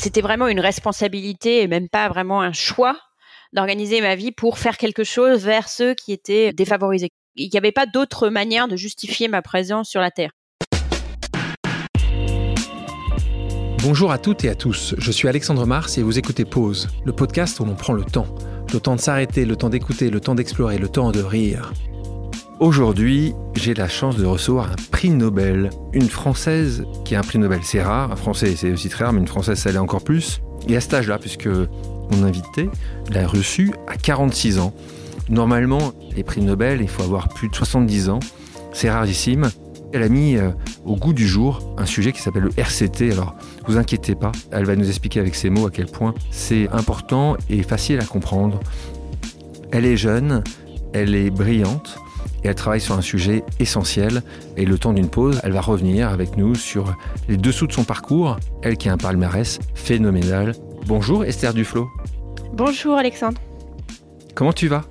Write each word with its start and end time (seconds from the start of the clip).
c'était 0.00 0.22
vraiment 0.22 0.48
une 0.48 0.60
responsabilité 0.60 1.60
et 1.60 1.68
même 1.68 1.90
pas 1.90 2.08
vraiment 2.08 2.40
un 2.40 2.52
choix 2.52 2.96
d'organiser 3.52 4.00
ma 4.00 4.14
vie 4.14 4.32
pour 4.32 4.58
faire 4.58 4.78
quelque 4.78 5.04
chose 5.04 5.44
vers 5.44 5.68
ceux 5.68 5.94
qui 5.94 6.12
étaient 6.12 6.54
défavorisés. 6.54 7.10
Il 7.36 7.50
n'y 7.52 7.58
avait 7.58 7.70
pas 7.70 7.84
d'autre 7.84 8.30
manière 8.30 8.66
de 8.66 8.76
justifier 8.76 9.28
ma 9.28 9.42
présence 9.42 9.90
sur 9.90 10.00
la 10.00 10.10
Terre. 10.10 10.30
Bonjour 13.82 14.10
à 14.10 14.18
toutes 14.18 14.44
et 14.44 14.48
à 14.48 14.54
tous, 14.54 14.94
je 14.96 15.12
suis 15.12 15.28
Alexandre 15.28 15.66
Mars 15.66 15.98
et 15.98 16.02
vous 16.02 16.18
écoutez 16.18 16.46
Pause, 16.46 16.88
le 17.04 17.12
podcast 17.12 17.60
où 17.60 17.66
l'on 17.66 17.74
prend 17.74 17.92
le 17.92 18.04
temps. 18.04 18.34
Le 18.72 18.80
temps 18.80 18.96
de 18.96 19.00
s'arrêter, 19.00 19.44
le 19.44 19.56
temps 19.56 19.68
d'écouter, 19.68 20.10
le 20.10 20.20
temps 20.20 20.34
d'explorer, 20.34 20.78
le 20.78 20.88
temps 20.88 21.12
de 21.12 21.20
rire. 21.20 21.72
Aujourd'hui, 22.60 23.32
j'ai 23.54 23.72
la 23.72 23.88
chance 23.88 24.18
de 24.18 24.26
recevoir 24.26 24.72
un 24.72 24.76
prix 24.90 25.08
Nobel. 25.08 25.70
Une 25.94 26.10
Française 26.10 26.84
qui 27.06 27.14
a 27.14 27.20
un 27.20 27.22
prix 27.22 27.38
Nobel, 27.38 27.60
c'est 27.62 27.82
rare. 27.82 28.12
Un 28.12 28.16
Français, 28.16 28.54
c'est 28.54 28.70
aussi 28.70 28.90
très 28.90 29.04
rare, 29.04 29.14
mais 29.14 29.20
une 29.20 29.26
Française, 29.26 29.58
ça 29.58 29.72
l'est 29.72 29.78
encore 29.78 30.04
plus. 30.04 30.42
Et 30.68 30.76
à 30.76 30.80
cet 30.82 30.92
âge-là, 30.92 31.16
puisque 31.18 31.46
mon 31.46 32.22
invité 32.22 32.68
l'a 33.10 33.26
reçu 33.26 33.72
à 33.88 33.96
46 33.96 34.58
ans. 34.58 34.74
Normalement, 35.30 35.94
les 36.14 36.22
prix 36.22 36.42
Nobel, 36.42 36.82
il 36.82 36.88
faut 36.88 37.02
avoir 37.02 37.30
plus 37.30 37.48
de 37.48 37.54
70 37.54 38.10
ans. 38.10 38.20
C'est 38.74 38.90
rarissime. 38.90 39.48
Elle 39.94 40.02
a 40.02 40.10
mis 40.10 40.36
euh, 40.36 40.50
au 40.84 40.96
goût 40.96 41.14
du 41.14 41.26
jour 41.26 41.74
un 41.78 41.86
sujet 41.86 42.12
qui 42.12 42.20
s'appelle 42.20 42.42
le 42.42 42.52
RCT. 42.58 43.10
Alors, 43.12 43.36
vous 43.68 43.78
inquiétez 43.78 44.14
pas, 44.14 44.32
elle 44.50 44.66
va 44.66 44.76
nous 44.76 44.86
expliquer 44.86 45.20
avec 45.20 45.34
ses 45.34 45.48
mots 45.48 45.66
à 45.66 45.70
quel 45.70 45.86
point 45.86 46.14
c'est 46.30 46.68
important 46.72 47.38
et 47.48 47.62
facile 47.62 48.00
à 48.00 48.04
comprendre. 48.04 48.60
Elle 49.72 49.86
est 49.86 49.96
jeune, 49.96 50.44
elle 50.92 51.14
est 51.14 51.30
brillante 51.30 51.98
et 52.44 52.48
elle 52.48 52.54
travaille 52.54 52.80
sur 52.80 52.96
un 52.96 53.02
sujet 53.02 53.44
essentiel. 53.58 54.22
Et 54.56 54.64
le 54.64 54.78
temps 54.78 54.92
d'une 54.92 55.08
pause, 55.08 55.40
elle 55.42 55.52
va 55.52 55.60
revenir 55.60 56.08
avec 56.08 56.36
nous 56.36 56.54
sur 56.54 56.94
les 57.28 57.36
dessous 57.36 57.66
de 57.66 57.72
son 57.72 57.84
parcours, 57.84 58.38
elle 58.62 58.76
qui 58.76 58.88
a 58.88 58.92
un 58.92 58.98
palmarès 58.98 59.58
phénoménal. 59.74 60.52
Bonjour 60.86 61.24
Esther 61.24 61.54
Duflo. 61.54 61.88
Bonjour 62.52 62.96
Alexandre. 62.96 63.40
Comment 64.34 64.52
tu 64.52 64.68
vas? 64.68 64.84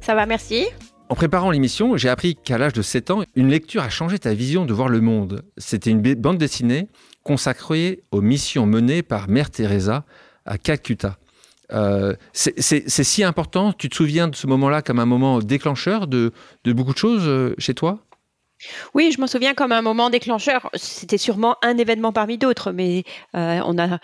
Ça 0.00 0.14
va, 0.14 0.26
merci. 0.26 0.66
En 1.08 1.14
préparant 1.14 1.50
l'émission, 1.50 1.96
j'ai 1.96 2.08
appris 2.08 2.36
qu'à 2.36 2.56
l'âge 2.56 2.72
de 2.72 2.82
7 2.82 3.10
ans, 3.10 3.22
une 3.34 3.48
lecture 3.48 3.82
a 3.82 3.88
changé 3.88 4.18
ta 4.18 4.32
vision 4.32 4.64
de 4.64 4.72
voir 4.72 4.88
le 4.88 5.00
monde. 5.00 5.42
C'était 5.56 5.90
une 5.90 6.00
bande 6.14 6.38
dessinée 6.38 6.88
consacrée 7.24 8.04
aux 8.12 8.20
missions 8.20 8.64
menées 8.64 9.02
par 9.02 9.28
Mère 9.28 9.50
Teresa 9.50 10.04
à 10.46 10.56
Calcutta. 10.56 11.16
Euh, 11.72 12.14
c'est 12.32 12.80
si 12.80 13.24
important, 13.24 13.72
tu 13.72 13.88
te 13.88 13.94
souviens 13.94 14.28
de 14.28 14.36
ce 14.36 14.46
moment-là 14.46 14.82
comme 14.82 14.98
un 14.98 15.06
moment 15.06 15.38
déclencheur 15.40 16.06
de, 16.06 16.32
beaucoup 16.64 16.92
de 16.92 16.98
choses 16.98 17.24
euh, 17.26 17.54
chez 17.58 17.74
toi? 17.74 17.98
Oui, 18.92 19.10
je 19.10 19.18
m'en 19.18 19.26
souviens 19.26 19.54
comme 19.54 19.72
un 19.72 19.80
moment 19.80 20.10
déclencheur. 20.10 20.68
C'était 20.74 21.16
sûrement 21.16 21.56
un 21.62 21.78
événement 21.78 22.12
parmi 22.12 22.36
d'autres, 22.36 22.72
mais 22.72 23.04
euh, 23.34 23.60
on 23.64 23.78
a 23.78 23.98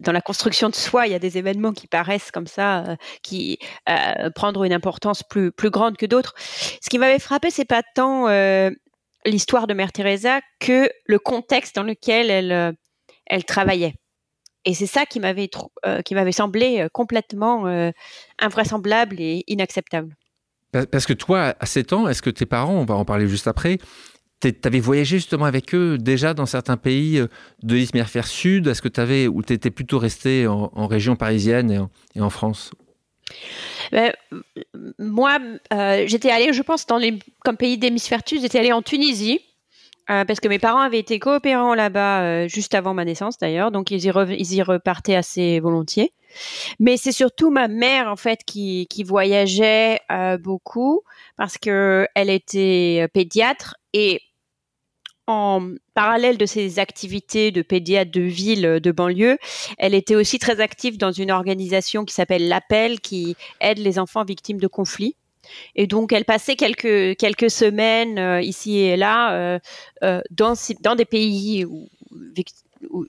dans 0.00 0.12
la 0.12 0.20
construction 0.20 0.68
de 0.68 0.74
soi, 0.74 1.06
il 1.06 1.12
y 1.12 1.14
a 1.14 1.18
des 1.18 1.38
événements 1.38 1.72
qui 1.72 1.86
paraissent 1.86 2.30
comme 2.30 2.46
ça, 2.46 2.96
qui 3.22 3.58
euh, 3.88 4.28
prendre 4.34 4.64
une 4.64 4.72
importance 4.74 5.22
plus 5.22 5.70
grande 5.70 5.96
que 5.96 6.04
d'autres. 6.04 6.34
Ce 6.36 6.90
qui 6.90 6.98
m'avait 6.98 7.18
frappé, 7.18 7.50
c'est 7.50 7.64
pas 7.64 7.82
tant 7.94 8.28
l'histoire 9.24 9.66
de 9.66 9.72
Mère 9.72 9.92
Teresa 9.92 10.40
que 10.60 10.90
le 11.06 11.18
contexte 11.18 11.74
dans 11.74 11.84
lequel 11.84 12.76
elle 13.26 13.44
travaillait. 13.46 13.94
Et 14.64 14.74
c'est 14.74 14.86
ça 14.86 15.06
qui 15.06 15.18
m'avait 15.20 15.50
qui 16.04 16.14
m'avait 16.14 16.32
semblé 16.32 16.86
complètement 16.92 17.92
invraisemblable 18.38 19.16
et 19.20 19.44
inacceptable. 19.48 20.14
Parce 20.90 21.04
que 21.04 21.12
toi, 21.12 21.54
à 21.60 21.66
7 21.66 21.92
ans, 21.92 22.08
est-ce 22.08 22.22
que 22.22 22.30
tes 22.30 22.46
parents, 22.46 22.74
on 22.74 22.84
va 22.84 22.94
en 22.94 23.04
parler 23.04 23.28
juste 23.28 23.46
après, 23.46 23.78
tu 24.40 24.54
avais 24.64 24.80
voyagé 24.80 25.18
justement 25.18 25.44
avec 25.44 25.74
eux 25.74 25.98
déjà 25.98 26.34
dans 26.34 26.46
certains 26.46 26.76
pays 26.76 27.18
euh, 27.18 27.28
de 27.62 27.74
l'hémisphère 27.74 28.26
sud? 28.26 28.66
Est-ce 28.66 28.82
que 28.82 28.88
tu 28.88 29.00
avais, 29.00 29.28
ou 29.28 29.42
tu 29.42 29.52
étais 29.52 29.70
plutôt 29.70 29.98
resté 29.98 30.46
en, 30.46 30.86
région 30.86 31.14
parisienne 31.14 31.88
et 32.14 32.20
en, 32.20 32.30
France? 32.30 32.72
Ben, 33.92 34.12
moi, 34.98 35.38
euh, 35.72 36.04
j'étais 36.06 36.30
allée, 36.30 36.52
je 36.52 36.62
pense, 36.62 36.86
dans 36.86 36.98
les, 36.98 37.18
comme 37.44 37.56
pays 37.56 37.78
d'hémisphère 37.78 38.20
sud, 38.26 38.40
j'étais 38.40 38.58
allée 38.58 38.72
en 38.72 38.82
Tunisie. 38.82 39.40
Euh, 40.10 40.24
parce 40.24 40.40
que 40.40 40.48
mes 40.48 40.58
parents 40.58 40.80
avaient 40.80 40.98
été 40.98 41.18
coopérants 41.18 41.74
là-bas 41.74 42.48
juste 42.48 42.74
avant 42.74 42.92
ma 42.92 43.04
naissance 43.04 43.38
d'ailleurs, 43.38 43.70
donc 43.70 43.90
ils 43.90 44.04
y, 44.04 44.08
ils 44.38 44.54
y 44.54 44.62
repartaient 44.62 45.14
assez 45.14 45.60
volontiers. 45.60 46.12
Mais 46.78 46.96
c'est 46.96 47.12
surtout 47.12 47.50
ma 47.50 47.68
mère 47.68 48.08
en 48.08 48.16
fait 48.16 48.40
qui, 48.44 48.86
qui 48.88 49.04
voyageait 49.04 50.00
euh, 50.10 50.38
beaucoup 50.38 51.02
parce 51.36 51.58
que 51.58 52.06
elle 52.14 52.30
était 52.30 53.06
pédiatre 53.12 53.76
et 53.92 54.20
en 55.28 55.74
parallèle 55.94 56.36
de 56.36 56.46
ses 56.46 56.80
activités 56.80 57.52
de 57.52 57.62
pédiatre 57.62 58.10
de 58.10 58.22
ville, 58.22 58.80
de 58.82 58.92
banlieue, 58.92 59.38
elle 59.78 59.94
était 59.94 60.16
aussi 60.16 60.40
très 60.40 60.60
active 60.60 60.98
dans 60.98 61.12
une 61.12 61.30
organisation 61.30 62.04
qui 62.04 62.12
s'appelle 62.12 62.48
l'Appel, 62.48 63.00
qui 63.00 63.36
aide 63.60 63.78
les 63.78 64.00
enfants 64.00 64.24
victimes 64.24 64.58
de 64.58 64.66
conflits. 64.66 65.14
Et 65.74 65.86
donc, 65.86 66.12
elle 66.12 66.24
passait 66.24 66.56
quelques, 66.56 67.16
quelques 67.16 67.50
semaines 67.50 68.18
euh, 68.18 68.40
ici 68.40 68.78
et 68.78 68.96
là 68.96 69.58
euh, 70.02 70.20
dans, 70.30 70.54
dans 70.80 70.94
des 70.94 71.04
pays 71.04 71.64
où, 71.64 71.88
où, 72.90 73.06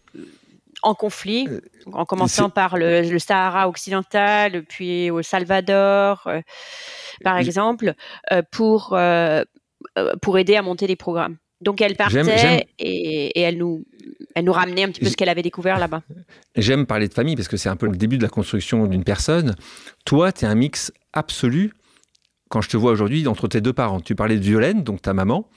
en 0.84 0.94
conflit, 0.94 1.48
euh, 1.50 1.62
en 1.94 2.06
commençant 2.06 2.50
par 2.50 2.78
le, 2.78 3.18
Sahara 3.18 3.68
occidental, 3.68 4.64
puis 4.66 5.10
au 5.10 5.22
Salvador, 5.22 6.24
euh, 6.28 6.42
par 7.24 7.38
exemple, 7.38 7.94
euh, 8.32 8.42
pour, 8.52 8.98
pour 10.22 10.38
aider 10.38 10.56
à 10.56 10.62
monter 10.62 10.88
des 10.88 10.96
programmes. 10.96 11.38
Donc 11.62 11.82
elle 11.82 11.96
partait 11.96 12.68
et, 12.78 13.40
elle, 13.40 13.58
nous, 13.58 13.86
elle 14.36 14.44
nous 14.44 14.52
ramenait 14.52 14.84
un 14.84 14.90
petit 14.90 15.00
peu 15.00 15.10
ce 15.10 15.16
qu'elle 15.16 15.30
avait 15.30 15.42
découvert 15.42 15.80
là-bas. 15.80 16.02
J'aime 16.58 16.86
parler 16.86 17.08
de 17.08 17.14
famille 17.14 17.38
parce 17.38 17.48
que 17.48 17.56
c'est 17.56 17.70
un 17.70 17.78
peu 17.78 17.88
le 17.88 17.96
début 17.96 18.18
de 18.18 18.24
la 18.24 18.30
construction 18.30 18.86
d'une 18.86 19.06
personne. 19.06 19.56
Toi, 20.04 20.34
tu 20.34 20.44
es 20.44 20.48
un 20.48 20.56
mix 20.56 20.92
absolu, 21.14 21.72
quand 22.53 22.62
je 22.62 22.69
te 22.69 22.78
vois 22.78 22.91
aujourd'hui, 22.91 23.28
entre 23.28 23.47
tes 23.47 23.62
deux 23.62 23.74
parents. 23.74 24.00
Tu 24.00 24.14
parlais 24.14 24.38
de 24.38 24.44
Violaine, 24.44 24.84
donc 24.84 25.02
ta 25.02 25.16
maman, 25.16 25.50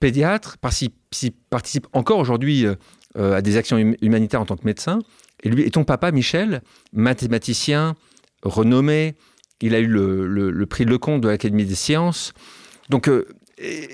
pédiatre, 0.00 0.58
participe, 0.58 1.86
encore 1.92 2.18
aujourd'hui 2.18 2.66
euh, 2.66 3.36
à 3.36 3.40
des 3.40 3.56
actions 3.56 3.76
hum-, 3.76 3.94
humanitaires 4.02 4.40
en 4.40 4.44
tant 4.44 4.56
que 4.56 4.64
médecin. 4.64 4.98
Et 5.44 5.70
ton 5.70 5.84
papa, 5.84 6.10
Michel, 6.10 6.62
mathématicien, 6.92 7.94
renommé, 8.42 9.14
il 9.60 9.76
a 9.76 9.78
eu 9.78 9.86
le, 9.86 10.26
le, 10.26 10.66
prix 10.66 10.84
Lecomte 10.84 11.20
de 11.20 11.28
l'Académie 11.28 11.66
des 11.66 11.76
sciences. 11.76 12.32
Donc, 12.88 13.06
euh, 13.08 13.24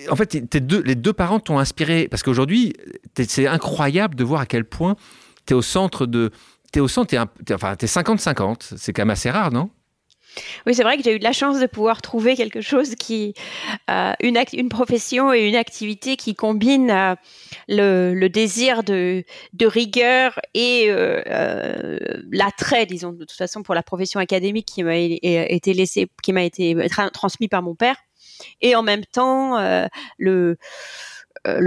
en 0.08 0.16
fait, 0.16 0.48
tes 0.48 0.60
les 0.60 0.94
deux 0.94 1.12
parents 1.12 1.40
t'ont 1.40 1.58
inspiré, 1.58 2.08
parce 2.08 2.22
qu'aujourd'hui, 2.22 2.72
c'est 3.18 3.46
incroyable 3.46 4.14
de 4.14 4.24
voir 4.24 4.40
à 4.40 4.46
quel 4.46 4.64
point 4.64 4.96
tu 5.44 5.52
es 5.52 5.56
au 5.56 5.60
centre 5.60 6.06
de... 6.06 6.30
Tu 6.72 6.78
es 6.78 6.80
au 6.80 6.88
centre, 6.88 7.10
tu 7.10 7.16
es, 7.16 7.54
enfin, 7.54 7.74
es 7.78 7.84
50-50, 7.84 8.76
c'est 8.78 8.94
quand 8.94 9.02
même 9.02 9.10
assez 9.10 9.30
rare, 9.30 9.52
non? 9.52 9.68
Oui, 10.66 10.74
c'est 10.74 10.82
vrai 10.82 10.96
que 10.96 11.02
j'ai 11.02 11.14
eu 11.14 11.18
de 11.18 11.24
la 11.24 11.32
chance 11.32 11.58
de 11.60 11.66
pouvoir 11.66 12.02
trouver 12.02 12.36
quelque 12.36 12.60
chose 12.60 12.94
qui, 12.94 13.34
euh, 13.90 14.12
une, 14.20 14.68
profession 14.68 15.32
et 15.32 15.48
une 15.48 15.56
activité 15.56 16.16
qui 16.16 16.34
combine 16.34 16.90
euh, 16.90 17.14
le, 17.68 18.28
désir 18.28 18.82
de, 18.84 19.24
rigueur 19.60 20.38
et 20.54 20.86
euh, 20.88 21.98
l'attrait, 22.30 22.86
disons, 22.86 23.12
de 23.12 23.24
toute 23.24 23.32
façon, 23.32 23.62
pour 23.62 23.74
la 23.74 23.82
profession 23.82 24.20
académique 24.20 24.66
qui 24.66 24.82
m'a 24.82 24.96
été 24.96 25.72
laissé, 25.72 26.08
qui 26.22 26.32
m'a 26.32 26.42
été 26.42 26.76
transmis 27.12 27.48
par 27.48 27.62
mon 27.62 27.74
père, 27.74 27.96
et 28.60 28.74
en 28.74 28.82
même 28.82 29.04
temps 29.06 29.58
le 30.18 30.56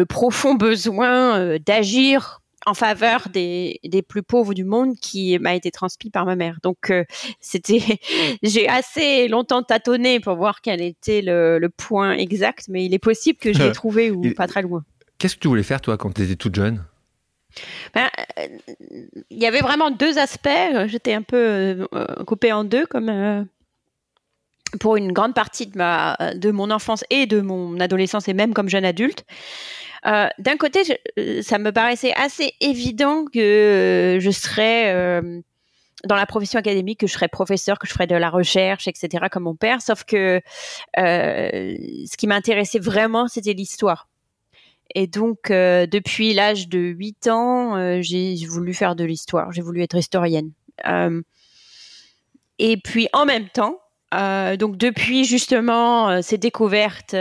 profond 0.07 0.55
besoin 0.55 1.57
d'agir 1.59 2.40
en 2.65 2.73
faveur 2.73 3.27
des, 3.29 3.79
des, 3.83 4.01
plus 4.01 4.23
pauvres 4.23 4.53
du 4.53 4.63
monde 4.63 4.95
qui 4.95 5.37
m'a 5.39 5.55
été 5.55 5.71
transmis 5.71 6.09
par 6.09 6.25
ma 6.25 6.35
mère. 6.35 6.57
Donc 6.63 6.89
euh, 6.89 7.03
c'était, 7.39 7.99
j'ai 8.43 8.67
assez 8.67 9.27
longtemps 9.27 9.63
tâtonné 9.63 10.19
pour 10.19 10.35
voir 10.35 10.61
quel 10.61 10.81
était 10.81 11.21
le, 11.21 11.59
le 11.59 11.69
point 11.69 12.13
exact, 12.13 12.65
mais 12.69 12.85
il 12.85 12.93
est 12.93 12.99
possible 12.99 13.39
que 13.39 13.53
je 13.53 13.61
l'ai 13.61 13.71
trouvé 13.73 14.11
ou 14.11 14.33
pas 14.33 14.47
très 14.47 14.61
loin. 14.61 14.83
Qu'est-ce 15.17 15.35
que 15.35 15.41
tu 15.41 15.47
voulais 15.47 15.63
faire 15.63 15.81
toi 15.81 15.97
quand 15.97 16.11
tu 16.13 16.23
étais 16.23 16.35
toute 16.35 16.55
jeune? 16.55 16.83
Ben, 17.93 18.09
euh, 18.39 18.47
il 19.29 19.37
y 19.37 19.45
avait 19.45 19.59
vraiment 19.59 19.91
deux 19.91 20.17
aspects. 20.17 20.49
J'étais 20.87 21.13
un 21.13 21.21
peu 21.21 21.85
euh, 21.93 22.23
coupée 22.25 22.53
en 22.53 22.63
deux, 22.63 22.85
comme 22.85 23.45
pour 24.79 24.95
une 24.95 25.11
grande 25.11 25.33
partie 25.33 25.67
de 25.67 25.77
ma, 25.77 26.17
de 26.35 26.51
mon 26.51 26.71
enfance 26.71 27.03
et 27.09 27.25
de 27.25 27.41
mon 27.41 27.79
adolescence 27.79 28.27
et 28.27 28.33
même 28.33 28.53
comme 28.53 28.69
jeune 28.69 28.85
adulte. 28.85 29.25
Euh, 30.05 30.27
d'un 30.39 30.57
côté, 30.57 30.81
euh, 31.19 31.41
ça 31.41 31.59
me 31.59 31.71
paraissait 31.71 32.13
assez 32.15 32.53
évident 32.59 33.25
que 33.25 33.39
euh, 33.39 34.19
je 34.19 34.31
serais 34.31 35.21
dans 36.05 36.15
la 36.15 36.25
profession 36.25 36.57
académique, 36.57 37.01
que 37.01 37.07
je 37.07 37.13
serais 37.13 37.27
professeur, 37.27 37.77
que 37.77 37.85
je 37.85 37.93
ferais 37.93 38.07
de 38.07 38.15
la 38.15 38.31
recherche, 38.31 38.87
etc., 38.87 39.25
comme 39.31 39.43
mon 39.43 39.55
père. 39.55 39.81
Sauf 39.83 40.03
que 40.03 40.41
ce 40.97 42.17
qui 42.17 42.25
m'intéressait 42.27 42.79
vraiment, 42.79 43.27
c'était 43.27 43.53
l'histoire. 43.53 44.07
Et 44.95 45.05
donc, 45.05 45.49
depuis 45.49 46.33
l'âge 46.33 46.67
de 46.69 46.79
8 46.79 47.27
ans, 47.27 48.01
j'ai 48.01 48.35
voulu 48.47 48.73
faire 48.73 48.95
de 48.95 49.03
l'histoire. 49.03 49.51
J'ai 49.51 49.61
voulu 49.61 49.83
être 49.83 49.95
historienne. 49.95 50.51
et 52.57 52.77
puis, 52.77 53.07
en 53.13 53.25
même 53.25 53.49
temps, 53.49 53.79
donc 54.57 54.77
depuis 54.77 55.23
justement 55.25 56.23
ces 56.23 56.39
découvertes 56.39 57.15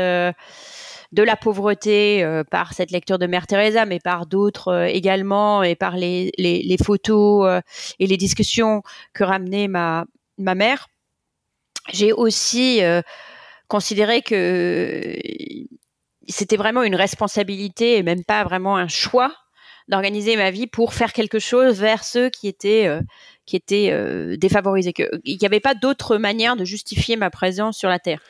de 1.12 1.22
la 1.22 1.36
pauvreté 1.36 2.24
par 2.50 2.72
cette 2.72 2.90
lecture 2.90 3.18
de 3.18 3.26
Mère 3.26 3.46
Teresa, 3.46 3.84
mais 3.84 3.98
par 3.98 4.26
d'autres 4.26 4.86
également, 4.88 5.62
et 5.62 5.74
par 5.74 5.96
les, 5.96 6.30
les 6.38 6.76
photos 6.82 7.62
et 7.98 8.06
les 8.06 8.16
discussions 8.16 8.82
que 9.12 9.24
ramenait 9.24 9.66
ma, 9.66 10.04
ma 10.38 10.54
mère. 10.54 10.86
J'ai 11.92 12.12
aussi 12.12 12.80
considéré 13.66 14.22
que 14.22 15.16
c'était 16.28 16.56
vraiment 16.56 16.82
une 16.82 16.94
responsabilité 16.94 17.96
et 17.96 18.02
même 18.02 18.24
pas 18.24 18.44
vraiment 18.44 18.76
un 18.76 18.88
choix 18.88 19.32
d'organiser 19.88 20.36
ma 20.36 20.50
vie 20.50 20.66
pour 20.66 20.94
faire 20.94 21.12
quelque 21.12 21.38
chose 21.38 21.80
vers 21.80 22.04
ceux 22.04 22.30
qui 22.30 22.48
étaient 22.48 22.86
euh, 22.86 23.00
qui 23.50 23.56
étaient 23.56 23.90
euh, 23.90 24.36
défavorisés. 24.36 24.94
Il 25.24 25.36
n'y 25.36 25.46
avait 25.46 25.58
pas 25.58 25.74
d'autre 25.74 26.18
manière 26.18 26.54
de 26.54 26.64
justifier 26.64 27.16
ma 27.16 27.30
présence 27.30 27.76
sur 27.76 27.88
la 27.88 27.98
Terre. 27.98 28.20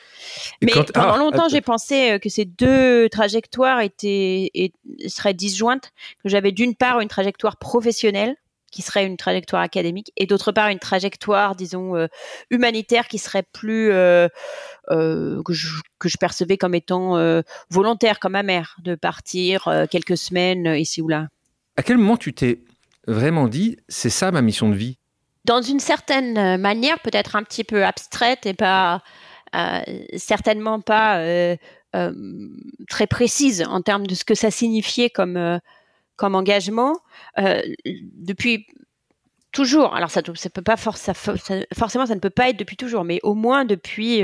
Mais 0.63 0.73
pendant 0.95 1.13
ah, 1.13 1.19
longtemps, 1.19 1.49
j'ai 1.51 1.61
pensé 1.61 2.13
euh, 2.13 2.19
que 2.19 2.31
ces 2.31 2.47
deux 2.47 3.07
trajectoires 3.11 3.83
étaient 3.83 4.51
et 4.55 4.73
seraient 5.09 5.35
disjointes. 5.35 5.93
Que 6.23 6.31
j'avais 6.31 6.53
d'une 6.53 6.75
part 6.75 7.01
une 7.01 7.09
trajectoire 7.09 7.59
professionnelle 7.59 8.35
qui 8.73 8.81
serait 8.81 9.05
une 9.05 9.19
trajectoire 9.19 9.61
académique 9.61 10.11
et 10.17 10.25
d'autre 10.25 10.53
part 10.53 10.69
une 10.69 10.79
trajectoire, 10.79 11.57
disons, 11.57 12.07
humanitaire 12.51 13.09
qui 13.09 13.19
serait 13.19 13.43
plus 13.53 13.89
que 13.89 14.31
je, 15.51 15.81
que, 15.99 16.09
je, 16.09 16.17
percevais 16.19 16.57
comme 16.57 16.77
étant 16.77 17.43
volontaire, 17.69 18.21
comme 18.21 18.33
ma 18.33 18.45
mère, 18.45 18.77
de 18.85 18.95
partir 18.95 19.69
quelques 19.91 20.17
semaines 20.17 20.67
ici 20.77 21.03
ou 21.03 21.09
là. 21.09 21.27
À 21.77 21.83
quel 21.83 21.99
moment 21.99 22.17
tu 22.17 22.33
t'es 22.33 22.63
vraiment 23.09 23.49
dit, 23.49 23.77
c'est 23.89 24.09
ça 24.09 24.31
ma 24.31 24.41
mission 24.41 24.69
de 24.69 24.77
vie? 24.77 25.00
Dans 25.45 25.63
une 25.63 25.81
certaine 25.81 26.59
manière, 26.59 26.99
peut-être 27.01 27.37
un 27.37 27.43
petit 27.43 27.65
peu 27.65 27.85
abstraite 27.85 28.47
et 28.47 28.55
pas 28.55 29.03
euh, 29.57 29.81
certainement 30.17 30.81
pas 30.81 31.19
euh, 31.19 31.57
euh, 31.97 32.13
très 32.89 33.07
précise 33.07 33.65
en 33.69 33.83
termes 33.83 34.07
de 34.07 34.15
ce 34.15 34.25
que 34.25 34.35
ça 34.35 34.51
signifiait 34.51 35.11
comme 35.11 35.61
comme 36.17 36.35
engagement 36.35 36.95
depuis 37.85 38.67
toujours. 39.53 39.97
Alors 39.97 40.11
ça, 40.11 40.21
ça 40.35 40.51
peut 40.51 40.63
pas 40.63 40.77
forcément, 40.77 42.07
ça 42.07 42.15
ne 42.15 42.21
peut 42.21 42.31
pas 42.31 42.51
être 42.51 42.59
depuis 42.59 42.77
toujours, 42.77 43.05
mais 43.05 43.19
au 43.23 43.35
moins 43.35 43.65
depuis 43.65 44.23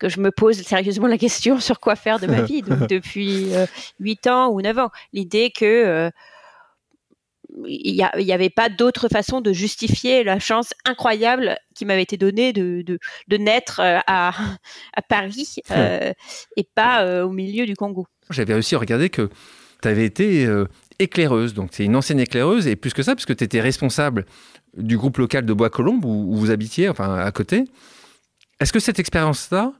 que 0.00 0.08
je 0.08 0.18
me 0.18 0.32
pose 0.32 0.60
sérieusement 0.62 1.06
la 1.06 1.18
question 1.18 1.60
sur 1.60 1.78
quoi 1.78 1.94
faire 1.94 2.18
de 2.18 2.26
ma 2.26 2.42
vie, 2.50 2.62
donc 2.62 2.88
depuis 2.88 3.54
euh, 3.54 3.66
8 4.00 4.26
ans 4.26 4.48
ou 4.48 4.60
9 4.60 4.78
ans. 4.78 4.90
L'idée 5.12 5.52
que 5.56 5.64
euh, 5.64 6.10
il 7.66 7.94
n'y 8.18 8.32
avait 8.32 8.50
pas 8.50 8.68
d'autre 8.68 9.08
façon 9.08 9.40
de 9.40 9.52
justifier 9.52 10.24
la 10.24 10.38
chance 10.38 10.72
incroyable 10.84 11.56
qui 11.74 11.84
m'avait 11.84 12.02
été 12.02 12.16
donnée 12.16 12.52
de, 12.52 12.82
de, 12.82 12.98
de 13.28 13.36
naître 13.36 13.80
euh, 13.80 13.98
à, 14.06 14.32
à 14.94 15.02
Paris 15.02 15.56
euh, 15.70 16.12
et 16.56 16.68
pas 16.74 17.24
au 17.24 17.30
milieu 17.30 17.66
du 17.66 17.74
Congo. 17.74 18.06
J'avais 18.30 18.54
réussi 18.54 18.74
à 18.74 18.78
regarder 18.78 19.10
que 19.10 19.28
tu 19.82 19.88
avais 19.88 20.04
été 20.04 20.46
éclaireuse, 20.98 21.54
donc 21.54 21.70
tu 21.70 21.82
es 21.82 21.86
une 21.86 21.96
ancienne 21.96 22.20
éclaireuse, 22.20 22.66
et 22.66 22.76
plus 22.76 22.92
que 22.92 23.02
ça, 23.02 23.14
puisque 23.14 23.34
tu 23.34 23.42
étais 23.42 23.60
responsable 23.60 24.26
du 24.76 24.96
groupe 24.96 25.18
local 25.18 25.46
de 25.46 25.52
Bois-Colombes 25.52 26.04
où, 26.04 26.32
où, 26.32 26.36
vous 26.36 26.50
habitiez, 26.50 26.88
enfin 26.88 27.16
à 27.16 27.32
côté. 27.32 27.64
Est-ce 28.60 28.72
que 28.72 28.78
cette 28.78 28.98
expérience-là, 28.98 29.72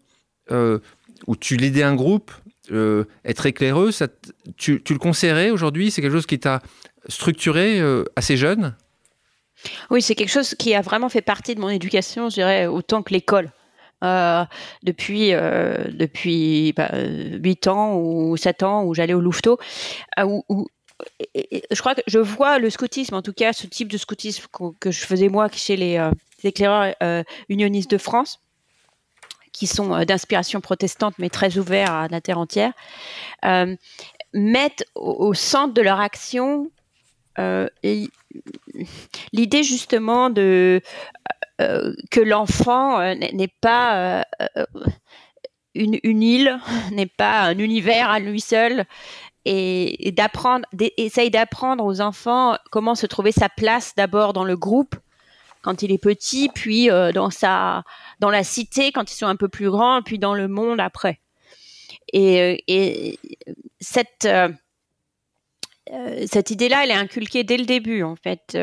euh, 0.50 0.78
où 1.26 1.36
tu 1.36 1.56
l'aidais 1.56 1.82
un 1.82 1.94
groupe, 1.94 2.32
euh, 2.72 3.04
être 3.24 3.46
éclaireux, 3.46 3.92
ça 3.92 4.08
tu, 4.56 4.82
le 4.88 4.98
conseillerais 4.98 5.50
aujourd'hui? 5.50 5.90
C'est 5.90 6.00
quelque 6.00 6.14
chose 6.14 6.26
qui 6.26 6.40
t'a 6.40 6.62
structuré 7.10 7.80
euh, 7.80 8.04
assez 8.16 8.36
jeune 8.36 8.74
Oui, 9.90 10.02
c'est 10.02 10.14
quelque 10.14 10.30
chose 10.30 10.54
qui 10.54 10.74
a 10.74 10.80
vraiment 10.80 11.08
fait 11.08 11.22
partie 11.22 11.54
de 11.54 11.60
mon 11.60 11.68
éducation, 11.68 12.28
je 12.28 12.34
dirais, 12.34 12.66
autant 12.66 13.02
que 13.02 13.12
l'école. 13.12 13.50
depuis 14.82 15.32
depuis 15.32 16.72
8 16.72 16.72
bah, 16.76 17.72
ans 17.72 17.96
ou 17.96 18.36
7 18.36 18.62
ans 18.62 18.84
où 18.84 18.94
j'allais 18.94 19.14
au 19.14 19.20
Louveteau 19.20 19.58
où, 20.24 20.66
je 21.70 21.80
crois 21.80 21.94
que 21.94 22.00
je 22.06 22.18
vois 22.18 22.58
le 22.58 22.70
scoutisme 22.70 23.14
en 23.14 23.22
tout 23.22 23.34
cas 23.34 23.52
ce 23.52 23.66
type 23.66 23.88
de 23.92 23.98
scoutisme 23.98 24.46
que, 24.80 24.90
je 24.90 25.00
faisais 25.00 25.28
moi 25.28 25.48
chez 25.52 25.76
les 25.76 26.00
éclaireurs 26.44 26.94
unionistes 27.50 27.90
de 27.90 27.98
France 27.98 28.40
qui 29.52 29.66
sont 29.66 29.94
euh, 29.94 30.04
d'inspiration 30.04 30.60
protestante 30.60 31.14
mais 31.18 31.28
très 31.28 31.58
ouverts 31.58 31.92
à 31.92 32.08
la 32.08 32.20
terre 32.20 32.38
entière, 32.38 32.72
euh, 33.44 33.76
mettent 34.32 34.84
au, 34.94 35.34
centre 35.34 35.74
de 35.74 35.82
leur 35.82 36.00
action 36.00 36.70
euh, 37.38 37.68
l'idée 39.32 39.62
justement 39.62 40.30
de 40.30 40.80
que 42.10 42.20
l'enfant 42.20 43.00
n'est 43.14 43.52
pas 43.60 44.24
une, 45.74 46.22
île, 46.22 46.58
n'est 46.92 47.04
pas 47.04 47.42
un 47.42 47.58
univers 47.58 48.08
à 48.08 48.18
lui 48.18 48.40
seul, 48.40 48.86
et, 49.44 50.10
d'apprendre, 50.16 50.64
essaye 50.96 51.30
d'apprendre 51.30 51.84
aux 51.84 52.00
enfants 52.00 52.56
comment 52.70 52.94
se 52.94 53.04
trouver 53.04 53.30
sa 53.30 53.50
place 53.50 53.92
d'abord 53.94 54.32
dans 54.32 54.44
le 54.44 54.56
groupe 54.56 54.96
quand 55.60 55.82
il 55.82 55.92
est 55.92 56.02
petit, 56.02 56.48
puis 56.48 56.88
dans 57.14 57.28
sa 57.28 57.82
dans 58.20 58.30
la 58.30 58.42
cité 58.42 58.90
quand 58.90 59.12
ils 59.12 59.16
sont 59.16 59.26
un 59.26 59.36
peu 59.36 59.48
plus 59.48 59.68
grands, 59.68 60.00
puis 60.00 60.18
dans 60.18 60.34
le 60.34 60.48
monde 60.48 60.80
après. 60.80 61.20
Et, 62.12 62.62
euh, 62.70 63.12
cette 63.80 64.24
euh, 64.24 64.48
euh, 64.48 64.52
cette 66.26 66.50
idée-là, 66.50 66.84
elle 66.84 66.90
est 66.90 66.94
inculquée 66.94 67.44
dès 67.44 67.56
le 67.56 67.64
début, 67.64 68.02
en 68.02 68.16
fait, 68.16 68.56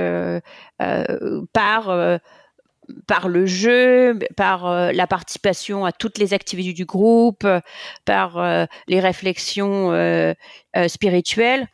par 1.53 2.19
par 3.05 3.27
le 3.27 3.45
jeu, 3.45 4.17
par 4.37 4.91
la 4.93 5.07
participation 5.07 5.83
à 5.83 5.91
toutes 5.91 6.17
les 6.17 6.33
activités 6.33 6.73
du 6.73 6.85
groupe, 6.85 7.45
par 8.05 8.67
les 8.87 8.99
réflexions 8.99 9.91
spirituelles. 10.87 11.67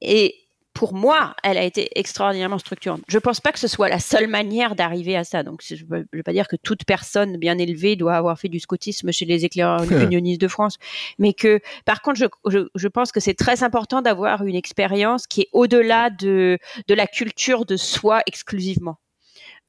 Et 0.00 0.34
pour 0.72 0.94
moi, 0.94 1.34
elle 1.42 1.58
a 1.58 1.64
été 1.64 1.90
extraordinairement 1.98 2.58
structurante. 2.58 3.02
Je 3.08 3.16
ne 3.16 3.20
pense 3.20 3.40
pas 3.40 3.52
que 3.52 3.58
ce 3.58 3.66
soit 3.66 3.88
la 3.88 3.98
seule 3.98 4.28
manière 4.28 4.76
d'arriver 4.76 5.16
à 5.16 5.24
ça. 5.24 5.42
Donc, 5.42 5.62
je 5.64 5.84
ne 5.84 6.04
veux 6.12 6.22
pas 6.22 6.32
dire 6.32 6.48
que 6.48 6.56
toute 6.56 6.84
personne 6.84 7.36
bien 7.38 7.58
élevée 7.58 7.96
doit 7.96 8.14
avoir 8.14 8.38
fait 8.38 8.48
du 8.48 8.60
scoutisme 8.60 9.10
chez 9.12 9.24
les 9.24 9.44
éclaireurs 9.44 9.90
unionistes 9.90 10.40
de 10.40 10.48
France, 10.48 10.76
mais 11.18 11.32
que, 11.32 11.60
par 11.84 12.02
contre, 12.02 12.20
je, 12.46 12.88
pense 12.88 13.12
que 13.12 13.20
c'est 13.20 13.34
très 13.34 13.62
important 13.62 14.00
d'avoir 14.00 14.44
une 14.44 14.56
expérience 14.56 15.26
qui 15.26 15.42
est 15.42 15.48
au-delà 15.52 16.10
de, 16.10 16.58
de 16.86 16.94
la 16.94 17.06
culture 17.06 17.66
de 17.66 17.76
soi 17.76 18.22
exclusivement. 18.26 18.98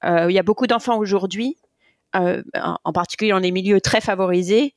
Euh, 0.03 0.27
il 0.29 0.33
y 0.33 0.39
a 0.39 0.43
beaucoup 0.43 0.67
d'enfants 0.67 0.97
aujourd'hui, 0.97 1.57
euh, 2.15 2.43
en 2.55 2.93
particulier 2.93 3.31
dans 3.31 3.39
les 3.39 3.51
milieux 3.51 3.81
très 3.81 4.01
favorisés, 4.01 4.75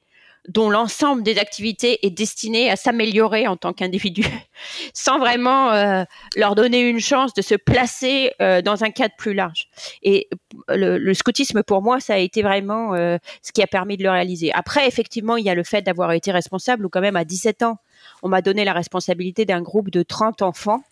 dont 0.48 0.68
l'ensemble 0.68 1.22
des 1.22 1.38
activités 1.38 2.04
est 2.06 2.10
destiné 2.10 2.70
à 2.70 2.76
s'améliorer 2.76 3.46
en 3.46 3.56
tant 3.56 3.72
qu'individu, 3.72 4.24
sans 4.94 5.18
vraiment 5.18 5.72
euh, 5.72 6.04
leur 6.36 6.54
donner 6.54 6.80
une 6.80 7.00
chance 7.00 7.32
de 7.32 7.42
se 7.42 7.54
placer 7.54 8.32
euh, 8.42 8.60
dans 8.60 8.84
un 8.84 8.90
cadre 8.90 9.14
plus 9.16 9.32
large. 9.32 9.68
Et 10.02 10.28
le, 10.68 10.98
le, 10.98 11.14
scoutisme, 11.14 11.62
pour 11.62 11.82
moi, 11.82 12.00
ça 12.00 12.14
a 12.14 12.18
été 12.18 12.42
vraiment 12.42 12.94
euh, 12.94 13.16
ce 13.42 13.52
qui 13.52 13.62
a 13.62 13.66
permis 13.66 13.96
de 13.96 14.02
le 14.02 14.10
réaliser. 14.10 14.52
Après, 14.52 14.86
effectivement, 14.86 15.36
il 15.36 15.44
y 15.44 15.50
a 15.50 15.54
le 15.54 15.64
fait 15.64 15.82
d'avoir 15.82 16.12
été 16.12 16.30
responsable, 16.30 16.84
ou 16.84 16.88
quand 16.88 17.00
même 17.00 17.16
à 17.16 17.24
17 17.24 17.62
ans, 17.62 17.78
on 18.22 18.28
m'a 18.28 18.42
donné 18.42 18.64
la 18.64 18.74
responsabilité 18.74 19.46
d'un 19.46 19.62
groupe 19.62 19.90
de 19.90 20.02
30 20.02 20.42
enfants, 20.42 20.82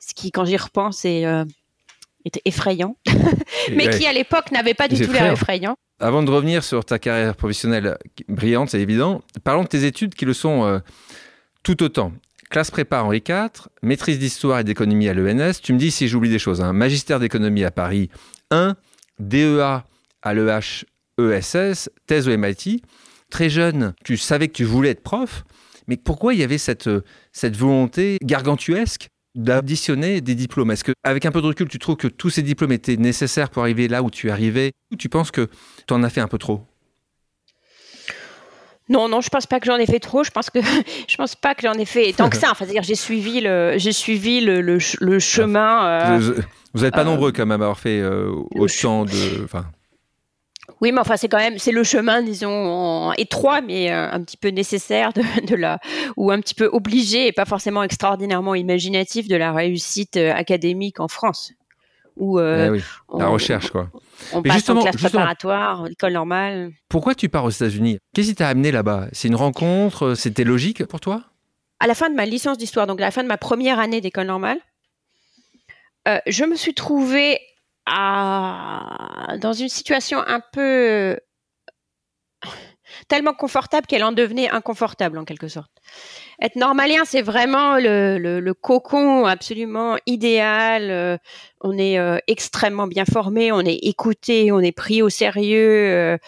ce 0.00 0.14
qui, 0.14 0.32
quand 0.32 0.44
j'y 0.44 0.56
repense, 0.56 1.04
est 1.04 1.24
était 2.24 2.42
effrayant, 2.44 2.96
mais 3.72 3.88
qui 3.90 4.06
à 4.06 4.12
l'époque 4.12 4.50
n'avait 4.50 4.74
pas 4.74 4.88
du 4.88 5.04
tout 5.04 5.12
l'air 5.12 5.32
effrayant. 5.32 5.76
Avant 6.00 6.22
de 6.22 6.30
revenir 6.30 6.64
sur 6.64 6.84
ta 6.84 6.98
carrière 6.98 7.36
professionnelle 7.36 7.96
brillante, 8.28 8.70
c'est 8.70 8.80
évident, 8.80 9.22
parlons 9.44 9.62
de 9.62 9.68
tes 9.68 9.84
études 9.84 10.14
qui 10.14 10.24
le 10.24 10.32
sont 10.32 10.64
euh, 10.64 10.80
tout 11.62 11.82
autant. 11.82 12.12
Classe 12.50 12.70
prépa 12.70 13.02
Henri 13.02 13.22
IV, 13.26 13.68
maîtrise 13.82 14.18
d'histoire 14.18 14.58
et 14.58 14.64
d'économie 14.64 15.08
à 15.08 15.14
l'ENS. 15.14 15.54
Tu 15.62 15.72
me 15.72 15.78
dis 15.78 15.90
si 15.90 16.08
j'oublie 16.08 16.30
des 16.30 16.38
choses. 16.38 16.60
Hein. 16.60 16.72
Magistère 16.72 17.20
d'économie 17.20 17.64
à 17.64 17.70
Paris 17.70 18.10
1, 18.50 18.76
DEA 19.18 19.84
à 20.22 20.34
l'EHESS, 20.34 21.90
thèse 22.06 22.28
au 22.28 22.36
MIT. 22.36 22.82
Très 23.30 23.48
jeune, 23.48 23.94
tu 24.04 24.16
savais 24.16 24.48
que 24.48 24.52
tu 24.52 24.64
voulais 24.64 24.90
être 24.90 25.02
prof, 25.02 25.44
mais 25.86 25.96
pourquoi 25.96 26.34
il 26.34 26.40
y 26.40 26.44
avait 26.44 26.58
cette, 26.58 26.90
cette 27.32 27.56
volonté 27.56 28.18
gargantuesque 28.22 29.10
d'additionner 29.34 30.20
des 30.20 30.34
diplômes 30.34 30.70
Est-ce 30.70 30.84
qu'avec 30.84 31.26
un 31.26 31.32
peu 31.32 31.42
de 31.42 31.46
recul, 31.46 31.68
tu 31.68 31.78
trouves 31.78 31.96
que 31.96 32.08
tous 32.08 32.30
ces 32.30 32.42
diplômes 32.42 32.72
étaient 32.72 32.96
nécessaires 32.96 33.50
pour 33.50 33.62
arriver 33.62 33.88
là 33.88 34.02
où 34.02 34.10
tu 34.10 34.28
es 34.28 34.30
arrivé 34.30 34.72
Ou 34.92 34.96
tu 34.96 35.08
penses 35.08 35.30
que 35.30 35.48
tu 35.86 35.94
en 35.94 36.02
as 36.02 36.10
fait 36.10 36.20
un 36.20 36.28
peu 36.28 36.38
trop? 36.38 36.62
Non, 38.88 39.08
non, 39.08 39.20
je 39.22 39.30
pense 39.30 39.46
pas 39.46 39.60
que 39.60 39.66
j'en 39.66 39.76
ai 39.76 39.86
fait 39.86 39.98
trop. 39.98 40.24
Je 40.24 40.30
pense 40.30 40.50
que 40.50 40.58
je 41.08 41.16
pense 41.16 41.34
pas 41.34 41.54
que 41.54 41.62
j'en 41.62 41.74
ai 41.74 41.86
fait 41.86 42.12
tant 42.12 42.28
que 42.28 42.36
ça. 42.36 42.50
Enfin, 42.50 42.66
dire 42.66 42.82
j'ai 42.82 42.94
suivi 42.94 43.40
le, 43.40 43.74
j'ai 43.76 43.92
suivi 43.92 44.40
le, 44.40 44.60
le, 44.60 45.18
chemin. 45.18 45.86
Euh, 45.86 46.32
vous 46.74 46.82
n'êtes 46.82 46.92
pas 46.92 47.00
euh, 47.00 47.04
nombreux 47.04 47.32
quand 47.32 47.46
même 47.46 47.62
à 47.62 47.64
avoir 47.64 47.78
fait 47.78 48.00
euh, 48.00 48.30
autant 48.54 49.04
de. 49.04 49.44
Enfin, 49.44 49.64
oui, 50.80 50.92
mais 50.92 51.00
enfin, 51.00 51.16
c'est 51.16 51.28
quand 51.28 51.38
même, 51.38 51.58
c'est 51.58 51.72
le 51.72 51.84
chemin, 51.84 52.22
disons, 52.22 53.12
étroit, 53.12 53.60
mais 53.60 53.90
euh, 53.90 54.10
un 54.10 54.22
petit 54.22 54.36
peu 54.36 54.48
nécessaire 54.48 55.12
de, 55.12 55.22
de, 55.46 55.56
la, 55.56 55.78
ou 56.16 56.30
un 56.30 56.40
petit 56.40 56.54
peu 56.54 56.68
obligé 56.72 57.26
et 57.26 57.32
pas 57.32 57.44
forcément 57.44 57.82
extraordinairement 57.82 58.54
imaginatif 58.54 59.28
de 59.28 59.36
la 59.36 59.52
réussite 59.52 60.16
euh, 60.16 60.32
académique 60.32 61.00
en 61.00 61.08
France. 61.08 61.52
où 62.16 62.40
eh 62.40 62.68
oui, 62.70 62.80
la 63.16 63.28
recherche, 63.28 63.70
quoi. 63.70 63.90
On 64.32 64.42
passe 64.42 64.54
justement, 64.54 64.80
en 64.80 64.84
classe 64.84 64.96
préparatoire, 64.96 65.84
l'école 65.84 66.12
normale. 66.12 66.72
Pourquoi 66.88 67.14
tu 67.14 67.28
pars 67.28 67.44
aux 67.44 67.50
États-Unis? 67.50 67.98
Qu'est-ce 68.14 68.28
qui 68.28 68.34
t'a 68.34 68.48
amené 68.48 68.70
là-bas? 68.70 69.08
C'est 69.12 69.28
une 69.28 69.34
rencontre? 69.34 70.14
C'était 70.14 70.44
logique 70.44 70.84
pour 70.86 71.00
toi? 71.00 71.22
À 71.80 71.86
la 71.86 71.94
fin 71.94 72.08
de 72.08 72.14
ma 72.14 72.24
licence 72.24 72.56
d'histoire, 72.56 72.86
donc 72.86 73.00
à 73.00 73.04
la 73.04 73.10
fin 73.10 73.22
de 73.22 73.28
ma 73.28 73.36
première 73.36 73.78
année 73.78 74.00
d'école 74.00 74.26
normale, 74.26 74.58
euh, 76.06 76.18
je 76.26 76.44
me 76.44 76.54
suis 76.54 76.74
trouvée 76.74 77.40
à... 77.86 79.36
dans 79.40 79.52
une 79.52 79.68
situation 79.68 80.20
un 80.26 80.40
peu 80.52 81.18
tellement 83.08 83.34
confortable 83.34 83.86
qu'elle 83.86 84.04
en 84.04 84.12
devenait 84.12 84.48
inconfortable 84.48 85.18
en 85.18 85.24
quelque 85.24 85.48
sorte. 85.48 85.70
Être 86.40 86.56
normalien, 86.56 87.04
c'est 87.04 87.22
vraiment 87.22 87.76
le, 87.76 88.52
cocon 88.52 89.26
absolument 89.26 89.96
idéal. 90.06 90.90
Euh, 90.90 91.16
on 91.60 91.76
est 91.76 91.98
euh, 91.98 92.18
extrêmement 92.26 92.86
bien 92.86 93.04
formé, 93.04 93.52
on 93.52 93.60
est 93.60 93.78
écouté, 93.82 94.52
on 94.52 94.60
est 94.60 94.72
pris 94.72 95.02
au 95.02 95.08
sérieux. 95.08 96.18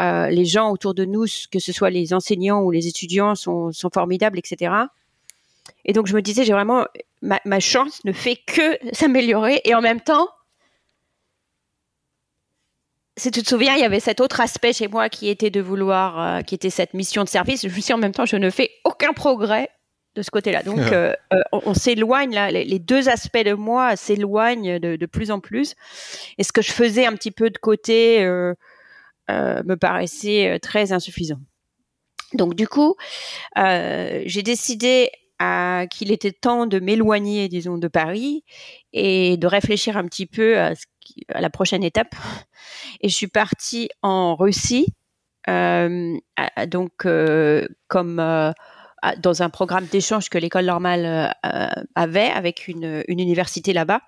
Euh, 0.00 0.28
les 0.28 0.44
gens 0.44 0.70
autour 0.70 0.94
de 0.94 1.04
nous, 1.04 1.26
que 1.50 1.58
ce 1.58 1.72
soit 1.72 1.90
les 1.90 2.12
enseignants 2.12 2.62
ou 2.62 2.70
les 2.70 2.86
étudiants, 2.86 3.34
sont, 3.34 3.70
formidables, 3.92 4.38
etc. 4.38 4.72
Et 5.84 5.92
donc 5.92 6.06
je 6.06 6.14
me 6.14 6.22
disais, 6.22 6.44
j'ai 6.44 6.52
vraiment 6.52 6.86
ma 7.22 7.60
chance 7.60 8.02
ne 8.04 8.12
fait 8.12 8.36
que 8.36 8.78
s'améliorer 8.92 9.60
et 9.64 9.74
en 9.74 9.82
même 9.82 10.00
temps, 10.00 10.28
si 13.20 13.30
tu 13.30 13.42
te 13.42 13.48
souviens, 13.48 13.74
il 13.74 13.80
y 13.80 13.84
avait 13.84 14.00
cet 14.00 14.20
autre 14.20 14.40
aspect 14.40 14.72
chez 14.72 14.88
moi 14.88 15.10
qui 15.10 15.28
était 15.28 15.50
de 15.50 15.60
vouloir, 15.60 16.20
euh, 16.20 16.40
qui 16.40 16.54
était 16.54 16.70
cette 16.70 16.94
mission 16.94 17.22
de 17.22 17.28
service. 17.28 17.68
Je 17.68 17.74
me 17.74 17.80
suis 17.80 17.92
en 17.92 17.98
même 17.98 18.12
temps, 18.12 18.24
je 18.24 18.36
ne 18.36 18.48
fais 18.48 18.70
aucun 18.84 19.12
progrès 19.12 19.68
de 20.14 20.22
ce 20.22 20.30
côté-là. 20.30 20.62
Donc, 20.62 20.78
euh, 20.78 21.14
euh, 21.34 21.40
on, 21.52 21.74
s'éloigne 21.74 22.34
là, 22.34 22.50
les, 22.50 22.78
deux 22.78 23.10
aspects 23.10 23.44
de 23.44 23.52
moi 23.52 23.94
s'éloignent 23.94 24.80
de, 24.80 25.06
plus 25.06 25.30
en 25.30 25.38
plus. 25.38 25.74
Et 26.38 26.44
ce 26.44 26.50
que 26.50 26.62
je 26.62 26.72
faisais 26.72 27.04
un 27.04 27.12
petit 27.12 27.30
peu 27.30 27.50
de 27.50 27.58
côté 27.58 28.24
me 29.28 29.74
paraissait 29.76 30.58
très 30.60 30.92
insuffisant. 30.92 31.38
Donc, 32.32 32.54
du 32.54 32.66
coup, 32.66 32.96
j'ai 33.56 34.42
décidé 34.42 35.10
qu'il 35.90 36.10
était 36.10 36.32
temps 36.32 36.66
de 36.66 36.80
m'éloigner, 36.80 37.48
disons, 37.48 37.78
de 37.78 37.86
Paris 37.86 38.44
et 38.92 39.36
de 39.36 39.46
réfléchir 39.46 39.96
un 39.96 40.06
petit 40.06 40.26
peu 40.26 40.58
à, 40.58 40.72
la 41.28 41.50
prochaine 41.50 41.84
étape. 41.84 42.14
Et 43.00 43.08
je 43.08 43.14
suis 43.14 43.26
partie 43.26 43.88
en 44.02 44.36
Russie, 44.36 44.86
euh, 45.48 46.16
donc 46.66 47.06
euh, 47.06 47.66
comme 47.88 48.20
euh, 48.20 48.52
dans 49.18 49.42
un 49.42 49.48
programme 49.48 49.86
d'échange 49.86 50.28
que 50.28 50.38
l'école 50.38 50.66
normale 50.66 51.34
avait 51.94 52.28
avec 52.28 52.68
une, 52.68 53.02
université 53.08 53.72
là-bas. 53.72 54.00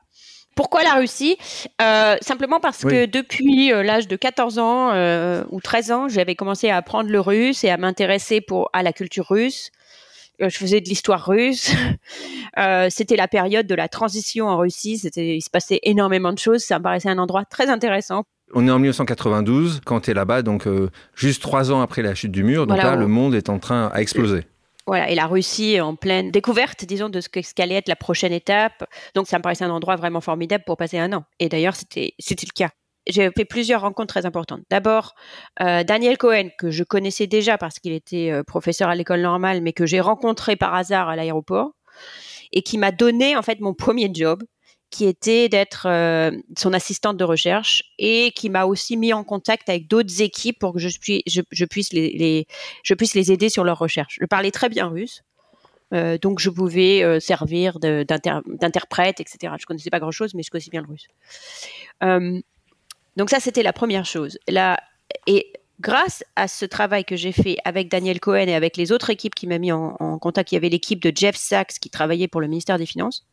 Pourquoi 0.54 0.82
la 0.82 0.94
Russie? 0.96 1.38
Simplement 2.20 2.60
parce 2.60 2.84
que 2.84 3.06
depuis 3.06 3.68
l'âge 3.70 4.06
de 4.06 4.16
14 4.16 4.58
ans 4.58 4.90
ou 5.50 5.60
13 5.62 5.92
ans, 5.92 6.08
j'avais 6.08 6.34
commencé 6.34 6.68
à 6.68 6.76
apprendre 6.76 7.08
le 7.08 7.20
russe 7.20 7.64
et 7.64 7.70
à 7.70 7.78
m'intéresser 7.78 8.42
pour 8.42 8.68
à 8.74 8.82
la 8.82 8.92
culture 8.92 9.28
russe. 9.28 9.70
Euh, 10.42 10.48
je 10.48 10.58
faisais 10.58 10.80
de 10.80 10.88
l'histoire 10.88 11.26
russe. 11.26 11.72
Euh, 12.58 12.88
c'était 12.90 13.16
la 13.16 13.28
période 13.28 13.66
de 13.66 13.74
la 13.74 13.88
transition 13.88 14.46
en 14.46 14.58
Russie. 14.58 14.98
C'était, 14.98 15.38
il 15.38 15.40
se 15.40 15.48
passait 15.48 15.80
énormément 15.84 16.34
de 16.34 16.38
choses. 16.38 16.62
Ça 16.62 16.78
me 16.78 16.84
paraissait 16.84 17.08
un 17.08 17.16
endroit 17.16 17.46
très 17.46 17.70
intéressant. 17.70 18.24
On 18.52 18.68
est 18.68 18.70
en 18.70 18.78
1992 18.78 19.80
quand 19.86 20.00
tu 20.00 20.10
es 20.10 20.14
là-bas, 20.14 20.42
donc 20.42 20.66
euh, 20.66 20.90
juste 21.14 21.40
trois 21.40 21.72
ans 21.72 21.80
après 21.80 22.02
la 22.02 22.14
chute 22.14 22.30
du 22.30 22.44
mur. 22.44 22.66
Donc 22.66 22.76
là, 22.76 22.94
le 22.94 23.06
monde 23.06 23.34
est 23.34 23.48
en 23.48 23.58
train 23.58 23.90
à 23.94 24.02
exploser. 24.02 24.44
Voilà, 24.86 25.08
et 25.08 25.14
la 25.14 25.26
Russie 25.26 25.76
est 25.76 25.80
en 25.80 25.96
pleine 25.96 26.30
découverte, 26.30 26.84
disons, 26.84 27.08
de 27.08 27.22
ce 27.22 27.30
qu'allait 27.30 27.76
être 27.76 27.88
la 27.88 27.96
prochaine 27.96 28.32
étape. 28.32 28.84
Donc 29.14 29.28
ça 29.28 29.38
me 29.38 29.42
paraissait 29.42 29.64
un 29.64 29.70
endroit 29.70 29.96
vraiment 29.96 30.20
formidable 30.20 30.64
pour 30.66 30.76
passer 30.76 30.98
un 30.98 31.14
an. 31.14 31.24
Et 31.38 31.48
d'ailleurs, 31.48 31.74
c'était, 31.74 32.12
c'était 32.18 32.46
le 32.46 32.52
cas 32.54 32.68
j'ai 33.06 33.30
fait 33.36 33.44
plusieurs 33.44 33.80
rencontres 33.80 34.14
très 34.14 34.26
importantes. 34.26 34.62
D'abord, 34.70 35.14
euh, 35.60 35.82
Daniel 35.84 36.18
Cohen, 36.18 36.50
que 36.58 36.70
je 36.70 36.84
connaissais 36.84 37.26
déjà 37.26 37.58
parce 37.58 37.78
qu'il 37.78 37.92
était 37.92 38.30
euh, 38.30 38.42
professeur 38.44 38.88
à 38.88 38.94
l'école 38.94 39.20
normale, 39.20 39.60
mais 39.60 39.72
que 39.72 39.86
j'ai 39.86 40.00
rencontré 40.00 40.56
par 40.56 40.74
hasard 40.74 41.08
à 41.08 41.16
l'aéroport 41.16 41.72
et 42.52 42.62
qui 42.62 42.78
m'a 42.78 42.92
donné 42.92 43.36
en 43.36 43.42
fait 43.42 43.60
mon 43.60 43.74
premier 43.74 44.10
job, 44.12 44.42
qui 44.90 45.06
était 45.06 45.48
d'être 45.48 45.86
euh, 45.86 46.30
son 46.56 46.72
assistante 46.74 47.16
de 47.16 47.24
recherche 47.24 47.82
et 47.98 48.30
qui 48.32 48.50
m'a 48.50 48.66
aussi 48.66 48.96
mis 48.96 49.12
en 49.12 49.24
contact 49.24 49.68
avec 49.68 49.88
d'autres 49.88 50.20
équipes 50.20 50.58
pour 50.58 50.74
que 50.74 50.78
je, 50.78 50.98
puisse, 51.66 51.92
les, 51.92 53.32
aider 53.32 53.48
sur 53.48 53.64
leur 53.64 53.78
recherche. 53.78 54.18
Je 54.20 54.26
parlais 54.26 54.50
très 54.50 54.68
bien 54.68 54.86
russe. 54.86 55.22
donc 55.92 56.40
je 56.40 56.50
pouvais 56.50 57.20
servir 57.20 57.78
d'interprète, 57.80 59.20
etc. 59.20 59.54
Je 59.58 59.64
connaissais 59.64 59.90
pas 59.90 59.98
grand-chose, 59.98 60.34
mais 60.34 60.42
je 60.42 60.50
connaissais 60.50 60.70
bien 60.70 60.82
le 60.82 60.88
russe. 60.88 61.08
Donc 63.16 63.30
ça, 63.30 63.40
c'était 63.40 63.62
la 63.62 63.72
première 63.72 64.04
chose. 64.06 64.38
Et 65.26 65.52
grâce 65.80 66.24
à 66.36 66.48
ce 66.48 66.64
travail 66.64 67.04
que 67.04 67.16
j'ai 67.16 67.32
fait 67.32 67.56
avec 67.64 67.90
Daniel 67.90 68.20
Cohen 68.20 68.48
et 68.48 68.54
avec 68.54 68.76
les 68.76 68.92
autres 68.92 69.10
équipes 69.10 69.34
qui 69.34 69.46
m'a 69.46 69.58
mis 69.58 69.72
en, 69.72 69.96
en, 69.98 70.18
contact, 70.18 70.52
il 70.52 70.54
y 70.54 70.58
avait 70.58 70.68
l'équipe 70.68 71.02
de 71.02 71.12
Jeff 71.14 71.36
Sachs 71.36 71.78
qui 71.80 71.90
travaillait 71.90 72.28
pour 72.28 72.40
le 72.40 72.46
ministère 72.46 72.78
des 72.78 72.86
Finances 72.86 73.26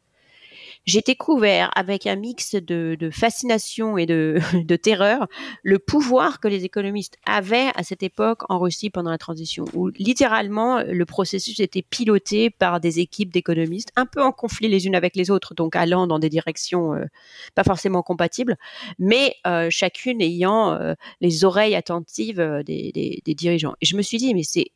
j'ai 0.85 1.01
découvert 1.01 1.71
avec 1.75 2.07
un 2.07 2.15
mix 2.15 2.55
de, 2.55 2.97
fascination 3.11 3.97
et 3.97 4.05
de, 4.05 4.75
terreur 4.75 5.27
le 5.63 5.79
pouvoir 5.79 6.39
que 6.39 6.47
les 6.47 6.65
économistes 6.65 7.17
avaient 7.25 7.71
à 7.75 7.83
cette 7.83 8.03
époque 8.03 8.43
en 8.49 8.59
Russie 8.59 8.89
pendant 8.89 9.11
la 9.11 9.17
transition, 9.17 9.65
où 9.73 9.89
littéralement 9.89 10.81
le 10.81 11.05
processus 11.05 11.59
était 11.59 11.81
piloté 11.81 12.49
par 12.49 12.79
des 12.79 12.99
équipes 12.99 13.31
d'économistes 13.31 13.91
un 13.95 14.05
peu 14.05 14.21
en 14.21 14.31
conflit 14.31 14.67
les 14.67 14.87
unes 14.87 14.95
avec 14.95 15.15
les 15.15 15.31
autres, 15.31 15.53
donc 15.53 15.75
allant 15.75 16.07
dans 16.07 16.19
des 16.19 16.29
directions 16.29 16.93
euh, 16.93 17.05
pas 17.55 17.63
forcément 17.63 18.01
compatibles, 18.03 18.57
mais 18.97 19.35
euh, 19.47 19.69
chacune 19.69 20.21
ayant 20.21 20.73
euh, 20.73 20.93
les 21.21 21.43
oreilles 21.43 21.75
attentives 21.75 22.63
des, 22.65 23.21
dirigeants. 23.25 23.75
Et 23.81 23.85
je 23.85 23.95
me 23.95 24.01
suis 24.01 24.17
dit, 24.17 24.33
mais 24.33 24.43
c'est 24.43 24.67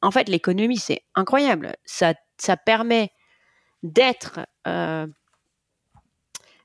en 0.00 0.10
fait 0.10 0.28
l'économie, 0.28 0.78
c'est 0.78 1.02
incroyable, 1.14 1.76
ça, 1.84 2.14
ça 2.38 2.56
permet 2.56 3.10
d'être 3.82 4.40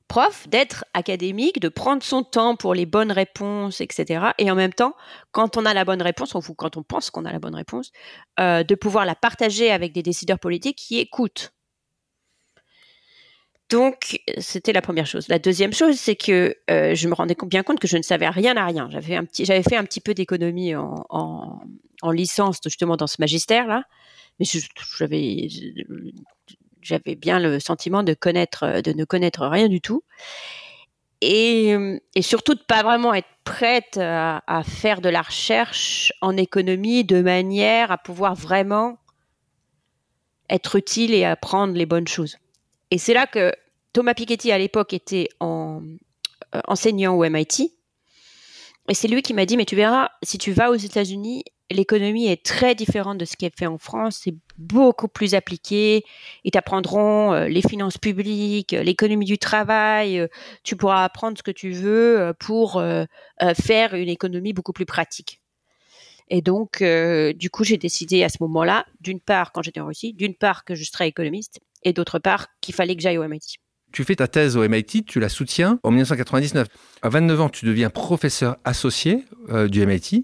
prof, 0.07 0.47
d'être 0.47 0.85
académique, 0.93 1.59
de 1.59 1.69
prendre 1.69 2.03
son 2.03 2.23
temps 2.23 2.55
pour 2.55 2.73
les 2.73 2.85
bonnes 2.85 3.11
réponses, 3.11 3.81
etc. 3.81 4.27
Et 4.37 4.49
en 4.49 4.55
même 4.55 4.73
temps, 4.73 4.93
quand 5.31 5.57
on 5.57 5.65
a 5.65 5.73
la 5.73 5.85
bonne 5.85 6.01
réponse, 6.01 6.33
ou 6.33 6.53
quand 6.53 6.77
on 6.77 6.83
pense 6.83 7.09
qu'on 7.09 7.25
a 7.25 7.31
la 7.31 7.39
bonne 7.39 7.55
réponse, 7.55 7.91
euh, 8.39 8.63
de 8.63 8.75
pouvoir 8.75 9.05
la 9.05 9.15
partager 9.15 9.71
avec 9.71 9.93
des 9.93 10.03
décideurs 10.03 10.39
politiques 10.39 10.77
qui 10.77 10.99
écoutent. 10.99 11.51
Donc, 13.69 14.21
c'était 14.37 14.71
la 14.71 14.81
première 14.81 15.05
chose. 15.05 15.27
La 15.27 15.39
deuxième 15.39 15.73
chose, 15.73 15.95
c'est 15.95 16.15
que 16.15 16.55
euh, 16.69 16.95
je 16.95 17.07
me 17.09 17.13
rendais 17.13 17.35
bien 17.45 17.63
compte 17.63 17.79
que 17.79 17.87
je 17.87 17.97
ne 17.97 18.01
savais 18.01 18.29
rien 18.29 18.55
à 18.55 18.65
rien. 18.65 18.87
J'avais, 18.89 19.15
un 19.15 19.25
petit, 19.25 19.43
j'avais 19.43 19.63
fait 19.63 19.75
un 19.75 19.83
petit 19.83 19.99
peu 19.99 20.13
d'économie 20.13 20.73
en, 20.75 21.05
en, 21.09 22.11
licence, 22.11 22.59
justement, 22.63 22.95
dans 22.95 23.07
ce 23.07 23.17
magistère-là. 23.19 23.83
Mais 24.39 24.45
j'avais, 24.97 25.49
j'avais 26.87 27.15
bien 27.15 27.39
le 27.39 27.59
sentiment 27.59 27.99
euh, 27.99 28.81
de 28.81 28.93
ne 28.93 29.05
connaître 29.05 29.47
rien 29.47 29.67
du 29.67 29.81
tout. 29.81 30.03
Et, 31.21 31.73
euh, 31.73 31.99
surtout 32.21 32.53
de 32.53 32.61
pas 32.61 32.83
vraiment 32.83 33.13
être 33.13 33.27
prête 33.43 33.97
à, 33.97 34.61
faire 34.65 35.01
de 35.01 35.09
la 35.09 35.21
recherche 35.21 36.13
en 36.21 36.35
économie 36.37 37.03
de 37.03 37.21
manière 37.21 37.91
à 37.91 37.97
pouvoir 37.97 38.35
vraiment 38.35 38.97
être 40.49 40.75
utile 40.75 41.13
et 41.13 41.25
apprendre 41.25 41.73
les 41.73 41.85
bonnes 41.85 42.07
choses. 42.07 42.37
Et 42.91 42.97
c'est 42.97 43.13
là 43.13 43.25
que 43.25 43.51
Thomas 43.93 44.13
Piketty 44.13 44.51
à 44.51 44.57
l'époque 44.57 44.93
était 44.93 45.29
euh, 45.41 45.79
enseignant 46.67 47.15
au 47.15 47.23
MIT. 47.23 47.73
Et 48.89 48.93
c'est 48.93 49.07
lui 49.07 49.21
qui 49.21 49.33
m'a 49.33 49.45
dit, 49.45 49.57
mais 49.57 49.65
tu 49.65 49.75
verras, 49.75 50.09
si 50.23 50.37
tu 50.37 50.51
vas 50.51 50.69
aux 50.69 50.75
États-Unis, 50.75 51.43
l'économie 51.69 52.27
est 52.27 52.43
très 52.43 52.75
différente 52.75 53.17
de 53.17 53.25
ce 53.25 53.35
qui 53.35 53.45
est 53.45 53.57
fait 53.57 53.65
en 53.65 53.77
France. 53.77 54.21
C'est 54.23 54.35
beaucoup 54.57 55.07
plus 55.07 55.35
appliqué. 55.35 56.03
Ils 56.43 56.51
t'apprendront 56.51 57.33
euh, 57.33 57.47
les 57.47 57.61
finances 57.61 57.97
publiques, 57.97 58.73
euh, 58.73 58.83
l'économie 58.83 59.25
du 59.25 59.37
travail. 59.37 60.19
Euh, 60.19 60.27
tu 60.63 60.75
pourras 60.75 61.03
apprendre 61.03 61.37
ce 61.37 61.43
que 61.43 61.51
tu 61.51 61.71
veux 61.71 62.33
pour 62.39 62.81
faire 63.65 63.93
une 63.93 64.09
économie 64.09 64.53
beaucoup 64.53 64.73
plus 64.73 64.85
pratique. 64.85 65.41
Et 66.29 66.41
donc, 66.41 66.83
du 66.83 67.49
coup, 67.49 67.63
j'ai 67.63 67.77
décidé 67.77 68.23
à 68.23 68.29
ce 68.29 68.37
moment-là, 68.41 68.85
d'une 68.99 69.19
part, 69.19 69.51
quand 69.51 69.61
j'étais 69.61 69.79
en 69.79 69.87
Russie, 69.87 70.13
d'une 70.13 70.35
part 70.35 70.65
que 70.65 70.75
je 70.75 70.83
serais 70.83 71.07
économiste, 71.07 71.59
et 71.83 71.93
d'autre 71.93 72.19
part 72.19 72.47
qu'il 72.61 72.75
fallait 72.75 72.95
que 72.95 73.01
j'aille 73.01 73.17
au 73.17 73.27
MIT. 73.27 73.59
Tu 73.91 74.03
fais 74.03 74.15
ta 74.15 74.27
thèse 74.27 74.57
au 74.57 74.67
MIT, 74.67 75.05
tu 75.05 75.19
la 75.19 75.29
soutiens 75.29 75.79
en 75.83 75.91
1999. 75.91 76.67
À 77.01 77.09
29 77.09 77.41
ans, 77.41 77.49
tu 77.49 77.65
deviens 77.65 77.89
professeur 77.89 78.57
associé 78.63 79.25
du 79.69 79.85
MIT. 79.85 80.23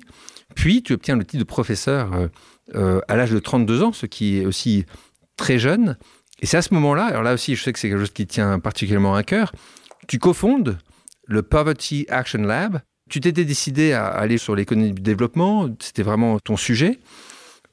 Puis 0.56 0.84
tu 0.84 0.94
obtiens 0.94 1.16
le 1.16 1.24
titre 1.24 1.40
de 1.40 1.48
professeur 1.48 2.14
euh, 2.14 2.28
euh, 2.76 3.02
à 3.08 3.16
l'âge 3.16 3.32
de 3.32 3.40
32 3.40 3.84
ans, 3.84 3.94
ce 3.94 4.06
qui 4.06 4.40
est 4.40 4.46
aussi 4.46 4.86
très 5.38 5.60
jeune. 5.60 5.98
Et 6.42 6.46
c'est 6.46 6.58
à 6.58 6.62
ce 6.62 6.74
moment-là, 6.74 7.06
alors 7.06 7.24
là 7.24 7.34
aussi 7.34 7.56
je 7.56 7.64
sais 7.64 7.74
que 7.74 7.80
c'est 7.80 7.90
quelque 7.90 8.00
chose 8.00 8.12
qui 8.12 8.28
tient 8.28 8.60
particulièrement 8.60 9.16
à 9.16 9.24
cœur, 9.24 9.54
tu 10.08 10.20
cofondes 10.20 10.78
le 11.26 11.42
Poverty 11.42 12.06
Action 12.10 12.42
Lab. 12.42 12.82
Tu 13.10 13.20
t'étais 13.20 13.46
décidé 13.46 13.94
à 13.94 14.08
aller 14.08 14.38
sur 14.38 14.56
l'économie 14.56 14.94
du 14.94 15.02
développement, 15.02 15.70
c'était 15.80 16.04
vraiment 16.04 16.40
ton 16.40 16.58
sujet. 16.58 17.00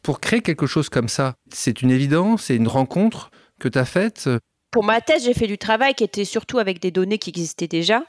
Pour 0.03 0.21
créer 0.21 0.41
quelque 0.41 0.67
chose 0.67 0.89
comme 0.89 1.09
ça, 1.09 1.35
c'est 1.53 1.83
une 1.83 1.91
évidence, 1.91 2.45
c'est 2.45 2.57
une 2.57 2.69
rencontre 2.69 3.31
que 3.59 3.69
tu 3.69 3.79
as 3.79 3.85
faite. 3.85 4.29
Pour 4.71 4.85
ma 4.85 5.01
thèse, 5.01 5.25
j'ai 5.25 5.35
fait 5.35 5.47
du 5.47 5.59
travail 5.59 5.95
qui 5.95 6.05
était 6.05 6.25
surtout 6.25 6.59
avec 6.59 6.81
des 6.81 6.91
données 6.91 7.19
qui 7.19 7.31
existaient 7.31 7.69
déjà. 7.69 8.05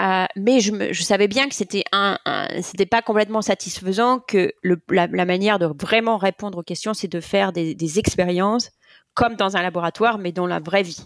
Euh, 0.00 0.24
mais 0.36 0.60
je, 0.60 1.02
savais 1.02 1.28
bien 1.28 1.48
que 1.48 1.54
c'était 1.54 1.84
un, 1.92 2.18
pas 2.90 3.02
complètement 3.02 3.42
satisfaisant 3.42 4.20
que 4.20 4.52
la, 4.88 5.06
manière 5.26 5.58
de 5.58 5.66
vraiment 5.66 6.16
répondre 6.16 6.58
aux 6.58 6.62
questions, 6.62 6.94
c'est 6.94 7.08
de 7.08 7.20
faire 7.20 7.52
des, 7.52 7.98
expériences 7.98 8.70
comme 9.14 9.36
dans 9.36 9.56
un 9.58 9.62
laboratoire, 9.62 10.16
mais 10.16 10.32
dans 10.32 10.46
la 10.46 10.60
vraie 10.60 10.82
vie. 10.82 11.04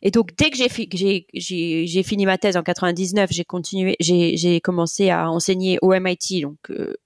Et 0.00 0.10
donc 0.10 0.34
dès 0.36 0.50
que 0.50 0.56
j'ai, 0.56 2.02
fini 2.02 2.26
ma 2.26 2.38
thèse 2.38 2.56
en 2.56 2.62
99, 2.62 3.30
j'ai 3.30 3.44
continué, 3.44 3.96
j'ai, 4.00 4.60
commencé 4.62 5.10
à 5.10 5.30
enseigner 5.30 5.78
au 5.82 5.92
MIT. 5.92 6.40
Donc 6.42 6.70
euh, 6.70 6.96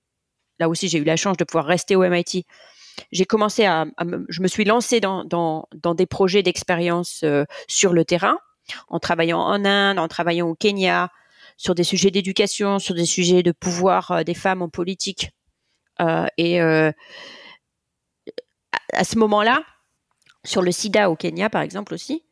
là 0.61 0.69
aussi, 0.69 0.89
j'ai 0.89 0.99
eu 0.99 1.05
la 1.05 1.17
chance 1.17 1.37
de 1.37 1.43
pouvoir 1.43 1.67
rester 1.67 1.97
au 1.97 2.09
MIT. 2.09 2.45
J'ai 3.13 3.25
commencé 3.25 3.65
à, 3.65 3.83
à 3.97 4.05
je 4.29 4.43
me 4.43 4.49
suis 4.49 4.65
lancée 4.65 5.01
dans, 5.01 5.25
dans, 5.25 5.95
des 5.95 6.07
projets 6.07 6.43
d'expérience 6.43 7.23
euh, 7.25 7.45
sur 7.69 7.93
le 7.93 8.05
terrain 8.05 8.39
en 8.89 8.99
travaillant 8.99 9.41
en 9.41 9.65
Inde, 9.65 9.99
en 9.99 10.09
travaillant 10.09 10.49
au 10.49 10.55
Kenya, 10.55 11.11
sur 11.57 11.75
des 11.75 11.85
sujets 11.85 12.11
d'éducation, 12.11 12.79
sur 12.79 12.95
des 12.95 13.05
sujets 13.05 13.43
de 13.43 13.53
pouvoir 13.53 14.11
euh, 14.11 14.23
des 14.23 14.35
femmes 14.35 14.63
en 14.63 14.69
politique. 14.69 15.31
Euh, 16.01 16.27
et 16.39 16.61
euh, 16.61 16.91
à 18.93 19.05
ce 19.05 19.19
moment-là, 19.19 19.63
sur 20.45 20.63
le 20.63 20.73
sida 20.73 21.11
au 21.11 21.17
Kenya, 21.17 21.51
par 21.51 21.63
exemple 21.63 21.93
aussi, 21.93 22.25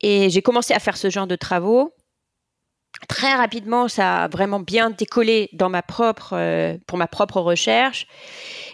et 0.00 0.30
j'ai 0.30 0.42
commencé 0.42 0.74
à 0.74 0.80
faire 0.80 0.96
ce 0.96 1.10
genre 1.10 1.26
de 1.26 1.36
travaux 1.36 1.94
très 3.08 3.34
rapidement, 3.34 3.88
ça 3.88 4.24
a 4.24 4.28
vraiment 4.28 4.60
bien 4.60 4.90
décollé 4.90 5.48
dans 5.52 5.68
ma 5.68 5.82
propre, 5.82 6.30
euh, 6.32 6.76
pour 6.86 6.98
ma 6.98 7.06
propre 7.06 7.40
recherche. 7.40 8.06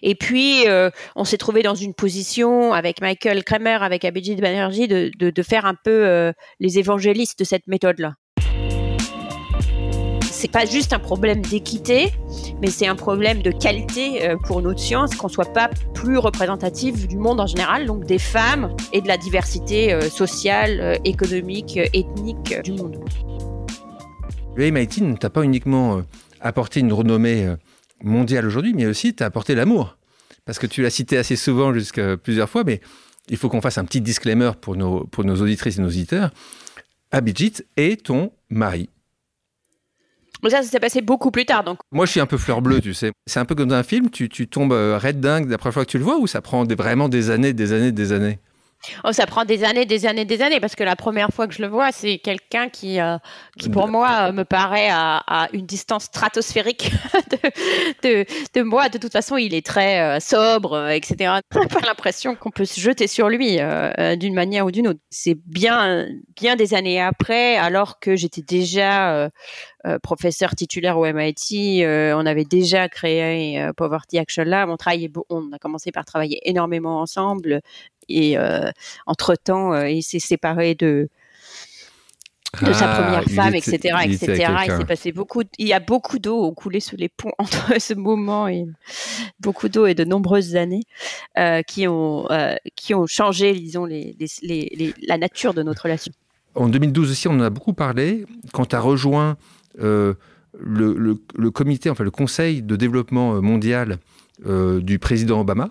Et 0.03 0.15
puis, 0.15 0.67
euh, 0.69 0.91
on 1.17 1.25
s'est 1.25 1.39
trouvé 1.39 1.63
dans 1.63 1.75
une 1.75 1.95
position 1.95 2.73
avec 2.73 3.01
Michael 3.01 3.45
Kramer, 3.45 3.79
avec 3.81 4.05
Abhijit 4.05 4.37
Banerjee, 4.37 4.89
de, 4.89 5.11
de, 5.19 5.31
de 5.31 5.43
faire 5.43 5.67
un 5.67 5.75
peu 5.75 5.91
euh, 5.91 6.33
les 6.61 6.79
évangélistes 6.79 7.39
de 7.39 7.45
cette 7.45 7.67
méthode-là. 7.67 8.15
C'est 10.23 10.51
pas 10.51 10.67
juste 10.67 10.93
un 10.93 10.99
problème 10.99 11.41
d'équité, 11.41 12.11
mais 12.61 12.67
c'est 12.67 12.89
un 12.89 12.97
problème 12.97 13.43
de 13.43 13.53
qualité 13.53 14.35
pour 14.45 14.61
notre 14.61 14.81
science, 14.81 15.15
qu'on 15.15 15.29
soit 15.29 15.53
pas 15.53 15.71
plus 15.95 16.19
représentatif 16.19 17.07
du 17.07 17.17
monde 17.17 17.39
en 17.39 17.47
général, 17.47 17.87
donc 17.87 18.07
des 18.07 18.19
femmes 18.19 18.75
et 18.93 19.01
de 19.01 19.07
la 19.07 19.17
diversité 19.17 20.01
sociale, 20.11 20.99
économique, 21.05 21.77
ethnique 21.77 22.61
du 22.65 22.73
monde. 22.73 22.99
Le 24.55 24.71
MIT 24.71 25.01
ne 25.01 25.17
t'a 25.17 25.31
pas 25.31 25.45
uniquement 25.45 25.99
euh, 25.99 26.03
apporté 26.41 26.81
une 26.81 26.93
renommée 26.93 27.47
euh, 27.47 27.57
mondiale 28.03 28.47
aujourd'hui, 28.47 28.75
mais 28.75 28.87
aussi 28.87 29.15
t'a 29.15 29.25
apporté 29.25 29.55
l'amour. 29.55 29.97
Parce 30.45 30.59
que 30.59 30.67
tu 30.67 30.83
l'as 30.83 30.91
cité 30.91 31.17
assez 31.17 31.37
souvent, 31.37 31.73
jusqu'à 31.73 32.17
plusieurs 32.19 32.51
fois, 32.51 32.63
mais 32.65 32.81
il 33.29 33.39
faut 33.39 33.49
qu'on 33.49 33.63
fasse 33.63 33.79
un 33.79 33.85
petit 33.85 34.03
disclaimer 34.03 34.51
pour 34.61 34.77
nos, 34.77 35.05
pour 35.07 35.25
nos 35.25 35.41
auditrices 35.41 35.79
et 35.79 35.81
nos 35.81 35.89
auditeurs. 35.89 36.31
Abhijit 37.13 37.65
est 37.77 38.05
ton 38.05 38.33
mari. 38.51 38.91
Ça, 40.51 40.63
ça 40.63 40.69
s'est 40.69 40.81
passé 40.81 41.01
beaucoup 41.01 41.31
plus 41.31 41.47
tard. 41.47 41.65
Donc. 41.65 41.79
Moi, 41.91 42.05
je 42.05 42.11
suis 42.11 42.21
un 42.21 42.27
peu 42.27 42.37
fleur 42.37 42.61
bleue, 42.61 42.81
tu 42.81 42.95
sais. 42.95 43.13
C'est 43.27 43.41
un 43.41 43.45
peu 43.45 43.55
comme 43.55 43.69
dans 43.69 43.77
un 43.77 43.85
film, 43.85 44.11
tu, 44.11 44.29
tu 44.29 44.49
tombes 44.49 44.73
euh, 44.73 44.99
red 44.99 45.21
dingue 45.21 45.49
la 45.49 45.57
première 45.57 45.75
fois 45.75 45.85
que 45.85 45.91
tu 45.91 45.99
le 45.99 46.05
vois 46.05 46.19
ou 46.19 46.27
ça 46.27 46.43
prend 46.43 46.65
des, 46.65 46.75
vraiment 46.75 47.09
des 47.09 47.31
années, 47.31 47.53
des 47.53 47.73
années, 47.73 47.93
des 47.93 48.13
années? 48.13 48.39
Oh, 49.05 49.13
ça 49.13 49.27
prend 49.27 49.45
des 49.45 49.65
années, 49.65 49.87
des 49.87 50.07
années, 50.07 50.25
des 50.25 50.43
années, 50.43 50.61
parce 50.61 50.75
que 50.75 50.83
la 50.83 50.97
première 50.97 51.31
fois 51.31 51.47
que 51.47 51.55
je 51.55 51.63
le 51.63 51.69
vois, 51.69 51.93
c'est 51.93 52.19
quelqu'un 52.19 52.69
qui, 52.69 53.01
euh, 53.01 53.17
qui 53.59 53.69
pour 53.69 53.89
moi, 53.89 54.29
euh, 54.29 54.33
me 54.33 54.45
paraît 54.45 54.89
à, 54.91 55.49
une 55.53 55.67
distance 55.67 56.05
stratosphérique 56.05 56.91
de, 57.31 57.39
de, 58.03 58.27
de, 58.55 58.63
moi. 58.63 58.89
De 58.89 58.99
toute 58.99 59.13
façon, 59.13 59.37
il 59.37 59.55
est 59.55 59.65
très 59.65 60.01
euh, 60.01 60.21
sobre, 60.21 60.89
etc. 60.89 61.41
On 61.55 61.67
pas 61.67 61.81
l'impression 61.87 62.35
qu'on 62.35 62.51
peut 62.51 62.65
se 62.65 62.81
jeter 62.81 63.07
sur 63.07 63.29
lui 63.29 63.59
d'une 64.17 64.35
manière 64.35 64.67
ou 64.67 64.71
d'une 64.71 64.89
autre. 64.89 65.01
C'est 65.11 65.37
bien, 65.47 66.07
bien 66.37 66.57
des 66.57 66.75
années 66.75 67.01
après, 67.01 67.57
alors 67.57 68.01
que 68.01 68.17
j'étais 68.17 68.43
déjà 68.43 69.31
professeur 70.03 70.55
titulaire 70.55 70.99
au 70.99 71.05
MIT, 71.05 71.85
on 71.85 72.27
avait 72.27 72.45
déjà 72.45 72.89
créé 72.89 73.69
Poverty 73.77 74.19
Action 74.19 74.45
Lab. 74.45 74.69
On, 74.71 74.77
on 75.29 75.53
a 75.53 75.59
commencé 75.59 75.93
par 75.93 76.05
travailler 76.05 76.41
énormément 76.49 77.01
ensemble 77.01 77.61
et 78.09 78.37
euh, 78.39 78.71
entre-temps, 79.07 79.73
euh, 79.73 79.89
il 79.89 80.03
s'est 80.03 80.19
séparé 80.19 80.75
de, 80.75 81.09
de 82.61 82.73
sa 82.73 82.93
ah, 82.93 83.03
première 83.03 83.25
femme, 83.25 83.55
etc., 83.55 83.97
etc. 84.05 84.53
Il 84.67 84.73
s'est 84.77 84.85
passé 84.85 85.13
beaucoup, 85.13 85.43
il 85.59 85.67
y 85.67 85.73
a 85.73 85.81
beaucoup 85.81 86.19
d'eau 86.19 86.53
coulé 86.53 86.81
sous 86.81 86.97
les 86.97 87.09
ponts 87.09 87.33
entre 87.39 87.81
ce 87.81 87.95
moment 87.95 88.49
et 88.49 88.67
beaucoup 89.41 89.69
d'eau 89.69 89.87
et 89.87 89.95
de 89.95 90.05
nombreuses 90.05 90.57
années 90.57 90.85
euh, 91.39 91.63
qui 91.63 91.89
ont 91.89 92.29
qui 92.77 92.95
ont 92.95 93.07
changé, 93.07 93.53
disons, 93.55 93.85
les, 93.85 94.17
les, 94.43 94.95
la 95.03 95.19
nature 95.19 95.55
de 95.55 95.63
notre 95.63 95.85
relation. 95.85 96.13
En 96.55 96.69
2012 96.69 97.11
aussi, 97.11 97.29
on 97.29 97.33
en 97.33 97.41
a 97.41 97.51
beaucoup 97.51 97.73
parlé 97.73 98.27
quand 98.53 98.67
tu 98.67 98.77
as 98.77 98.81
rejoint 98.81 99.39
le, 99.79 100.17
le, 100.59 101.17
le, 101.35 101.51
comité, 101.51 101.91
le 101.99 102.11
Conseil 102.11 102.63
de 102.63 102.77
développement 102.77 103.41
mondial 103.43 103.99
du 104.45 104.99
président 104.99 105.41
Obama. 105.41 105.71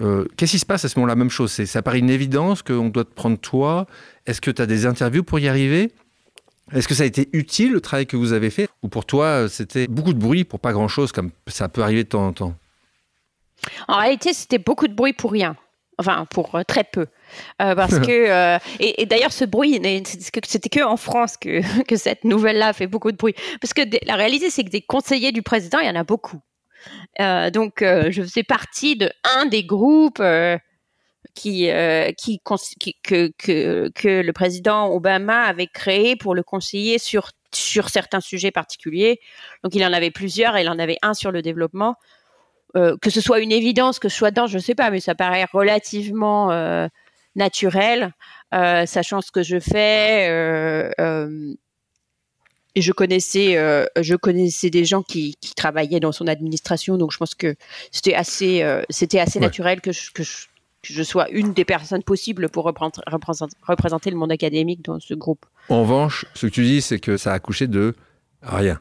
Euh, 0.00 0.24
qu'est-ce 0.36 0.52
qui 0.52 0.58
se 0.58 0.66
passe 0.66 0.84
à 0.84 0.88
ce 0.88 0.98
moment-là? 0.98 1.14
Même 1.14 1.30
chose, 1.30 1.52
ça 1.52 1.82
paraît 1.82 1.98
une 1.98 2.10
évidence 2.10 2.62
qu'on 2.62 2.88
doit 2.88 3.04
te 3.04 3.12
prendre 3.12 3.38
toi. 3.38 3.86
Est-ce 4.26 4.40
que 4.40 4.50
tu 4.50 4.62
as 4.62 4.66
des 4.66 4.86
interviews 4.86 5.22
pour 5.22 5.38
y 5.38 5.48
arriver? 5.48 5.92
Est-ce 6.72 6.88
que 6.88 6.94
ça 6.94 7.02
a 7.02 7.06
été 7.06 7.28
utile 7.32 7.72
le 7.72 7.80
travail 7.80 8.06
que 8.06 8.16
vous 8.16 8.32
avez 8.32 8.50
fait? 8.50 8.68
Ou 8.82 8.88
pour 8.88 9.04
toi, 9.04 9.48
c'était 9.48 9.86
beaucoup 9.86 10.14
de 10.14 10.18
bruit 10.18 10.44
pour 10.44 10.60
pas 10.60 10.72
grand-chose, 10.72 11.12
comme 11.12 11.30
ça 11.46 11.68
peut 11.68 11.82
arriver 11.82 12.04
de 12.04 12.08
temps 12.08 12.26
en 12.26 12.32
temps? 12.32 12.54
En 13.86 13.98
réalité, 13.98 14.32
c'était 14.32 14.58
beaucoup 14.58 14.88
de 14.88 14.94
bruit 14.94 15.12
pour 15.12 15.32
rien. 15.32 15.56
Enfin, 15.98 16.26
pour 16.30 16.54
euh, 16.56 16.62
très 16.62 16.84
peu. 16.84 17.06
Euh, 17.62 17.74
parce 17.74 17.98
que 18.00 18.58
et, 18.80 19.06
d'ailleurs 19.06 19.32
ce 19.32 19.44
bruit 19.44 19.80
c'était 20.44 20.68
que 20.68 20.84
en 20.84 20.96
France 20.96 21.36
que, 21.36 21.60
que 21.84 21.96
cette 21.96 22.24
nouvelle 22.24 22.58
là 22.58 22.72
fait 22.72 22.86
beaucoup 22.86 23.12
de 23.12 23.16
bruit 23.16 23.34
parce 23.60 23.74
que 23.74 23.82
la 24.06 24.16
réalité 24.16 24.50
c'est 24.50 24.64
que 24.64 24.70
des 24.70 24.82
conseillers 24.82 25.32
du 25.32 25.42
président 25.42 25.78
il 25.78 25.86
y 25.86 25.90
en 25.90 25.96
a 25.96 26.04
beaucoup 26.04 26.40
euh, 27.20 27.50
donc, 27.50 27.82
euh, 27.82 28.10
je 28.10 28.22
faisais 28.22 28.42
partie 28.42 28.96
de 28.96 29.10
un 29.36 29.46
des 29.46 29.64
groupes 29.64 30.20
euh, 30.20 30.58
qui, 31.34 31.68
qui, 32.16 32.40
que, 33.02 33.32
que, 33.38 33.88
que, 33.90 34.22
le 34.22 34.32
président 34.32 34.86
Obama 34.88 35.42
avait 35.42 35.66
créé 35.66 36.16
pour 36.16 36.34
le 36.34 36.42
conseiller 36.42 36.98
sur, 36.98 37.30
sur 37.52 37.88
certains 37.88 38.20
sujets 38.20 38.50
particuliers. 38.50 39.20
Donc, 39.62 39.74
il 39.74 39.84
en 39.84 39.92
avait 39.92 40.10
plusieurs. 40.10 40.58
Il 40.58 40.68
en 40.68 40.78
avait 40.78 40.98
un 41.02 41.14
sur 41.14 41.32
le 41.32 41.42
développement. 41.42 41.96
Que 42.74 43.10
ce 43.10 43.20
soit 43.20 43.40
une 43.40 43.52
évidence, 43.52 43.98
que 43.98 44.08
ce 44.08 44.16
soit 44.16 44.30
dans, 44.30 44.46
je 44.46 44.56
ne 44.56 44.62
sais 44.62 44.74
pas, 44.74 44.90
mais 44.90 45.00
ça 45.00 45.14
paraît 45.14 45.46
relativement 45.52 46.50
naturel, 47.36 48.12
sachant 48.52 49.20
ce 49.20 49.30
que 49.30 49.42
je 49.42 49.60
fais 49.60 50.90
et 52.74 52.82
je 52.82 52.92
connaissais, 52.92 53.56
euh, 53.56 53.86
je 54.00 54.14
connaissais 54.16 54.70
des 54.70 54.84
gens 54.84 55.02
qui, 55.02 55.36
qui, 55.40 55.54
travaillaient 55.54 56.00
dans 56.00 56.12
son 56.12 56.26
administration, 56.26 56.96
donc 56.96 57.12
je 57.12 57.18
pense 57.18 57.34
que 57.34 57.54
c'était 57.92 58.14
assez, 58.14 58.62
euh, 58.62 58.82
c'était 58.90 59.20
assez 59.20 59.38
naturel 59.38 59.80
que 59.80 59.92
je, 59.92 60.10
que, 60.10 60.22
je, 60.22 60.46
que 60.82 60.92
je, 60.92 61.02
sois 61.02 61.28
une 61.30 61.52
des 61.52 61.64
personnes 61.64 62.02
possibles 62.02 62.48
pour 62.48 62.64
représenter, 62.64 63.00
représenter 63.62 64.10
le 64.10 64.16
monde 64.16 64.32
académique 64.32 64.82
dans 64.82 64.98
ce 64.98 65.14
groupe. 65.14 65.46
En 65.68 65.82
revanche, 65.82 66.26
ce 66.34 66.46
que 66.46 66.52
tu 66.52 66.64
dis, 66.64 66.82
c'est 66.82 66.98
que 66.98 67.16
ça 67.16 67.30
a 67.30 67.34
accouché 67.34 67.68
de 67.68 67.94
rien. 68.42 68.80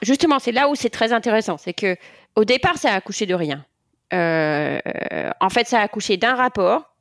Justement, 0.00 0.38
c'est 0.38 0.52
là 0.52 0.68
où 0.68 0.74
c'est 0.74 0.90
très 0.90 1.12
intéressant, 1.12 1.58
c'est 1.58 1.74
que 1.74 1.96
au 2.38 2.44
départ, 2.44 2.78
ça 2.78 2.92
a 2.92 2.94
accouché 2.94 3.26
de 3.26 3.34
rien. 3.34 3.66
Euh, 4.14 4.78
en 5.40 5.50
fait, 5.50 5.66
ça 5.66 5.80
a 5.80 5.82
accouché 5.82 6.16
d'un 6.16 6.36
rapport 6.36 6.94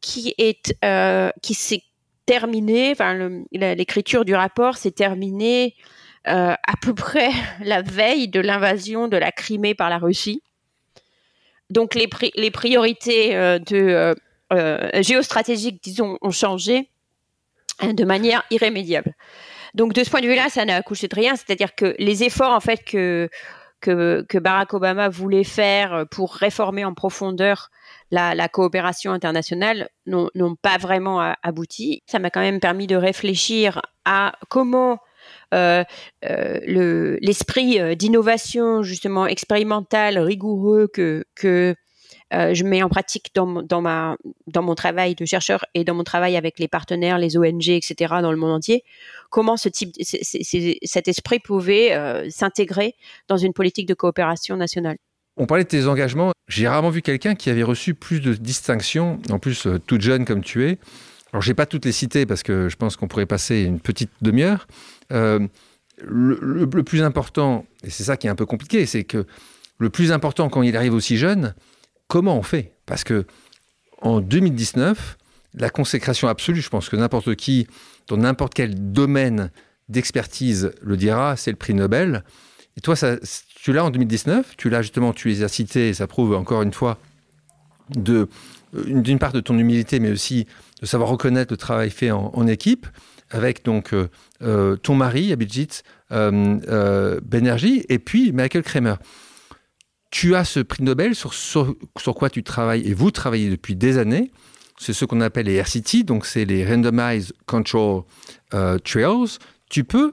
qui 0.00 0.36
euh, 0.84 1.30
s'est 1.42 1.82
terminé, 2.26 2.94
l'écriture 3.50 4.24
du 4.24 4.36
rapport 4.36 4.76
s'est 4.76 4.92
terminée 4.92 5.74
euh, 6.28 6.52
à 6.52 6.74
peu 6.80 6.94
près 6.94 7.30
la 7.60 7.82
veille 7.82 8.28
de 8.28 8.38
l'invasion 8.38 9.08
de 9.08 9.16
la 9.16 9.32
Crimée 9.32 9.74
par 9.74 9.90
la 9.90 9.98
Russie. 9.98 10.42
Donc 11.70 11.96
les, 11.96 12.06
priorités 12.52 13.30
géostratégiques, 15.02 15.82
disons, 15.82 16.18
ont 16.22 16.30
changé 16.30 16.88
de 17.82 18.04
manière 18.04 18.44
irrémédiable. 18.52 19.12
Donc 19.74 19.92
de 19.92 20.04
ce 20.04 20.10
point 20.10 20.20
de 20.20 20.28
vue-là, 20.28 20.48
ça 20.50 20.64
n'a 20.64 20.76
accouché 20.76 21.08
de 21.08 21.16
rien, 21.16 21.34
c'est-à-dire 21.34 21.74
que 21.74 21.96
les 21.98 22.22
efforts 22.22 22.52
en 22.52 22.60
fait 22.60 22.84
que, 22.84 23.28
que, 23.80 24.24
que 24.28 24.38
Barack 24.38 24.74
Obama 24.74 25.08
voulait 25.08 25.44
faire 25.44 26.04
pour 26.10 26.34
réformer 26.34 26.84
en 26.84 26.94
profondeur 26.94 27.70
la, 28.10 28.48
coopération 28.48 29.12
internationale 29.12 29.88
n'ont 30.06 30.56
pas 30.60 30.78
vraiment 30.78 31.34
abouti. 31.42 32.02
Ça 32.06 32.18
m'a 32.18 32.30
quand 32.30 32.40
même 32.40 32.60
permis 32.60 32.86
de 32.86 32.96
réfléchir 32.96 33.82
à 34.04 34.32
comment 34.48 34.98
euh, 35.54 35.82
euh, 36.24 37.16
l'esprit 37.20 37.80
euh, 37.80 37.94
d'innovation 37.94 38.82
justement 38.82 39.26
expérimental, 39.26 40.18
rigoureux 40.18 40.88
que, 40.88 41.24
que 41.34 41.74
je 42.32 42.64
mets 42.64 42.82
en 42.82 42.88
pratique 42.88 43.30
dans, 43.34 43.62
dans, 43.62 43.80
ma, 43.80 44.16
dans 44.46 44.62
mon 44.62 44.74
travail 44.74 45.14
de 45.14 45.24
chercheur 45.24 45.64
et 45.74 45.84
dans 45.84 45.94
mon 45.94 46.04
travail 46.04 46.36
avec 46.36 46.58
les 46.58 46.68
partenaires, 46.68 47.18
les 47.18 47.36
ONG, 47.36 47.68
etc. 47.68 48.16
dans 48.20 48.32
le 48.32 48.36
monde 48.36 48.52
entier, 48.52 48.84
comment 49.30 49.56
ce 49.56 49.68
type, 49.68 49.94
cet 50.02 51.08
esprit 51.08 51.38
pouvait 51.38 52.28
s'intégrer 52.30 52.94
dans 53.28 53.38
une 53.38 53.52
politique 53.52 53.86
de 53.86 53.94
coopération 53.94 54.56
nationale? 54.56 54.96
On 55.38 55.46
parlait 55.46 55.62
de 55.62 55.68
tes 55.68 55.86
engagements. 55.86 56.32
J'ai 56.48 56.66
rarement 56.66 56.90
vu 56.90 57.00
quelqu'un 57.00 57.36
qui 57.36 57.48
avait 57.48 57.62
reçu 57.62 57.94
plus 57.94 58.20
de 58.20 58.34
distinctions, 58.34 59.20
en 59.30 59.38
plus 59.38 59.66
euh, 59.66 59.78
toute 59.78 60.00
jeune 60.00 60.24
comme 60.24 60.42
tu 60.42 60.66
es. 60.66 60.78
Alors, 61.32 61.42
je 61.42 61.50
n'ai 61.50 61.54
pas 61.54 61.66
toutes 61.66 61.84
les 61.84 61.92
citer 61.92 62.26
parce 62.26 62.42
que 62.42 62.68
je 62.68 62.76
pense 62.76 62.96
qu'on 62.96 63.06
pourrait 63.06 63.26
passer 63.26 63.62
une 63.62 63.78
petite 63.78 64.10
demi-heure. 64.20 64.66
Euh, 65.12 65.46
le, 66.02 66.66
plus 66.66 67.02
important, 67.02 67.66
et 67.84 67.90
c'est 67.90 68.02
ça 68.02 68.16
qui 68.16 68.26
est 68.26 68.30
un 68.30 68.34
peu 68.34 68.46
compliqué, 68.46 68.84
c'est 68.86 69.04
que 69.04 69.26
le 69.78 69.90
plus 69.90 70.10
important 70.10 70.48
quand 70.48 70.62
il 70.62 70.76
arrive 70.76 70.94
aussi 70.94 71.16
jeune, 71.16 71.54
comment 72.08 72.36
on 72.36 72.42
fait? 72.42 72.72
Parce 72.86 73.04
que 73.04 73.26
en 74.02 74.20
2019, 74.20 75.16
la 75.54 75.70
consécration 75.70 76.28
absolue, 76.28 76.60
je 76.60 76.68
pense 76.68 76.88
que 76.88 76.96
n'importe 76.96 77.34
qui, 77.36 77.66
dans 78.06 78.16
n'importe 78.16 78.54
quel 78.54 78.92
domaine 78.92 79.50
d'expertise 79.88 80.72
le 80.82 80.96
dira, 80.96 81.36
c'est 81.36 81.50
le 81.50 81.56
prix 81.56 81.74
Nobel. 81.74 82.24
Et 82.76 82.80
toi, 82.80 82.94
tu 83.62 83.72
l'as 83.72 83.84
en 83.84 83.90
2019, 83.90 84.56
tu 84.56 84.70
l'as 84.70 84.82
justement, 84.82 85.12
tu 85.12 85.28
les 85.28 85.42
as 85.42 85.76
et 85.76 85.94
ça 85.94 86.06
prouve 86.06 86.34
encore 86.34 86.62
une 86.62 86.72
fois 86.72 86.98
de 87.90 88.28
d'une 88.74 89.18
part 89.18 89.32
de 89.32 89.40
ton 89.40 89.58
humilité, 89.58 89.98
mais 89.98 90.10
aussi 90.10 90.46
de 90.82 90.86
savoir 90.86 91.08
reconnaître 91.08 91.52
le 91.52 91.56
travail 91.56 91.90
fait 91.90 92.10
en, 92.10 92.46
équipe, 92.46 92.86
avec 93.30 93.64
donc 93.64 93.94
euh, 93.94 94.08
euh, 94.42 94.76
ton 94.76 94.94
mari, 94.94 95.32
Abhijit 95.32 95.82
euh, 96.12 97.18
Benergie, 97.22 97.84
et 97.88 97.98
puis 97.98 98.32
Michael 98.32 98.62
Kramer. 98.62 98.94
Tu 100.10 100.34
as 100.34 100.44
ce 100.44 100.60
prix 100.60 100.82
Nobel 100.82 101.14
sur, 101.14 101.34
sur, 101.34 101.74
quoi 102.14 102.30
tu 102.30 102.42
travailles, 102.42 102.86
et 102.86 102.94
vous 102.94 103.10
travaillez 103.10 103.50
depuis 103.50 103.76
des 103.76 103.98
années. 103.98 104.30
C'est 104.78 104.92
ce 104.92 105.04
qu'on 105.04 105.20
appelle 105.20 105.46
les 105.46 105.56
RCT, 105.56 106.04
donc 106.04 106.24
c'est 106.24 106.44
les 106.44 106.64
Randomized 106.64 107.32
Control 107.46 108.04
Trials. 108.84 109.38
Tu 109.68 109.84
peux 109.84 110.12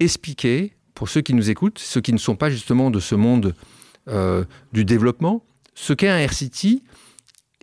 expliquer, 0.00 0.74
pour 0.94 1.08
ceux 1.08 1.20
qui 1.20 1.34
nous 1.34 1.50
écoutent, 1.50 1.78
ceux 1.78 2.00
qui 2.00 2.12
ne 2.12 2.18
sont 2.18 2.36
pas 2.36 2.50
justement 2.50 2.90
de 2.90 3.00
ce 3.00 3.14
monde 3.14 3.54
du 4.72 4.84
développement, 4.84 5.44
ce 5.74 5.92
qu'est 5.92 6.08
un 6.08 6.18
RCT 6.18 6.82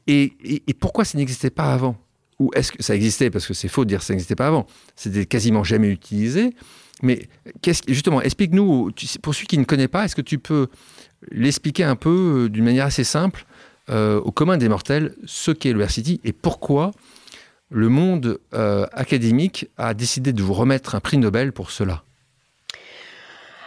et, 0.08 0.74
pourquoi 0.80 1.06
ça 1.06 1.18
n'existait 1.18 1.50
pas 1.50 1.74
avant? 1.74 1.98
Ou 2.40 2.52
est-ce 2.56 2.72
que 2.72 2.82
ça 2.82 2.96
existait? 2.96 3.30
Parce 3.30 3.46
que 3.46 3.54
c'est 3.54 3.68
faux 3.68 3.84
de 3.84 3.90
dire 3.90 4.00
que 4.00 4.06
ça 4.06 4.14
n'existait 4.14 4.36
pas 4.36 4.48
avant. 4.48 4.66
C'était 4.96 5.26
quasiment 5.26 5.64
jamais 5.64 5.90
utilisé. 5.90 6.56
Mais 7.04 7.28
justement, 7.88 8.22
explique-nous, 8.22 8.92
pour 9.22 9.36
celui 9.36 9.48
qui 9.48 9.58
ne 9.58 9.66
connaît 9.66 9.88
pas, 9.88 10.06
est-ce 10.06 10.16
que 10.16 10.22
tu 10.22 10.40
peux 10.40 10.68
l'expliquer 11.32 11.84
un 11.84 11.96
peu 11.96 12.46
euh, 12.46 12.50
d'une 12.50 12.66
manière 12.66 12.86
assez 12.86 13.04
simple 13.04 13.46
euh, 13.90 14.20
au 14.20 14.32
commun 14.32 14.58
des 14.58 14.70
mortels 14.70 15.16
ce 15.26 15.52
qu'est 15.52 15.74
le 15.74 15.82
RCT 15.82 16.20
et 16.24 16.34
pourquoi 16.34 16.92
le 17.70 17.90
monde 17.90 18.40
euh, 18.54 18.86
académique 18.94 19.68
a 19.78 19.94
décidé 19.94 20.34
de 20.34 20.42
vous 20.42 20.54
remettre 20.54 20.96
un 20.96 21.00
prix 21.00 21.18
Nobel 21.18 21.52
pour 21.52 21.72
cela? 21.72 22.04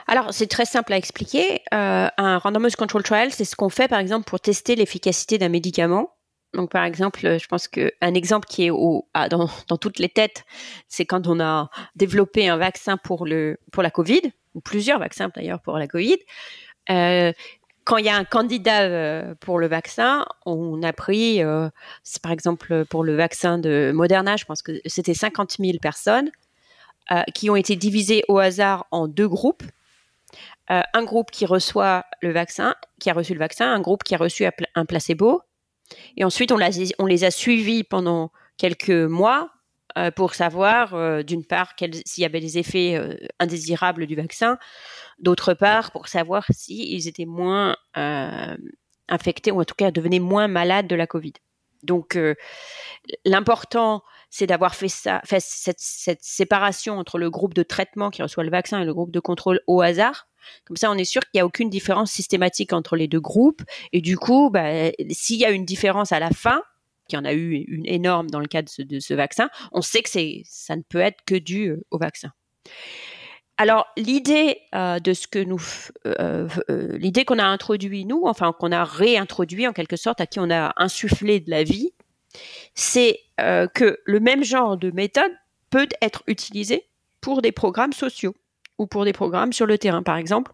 Alors, 0.07 0.35
c'est 0.35 0.49
très 0.49 0.64
simple 0.64 0.93
à 0.93 0.97
expliquer. 0.97 1.61
un 1.71 2.38
randomized 2.38 2.75
control 2.75 3.05
trial, 3.05 3.31
c'est 3.31 3.45
ce 3.45 3.55
qu'on 3.55 3.69
fait, 3.69 3.87
par 3.87 4.01
exemple, 4.01 4.25
pour 4.25 4.40
tester 4.40 4.75
l'efficacité 4.75 5.38
d'un 5.38 5.49
médicament. 5.49 6.12
Donc, 6.55 6.71
par 6.71 6.85
exemple, 6.85 7.21
je 7.21 7.47
pense 7.47 7.69
qu'un 7.69 8.15
exemple 8.15 8.49
qui 8.49 8.67
est 8.67 8.71
au, 8.71 9.07
dans, 9.31 9.77
toutes 9.77 9.99
les 9.99 10.09
têtes, 10.09 10.45
c'est 10.89 11.07
quand 11.07 11.27
on 11.27 11.41
a 11.41 11.71
développé 11.97 12.49
un 12.49 12.57
vaccin 12.57 12.97
pour, 12.97 13.27
le, 13.27 13.59
pour 13.73 13.83
la 13.83 13.91
Covid, 13.91 14.33
ou 14.55 14.61
plusieurs 14.61 14.99
vaccins 14.99 15.31
d'ailleurs 15.35 15.61
pour 15.61 15.79
la 15.79 15.87
Covid. 15.87 16.19
Euh, 16.91 17.33
quand 17.85 17.97
il 17.97 18.05
y 18.05 18.09
a 18.09 18.17
un 18.17 18.25
candidat 18.25 18.83
euh, 18.83 19.35
pour 19.41 19.59
le 19.59 19.67
vaccin, 19.67 20.25
on 20.45 20.83
a 20.83 20.93
pris, 20.93 21.43
euh, 21.43 21.69
par 22.23 22.33
exemple 22.33 22.85
pour 22.87 23.05
le 23.05 23.17
vaccin 23.17 23.59
de 23.59 23.93
Moderna, 23.95 24.37
je 24.37 24.45
pense 24.45 24.63
que 24.63 24.73
c'était 24.87 25.15
50 25.15 25.57
000 25.59 25.79
personnes 25.81 26.31
qui 27.35 27.51
ont 27.51 27.57
été 27.57 27.75
divisées 27.75 28.23
au 28.29 28.39
hasard 28.39 28.87
en 28.93 29.09
deux 29.09 29.27
groupes. 29.27 29.65
un 30.69 31.03
groupe 31.03 31.33
qui 31.33 31.45
reçoit 31.45 32.05
le 32.23 32.31
vaccin, 32.31 32.77
qui 33.01 33.11
a 33.11 33.15
reçu 33.15 33.33
le 33.33 33.41
vaccin, 33.41 33.73
un 33.73 33.81
groupe 33.81 34.05
qui 34.05 34.15
a 34.15 34.19
reçu 34.19 34.45
un 34.77 34.85
placebo, 34.85 35.43
et 36.16 36.24
ensuite, 36.24 36.53
on, 36.53 37.07
les 37.07 37.24
a 37.24 37.31
suivis 37.31 37.85
pendant 37.85 38.31
quelques 38.57 38.90
mois 38.90 39.50
euh, 39.98 40.11
pour 40.11 40.35
savoir, 40.35 40.94
euh, 40.94 41.22
d'une 41.22 41.44
part, 41.44 41.74
s'il 42.05 42.22
y 42.22 42.24
avait 42.24 42.40
des 42.40 42.59
effets 42.59 42.96
euh, 42.96 43.16
indésirables 43.38 44.07
du 44.07 44.14
vaccin, 44.14 44.59
d'autre 45.18 45.55
part, 45.55 45.90
pour 45.90 46.09
savoir 46.09 46.44
s'ils 46.50 47.09
étaient 47.09 47.26
moins 47.26 47.76
infectés 49.09 49.50
ou 49.50 49.61
en 49.61 49.64
tout 49.64 49.74
cas 49.74 49.90
devenaient 49.90 50.20
moins 50.20 50.48
malades 50.48 50.87
de 50.87 50.94
la 50.94 51.07
Covid. 51.07 51.33
Donc, 51.83 52.16
l'important, 53.24 54.03
c'est 54.29 54.46
d'avoir 54.46 54.74
fait 54.74 54.88
ça, 54.88 55.20
fait 55.24 55.40
cette, 55.40 55.81
séparation 56.20 56.98
entre 56.98 57.18
le 57.18 57.31
groupe 57.31 57.55
de 57.55 57.62
traitement 57.62 58.11
qui 58.11 58.22
reçoit 58.22 58.44
le 58.44 58.50
vaccin 58.50 58.81
et 58.81 58.85
le 58.85 58.94
groupe 58.94 59.11
de 59.11 59.20
contrôle 59.20 59.61
au 59.66 59.81
hasard. 59.81 60.29
Comme 60.64 60.76
ça, 60.76 60.90
on 60.90 60.98
est 60.98 61.05
sûr 61.05 61.22
qu'il 61.22 61.38
n'y 61.38 61.40
a 61.40 61.46
aucune 61.46 61.70
différence 61.70 62.11
systématique 62.11 62.72
entre 62.72 62.96
les 62.96 63.09
deux 63.09 63.20
groupes. 63.20 63.62
Et 63.92 64.00
du 64.00 64.16
coup, 64.16 64.50
bah, 64.50 64.90
s'il 65.11 65.38
y 65.38 65.44
a 65.44 65.50
une 65.50 65.64
différence 65.64 66.12
à 66.12 66.20
la 66.20 66.31
fin, 66.31 66.62
qu'il 67.11 67.18
y 67.18 67.20
en 67.20 67.24
a 67.24 67.35
eu 67.35 67.64
une 67.68 67.87
énorme 67.87 68.31
dans 68.31 68.40
le 68.40 68.46
cas 68.46 68.62
de 68.62 69.00
ce, 69.00 69.14
vaccin, 69.14 69.50
on 69.72 69.83
sait 69.83 70.03
que 70.03 70.09
ça 70.44 70.76
ne 70.76 70.83
peut 70.83 71.00
être 71.00 71.18
que 71.26 71.35
dû 71.35 71.68
euh, 71.68 71.85
au 71.90 71.98
vaccin. 71.98 72.31
Alors 73.59 73.87
l'idée 73.98 74.59
euh, 74.74 75.00
de 75.00 75.12
ce 75.12 75.26
que 75.26 75.38
nous, 75.38 75.62
euh, 76.07 76.48
l'idée 76.96 77.26
qu'on 77.26 77.38
a 77.38 77.44
introduit 77.44 78.07
nous, 78.07 78.22
enfin 78.24 78.55
qu'on 78.59 78.72
a 78.72 78.85
réintroduit 78.85 79.66
en 79.66 79.74
quelque 79.74 79.96
sorte, 79.96 80.20
à 80.20 80.26
qui 80.26 80.40
on 80.40 80.50
a 80.50 80.72
insufflé 80.76 81.40
de 81.40 81.50
la 81.50 81.62
vie, 81.62 81.92
c'est 82.74 83.18
que 83.37 83.98
le 84.05 84.20
même 84.20 84.44
genre 84.44 84.76
de 84.76 84.92
méthode 84.92 85.33
peut 85.68 85.88
être 86.00 86.22
utilisé 86.29 86.85
pour 87.20 87.42
des 87.42 87.53
programmes 87.53 87.92
sociaux 87.92 88.35
ou 88.81 88.87
pour 88.87 89.05
des 89.05 89.12
programmes 89.12 89.53
sur 89.53 89.66
le 89.66 89.77
terrain, 89.77 90.03
par 90.03 90.16
exemple. 90.16 90.53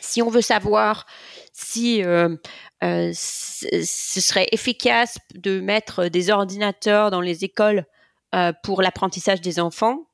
Si 0.00 0.22
on 0.22 0.30
veut 0.30 0.40
savoir 0.40 1.06
si 1.52 2.02
euh, 2.02 2.34
euh, 2.82 3.12
ce 3.14 4.20
serait 4.20 4.48
efficace 4.52 5.18
de 5.34 5.60
mettre 5.60 6.08
des 6.08 6.30
ordinateurs 6.30 7.10
dans 7.10 7.20
les 7.20 7.44
écoles 7.44 7.84
euh, 8.34 8.52
pour 8.62 8.80
l'apprentissage 8.80 9.42
des 9.42 9.60
enfants, 9.60 10.06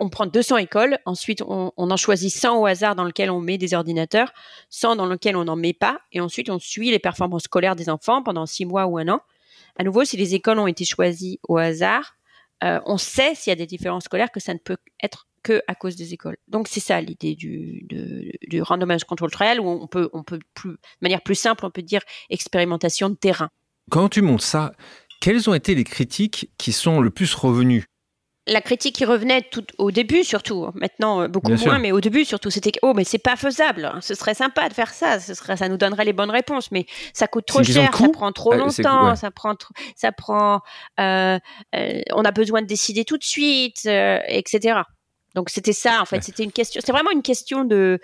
on 0.00 0.10
prend 0.10 0.26
200 0.26 0.58
écoles, 0.58 0.98
ensuite 1.06 1.40
on, 1.40 1.72
en 1.76 1.96
choisit 1.96 2.30
100 2.30 2.60
au 2.60 2.66
hasard 2.66 2.94
dans 2.94 3.04
lesquelles 3.04 3.30
on 3.30 3.40
met 3.40 3.56
des 3.56 3.72
ordinateurs, 3.72 4.32
100 4.68 4.96
dans 4.96 5.06
lesquels 5.06 5.36
on 5.36 5.44
n'en 5.44 5.56
met 5.56 5.72
pas, 5.72 6.00
et 6.12 6.20
ensuite 6.20 6.50
on 6.50 6.58
suit 6.58 6.90
les 6.90 6.98
performances 6.98 7.44
scolaires 7.44 7.76
des 7.76 7.88
enfants 7.88 8.22
pendant 8.22 8.44
6 8.44 8.66
mois 8.66 8.84
ou 8.86 8.98
un 8.98 9.08
an. 9.08 9.20
À 9.78 9.84
nouveau, 9.84 10.04
si 10.04 10.18
les 10.18 10.34
écoles 10.34 10.58
ont 10.58 10.66
été 10.66 10.84
choisies 10.84 11.40
au 11.48 11.56
hasard, 11.56 12.16
on 12.62 12.96
sait 12.96 13.34
s'il 13.34 13.50
y 13.50 13.52
a 13.52 13.56
des 13.56 13.66
différences 13.66 14.04
scolaires 14.04 14.32
que 14.32 14.40
ça 14.40 14.54
ne 14.54 14.58
peut 14.58 14.78
être 15.02 15.26
que 15.44 15.62
à 15.68 15.76
cause 15.76 15.94
des 15.94 16.12
écoles. 16.12 16.36
Donc 16.48 16.66
c'est 16.66 16.80
ça 16.80 17.00
l'idée 17.00 17.36
du, 17.36 17.86
du 18.48 18.62
randomized 18.62 19.04
control 19.04 19.30
trial 19.30 19.60
où 19.60 19.68
on 19.68 19.86
peut, 19.86 20.10
on 20.12 20.24
peut 20.24 20.40
plus, 20.54 20.70
de 20.70 20.78
manière 21.02 21.22
plus 21.22 21.36
simple, 21.36 21.64
on 21.64 21.70
peut 21.70 21.82
dire 21.82 22.00
expérimentation 22.30 23.10
de 23.10 23.14
terrain. 23.14 23.50
Quand 23.90 24.08
tu 24.08 24.22
montes 24.22 24.42
ça, 24.42 24.72
quelles 25.20 25.48
ont 25.48 25.54
été 25.54 25.74
les 25.74 25.84
critiques 25.84 26.50
qui 26.58 26.72
sont 26.72 27.00
le 27.00 27.10
plus 27.10 27.34
revenues? 27.34 27.84
La 28.46 28.60
critique 28.60 28.96
qui 28.96 29.06
revenait 29.06 29.40
tout 29.40 29.64
au 29.78 29.90
début 29.90 30.22
surtout, 30.22 30.68
maintenant 30.74 31.22
euh, 31.22 31.28
beaucoup 31.28 31.54
moins, 31.54 31.78
mais 31.78 31.92
au 31.92 32.00
début 32.02 32.26
surtout, 32.26 32.50
c'était 32.50 32.72
oh 32.82 32.92
mais 32.94 33.04
c'est 33.04 33.16
pas 33.16 33.36
faisable, 33.36 33.86
hein. 33.86 34.00
ce 34.02 34.14
serait 34.14 34.34
sympa 34.34 34.68
de 34.68 34.74
faire 34.74 34.90
ça, 34.90 35.18
ce 35.18 35.32
serait, 35.32 35.56
ça 35.56 35.70
nous 35.70 35.78
donnerait 35.78 36.04
les 36.04 36.12
bonnes 36.12 36.30
réponses, 36.30 36.70
mais 36.70 36.84
ça 37.14 37.26
coûte 37.26 37.46
trop 37.46 37.62
cher, 37.62 37.96
ça 37.96 38.08
prend 38.10 38.32
trop 38.32 38.52
longtemps, 38.52 39.16
ça 39.16 39.30
prend, 39.30 39.54
ça 39.96 40.12
prend, 40.12 40.60
euh, 41.00 41.38
euh, 41.74 42.00
on 42.12 42.22
a 42.22 42.32
besoin 42.32 42.60
de 42.60 42.66
décider 42.66 43.06
tout 43.06 43.16
de 43.16 43.24
suite, 43.24 43.86
etc. 43.86 44.80
Donc 45.34 45.50
c'était 45.50 45.72
ça 45.72 46.00
en 46.00 46.04
fait, 46.04 46.22
c'était 46.22 46.44
une 46.44 46.52
question, 46.52 46.80
c'est 46.84 46.92
vraiment 46.92 47.10
une 47.10 47.22
question 47.22 47.64
de, 47.64 47.98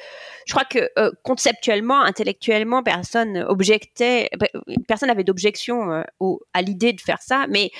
je 0.46 0.52
crois 0.52 0.64
que 0.64 0.90
euh, 0.98 1.10
conceptuellement, 1.22 2.00
intellectuellement, 2.02 2.82
personne 2.82 3.44
objectait, 3.48 4.28
bah, 4.38 4.48
personne 4.88 5.08
n'avait 5.08 5.24
d'objection 5.24 5.92
euh, 5.92 6.36
à 6.54 6.62
l'idée 6.62 6.92
de 6.92 7.00
faire 7.00 7.22
ça, 7.22 7.46
mais 7.48 7.70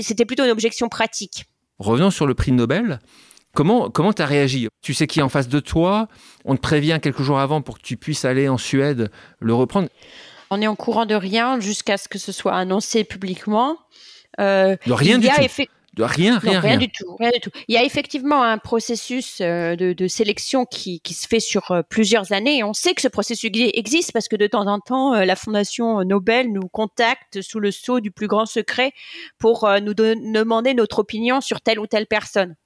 c'était 0.00 0.24
plutôt 0.24 0.44
une 0.44 0.50
objection 0.50 0.88
pratique. 0.88 1.44
Revenons 1.78 2.10
sur 2.10 2.26
le 2.26 2.34
prix 2.34 2.52
Nobel. 2.52 3.00
Comment 3.52 3.88
comment 3.88 4.10
as 4.10 4.26
réagi? 4.26 4.68
Tu 4.82 4.94
sais 4.94 5.06
qui 5.06 5.20
est 5.20 5.22
en 5.22 5.28
face 5.28 5.48
de 5.48 5.60
toi? 5.60 6.08
On 6.44 6.56
te 6.56 6.60
prévient 6.60 6.98
quelques 7.00 7.22
jours 7.22 7.38
avant 7.38 7.62
pour 7.62 7.78
que 7.78 7.82
tu 7.82 7.96
puisses 7.96 8.24
aller 8.24 8.48
en 8.48 8.58
Suède 8.58 9.10
le 9.38 9.54
reprendre? 9.54 9.88
On 10.50 10.60
est 10.60 10.66
en 10.66 10.76
courant 10.76 11.06
de 11.06 11.14
rien 11.14 11.60
jusqu'à 11.60 11.96
ce 11.96 12.08
que 12.08 12.18
ce 12.18 12.32
soit 12.32 12.54
annoncé 12.54 13.04
publiquement. 13.04 13.78
Euh, 14.40 14.76
de 14.86 14.92
rien 14.92 15.18
du 15.18 15.28
tout 15.28 15.40
rien, 15.98 16.38
rien, 16.38 16.60
rien, 16.60 16.78
du 16.78 16.88
tout, 16.88 17.16
rien 17.18 17.30
du 17.30 17.40
tout. 17.40 17.50
Il 17.68 17.74
y 17.74 17.78
a 17.78 17.84
effectivement 17.84 18.42
un 18.42 18.58
processus 18.58 19.38
euh, 19.40 19.76
de, 19.76 20.08
sélection 20.08 20.64
qui, 20.64 21.00
se 21.04 21.26
fait 21.26 21.40
sur 21.40 21.70
euh, 21.70 21.82
plusieurs 21.88 22.32
années. 22.32 22.58
Et 22.58 22.64
on 22.64 22.72
sait 22.72 22.94
que 22.94 23.02
ce 23.02 23.08
processus 23.08 23.50
existe 23.54 24.12
parce 24.12 24.28
que 24.28 24.36
de 24.36 24.46
temps 24.46 24.66
en 24.66 24.80
temps, 24.80 25.14
euh, 25.14 25.24
la 25.24 25.36
Fondation 25.36 26.04
Nobel 26.04 26.52
nous 26.52 26.68
contacte 26.68 27.40
sous 27.42 27.60
le 27.60 27.70
sceau 27.70 28.00
du 28.00 28.10
plus 28.10 28.26
grand 28.26 28.46
secret 28.46 28.92
pour 29.38 29.68
nous 29.82 29.94
demander 29.94 30.74
notre 30.74 31.00
opinion 31.00 31.40
sur 31.40 31.60
telle 31.60 31.78
ou 31.78 31.86
telle 31.86 32.06
personne. 32.06 32.56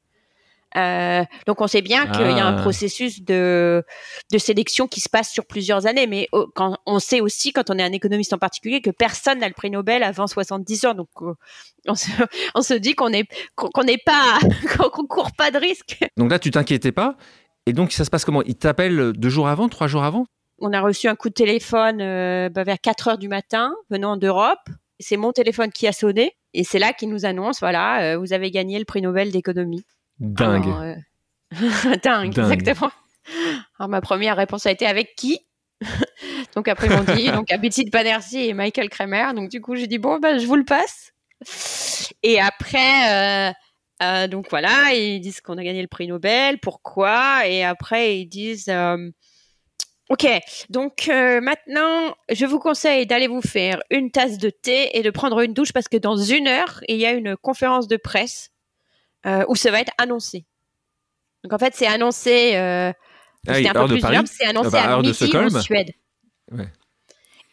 Euh, 0.77 1.25
donc 1.47 1.61
on 1.61 1.67
sait 1.67 1.81
bien 1.81 2.07
qu'il 2.07 2.31
y 2.31 2.41
a 2.41 2.47
un 2.47 2.59
ah. 2.59 2.61
processus 2.61 3.23
de, 3.23 3.83
de 4.31 4.39
sélection 4.39 4.87
qui 4.87 5.01
se 5.01 5.09
passe 5.09 5.31
sur 5.31 5.47
plusieurs 5.47 5.87
années, 5.87 6.07
mais 6.07 6.29
quand, 6.55 6.77
on 6.85 6.99
sait 6.99 7.21
aussi, 7.21 7.53
quand 7.53 7.71
on 7.71 7.79
est 7.79 7.83
un 7.83 7.93
économiste 7.93 8.33
en 8.35 8.39
particulier, 8.39 8.83
que 8.83 8.91
personne 8.91 9.39
n'a 9.39 9.49
le 9.49 9.55
prix 9.55 9.71
Nobel 9.71 10.03
avant 10.03 10.27
70 10.27 10.87
ans. 10.87 10.95
Donc 10.95 11.09
euh, 11.23 11.33
on 11.87 11.95
se, 11.95 12.09
on 12.55 12.63
se 12.63 12.75
dit 12.75 12.95
qu'on 12.95 13.11
n'est 13.11 13.27
qu'on 13.55 13.85
n'est 13.85 13.99
pas 13.99 14.39
qu'on 14.93 15.07
court 15.07 15.33
pas 15.37 15.51
de 15.51 15.59
risque. 15.59 15.99
Donc 16.17 16.31
là, 16.31 16.39
tu 16.39 16.51
t'inquiétais 16.51 16.93
pas. 16.93 17.17
Et 17.67 17.73
donc 17.73 17.93
ça 17.93 18.05
se 18.05 18.11
passe 18.11 18.25
comment? 18.25 18.43
Il 18.43 18.57
t'appelle 18.57 19.13
deux 19.13 19.31
jours 19.31 19.49
avant, 19.49 19.69
trois 19.69 19.87
jours 19.87 20.05
avant? 20.05 20.27
On 20.61 20.73
a 20.73 20.81
reçu 20.81 21.07
un 21.07 21.15
coup 21.15 21.29
de 21.29 21.35
téléphone 21.35 21.99
bah, 22.51 22.65
vers 22.65 22.81
4 22.81 23.09
heures 23.09 23.19
du 23.19 23.29
matin 23.29 23.73
venant 23.91 24.17
d'Europe. 24.17 24.59
C'est 24.99 25.17
mon 25.17 25.33
téléphone 25.33 25.71
qui 25.71 25.87
a 25.87 25.93
sonné 25.93 26.33
et 26.53 26.65
c'est 26.65 26.81
là 26.81 26.93
qu'il 26.93 27.11
nous 27.11 27.25
annonce 27.25 27.61
voilà, 27.61 28.17
vous 28.17 28.33
avez 28.33 28.51
gagné 28.51 28.79
le 28.79 28.85
prix 28.85 29.01
Nobel 29.01 29.31
d'économie. 29.31 29.85
Dingue. 30.21 31.03
Dingue, 32.03 32.39
exactement. 32.39 32.91
Alors 33.79 33.89
ma 33.89 34.01
première 34.01 34.37
réponse 34.37 34.67
a 34.67 34.71
été 34.71 34.87
avec 34.87 35.15
qui? 35.17 35.41
Donc 36.55 36.67
après 36.67 36.89
ils 36.89 36.93
m'ont 36.93 37.15
dit 37.15 37.31
donc 37.31 37.53
Abhijit 37.53 37.89
Banerjee 37.91 38.49
et 38.49 38.55
Michael 38.55 38.89
Kramer. 38.89 39.33
Donc 39.35 39.49
du 39.49 39.61
coup 39.61 39.77
j'ai 39.77 39.87
dit 39.87 39.99
bon 39.99 40.19
ben 40.19 40.39
je 40.39 40.47
vous 40.47 40.57
le 40.57 40.65
passe. 40.65 41.13
Et 42.23 42.41
après 42.41 43.51
euh, 43.51 43.53
euh, 44.03 44.27
donc 44.27 44.47
voilà 44.51 44.93
ils 44.93 45.21
disent 45.21 45.41
qu'on 45.41 45.57
a 45.57 45.63
gagné 45.63 45.83
le 45.83 45.89
prix 45.89 46.09
Nobel. 46.09 46.59
Pourquoi? 46.59 47.47
Et 47.47 47.65
après 47.65 48.19
ils 48.19 48.27
disent 48.27 48.69
euh, 48.69 49.11
Ok, 50.11 50.27
donc 50.71 51.07
maintenant, 51.09 52.15
je 52.31 52.47
vous 52.47 52.59
conseille 52.59 53.07
d'aller 53.07 53.29
vous 53.29 53.43
faire 53.43 53.79
une 53.91 54.11
tasse 54.11 54.39
de 54.39 54.49
thé 54.49 54.97
et 54.97 55.03
de 55.03 55.11
prendre 55.11 55.39
une 55.41 55.53
douche 55.53 55.75
parce 55.75 55.87
que 55.87 55.99
dans 55.99 56.17
une 56.17 56.49
heure, 56.49 56.81
il 56.89 56.97
y 56.97 57.05
a 57.05 57.13
une 57.13 57.37
conférence 57.37 57.89
de 57.89 57.99
presse 57.99 58.51
où 59.25 59.57
ça 59.57 59.71
va 59.71 59.81
être 59.81 59.93
annoncé. 59.99 60.47
Donc 61.45 61.53
en 61.53 61.59
fait, 61.59 61.75
c'est 61.75 61.87
annoncé 61.87 62.57
ah 63.47 63.55
C'était 63.55 63.69
un 63.69 63.87
peu 63.87 63.89
plus 63.89 64.01
c'est 64.27 64.47
annoncé 64.47 64.71
ah 64.75 64.87
bah, 64.87 64.95
à 64.97 65.03
midi 65.03 65.37
en 65.37 65.61
Suède. 65.61 65.91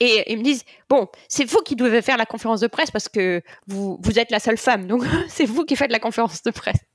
Et 0.01 0.31
ils 0.31 0.37
me 0.37 0.43
disent 0.43 0.63
bon, 0.89 1.07
c'est 1.29 1.45
vous 1.45 1.61
qui 1.61 1.75
devez 1.75 2.01
faire 2.01 2.17
la 2.17 2.25
conférence 2.25 2.59
de 2.59 2.67
presse 2.67 2.91
parce 2.91 3.07
que 3.07 3.41
vous, 3.67 3.97
vous 4.01 4.19
êtes 4.19 4.29
la 4.29 4.39
seule 4.39 4.57
femme, 4.57 4.87
donc 4.87 5.03
c'est 5.29 5.45
vous 5.45 5.63
qui 5.63 5.75
faites 5.75 5.91
la 5.91 5.99
conférence 5.99 6.41
de 6.43 6.51
presse. 6.51 6.79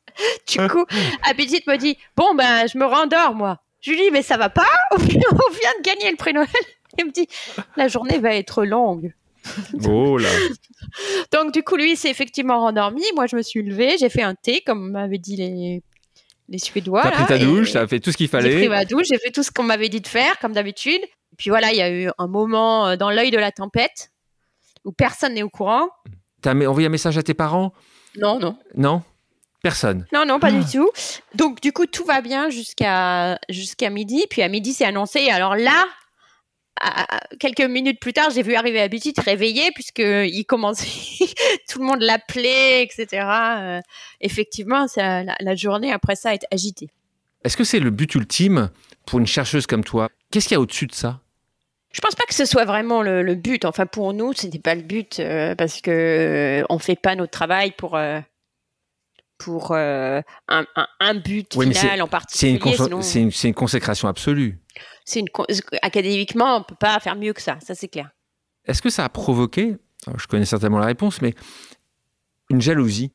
Du 0.49 0.59
coup, 0.69 0.85
Abidit 1.31 1.63
me 1.67 1.77
dit 1.77 1.97
bon 2.17 2.35
ben 2.35 2.67
je 2.67 2.77
me 2.77 2.85
rendors 2.85 3.35
moi. 3.35 3.63
Je 3.81 3.91
lui 3.91 3.99
dis 3.99 4.11
mais 4.11 4.23
ça 4.23 4.37
va 4.37 4.51
pas, 4.51 4.67
on 4.93 4.97
vient 4.97 5.21
de 5.21 5.83
gagner 5.83 6.11
le 6.11 6.17
prix 6.17 6.35
Noël. 6.35 6.49
Il 6.99 7.07
me 7.07 7.11
dit 7.11 7.29
la 7.77 7.89
journée 7.89 8.19
va 8.19 8.35
être 8.35 8.65
longue. 8.65 9.15
Oh 9.89 10.19
là. 10.19 10.29
donc 11.33 11.53
du 11.53 11.63
coup 11.63 11.77
lui 11.77 11.97
s'est 11.97 12.11
effectivement 12.11 12.61
rendormi. 12.61 13.03
Moi 13.15 13.27
je 13.27 13.37
me 13.37 13.43
suis 13.43 13.63
levée, 13.63 13.97
j'ai 13.99 14.09
fait 14.09 14.23
un 14.23 14.35
thé 14.35 14.63
comme 14.65 14.91
m'avaient 14.91 15.19
dit 15.19 15.37
les 15.37 15.83
les 16.51 16.59
Suédois. 16.59 17.03
T'as 17.03 17.13
pris 17.13 17.27
ta 17.27 17.39
douche, 17.39 17.73
t'as 17.73 17.87
fait 17.87 18.01
tout 18.01 18.13
ce 18.13 18.17
qu'il 18.17 18.29
fallait. 18.29 18.51
J'ai 18.51 18.59
pris 18.59 18.69
ma 18.69 18.85
douche, 18.85 19.07
j'ai 19.09 19.19
fait 19.19 19.31
tout 19.31 19.43
ce 19.43 19.51
qu'on 19.51 19.63
m'avait 19.63 19.89
dit 19.89 20.01
de 20.01 20.07
faire, 20.07 20.39
comme 20.41 20.53
d'habitude. 20.53 21.01
Et 21.03 21.37
puis 21.39 21.49
voilà, 21.49 21.71
il 21.71 21.79
y 21.79 21.83
a 21.83 21.91
eu 21.91 22.11
un 22.19 22.27
moment 22.27 22.89
euh, 22.89 22.97
dans 22.97 23.11
l'œil 23.11 23.31
de 23.31 23.39
la 23.39 23.53
tempête 23.53 24.11
où 24.85 24.93
personne 24.93 25.35
n'est 25.35 25.43
au 25.43 25.49
courant. 25.49 25.89
T'as 26.43 26.55
envoyé 26.55 26.87
un 26.87 26.91
message 26.91 27.17
à 27.17 27.23
tes 27.23 27.35
parents? 27.35 27.73
Non, 28.19 28.39
non. 28.41 28.59
Non? 28.75 29.03
Personne? 29.63 30.07
Non, 30.13 30.25
non, 30.27 30.41
pas 30.41 30.51
du 30.51 30.61
ah. 30.61 30.71
tout. 30.73 30.91
Donc, 31.35 31.61
du 31.61 31.73
coup, 31.73 31.87
tout 31.87 32.05
va 32.05 32.23
bien 32.23 32.49
jusqu'à 32.49 33.39
jusqu'à 33.49 33.91
midi. 33.91 34.25
Puis 34.29 34.43
à 34.43 34.49
midi, 34.49 34.73
c'est 34.73 34.87
annoncé. 34.87 35.29
Alors 35.29 35.55
là, 35.55 35.87
quelques 37.39 37.61
minutes 37.61 38.01
plus 38.01 38.13
tard, 38.13 38.31
j'ai 38.31 38.43
vu 38.43 38.55
arriver 38.55 38.81
Abhijit 38.81 39.15
réveillé 39.19 39.71
puisque 39.75 40.01
il 40.01 40.45
commençait, 40.45 40.87
tout 41.69 41.79
le 41.81 41.85
monde 41.85 42.01
l'appelait, 42.01 42.83
etc. 42.83 43.07
Euh, 43.23 43.81
effectivement, 44.21 44.89
ça, 44.89 45.23
la, 45.23 45.55
journée 45.55 45.93
après 45.93 46.17
ça 46.17 46.35
est 46.35 46.47
agitée. 46.51 46.89
Est-ce 47.45 47.57
que 47.57 47.65
c'est 47.65 47.81
le 47.81 47.91
but 47.91 48.15
ultime 48.15 48.71
pour 49.07 49.19
une 49.19 49.27
chercheuse 49.27 49.67
comme 49.67 49.85
toi? 49.85 50.09
Qu'est-ce 50.31 50.49
qu'il 50.49 50.55
y 50.55 50.59
a 50.59 50.61
au-dessus 50.61 50.87
de 50.87 50.95
ça? 50.95 51.21
Je 51.93 52.01
pense 52.01 52.15
pas 52.15 52.25
que 52.29 52.35
ce 52.35 52.45
soit 52.45 52.65
vraiment 52.65 53.03
le, 53.03 53.35
but. 53.35 53.65
Enfin, 53.65 53.87
pour 53.87 54.13
nous, 54.15 54.33
ce 54.33 54.47
n'était 54.47 54.61
pas 54.61 54.75
le 54.75 54.83
but 54.83 55.19
euh, 55.19 55.55
parce 55.57 55.81
que 55.81 55.91
euh, 55.91 56.65
on 56.69 56.79
fait 56.79 56.97
pas 56.97 57.17
notre 57.17 57.33
travail 57.33 57.73
pour 57.73 57.99
pour 59.41 59.75
un, 59.75 60.23
but 61.25 61.53
final 61.53 62.03
en 62.03 62.09
particulier. 62.09 62.61
C'est 63.01 63.21
une, 63.21 63.31
une, 63.45 63.55
consécration 63.55 64.09
absolue 64.09 64.61
c'est 65.05 65.21
une 65.21 65.29
académiquement, 65.83 66.57
on 66.59 66.63
peut 66.63 66.77
pas 66.79 66.99
faire 67.01 67.17
mieux 67.17 67.33
que 67.33 67.43
ça, 67.43 67.59
ça 67.61 67.75
c'est 67.75 67.89
clair. 67.89 68.11
Est-ce 68.65 68.81
que 68.81 68.91
ça 68.91 69.05
a 69.05 69.09
provoqué, 69.09 69.77
je 70.17 70.27
connais 70.27 70.45
certainement 70.45 70.79
la 70.79 70.87
réponse, 70.87 71.21
mais 71.21 71.35
une 72.51 72.61
jalousie? 72.61 73.13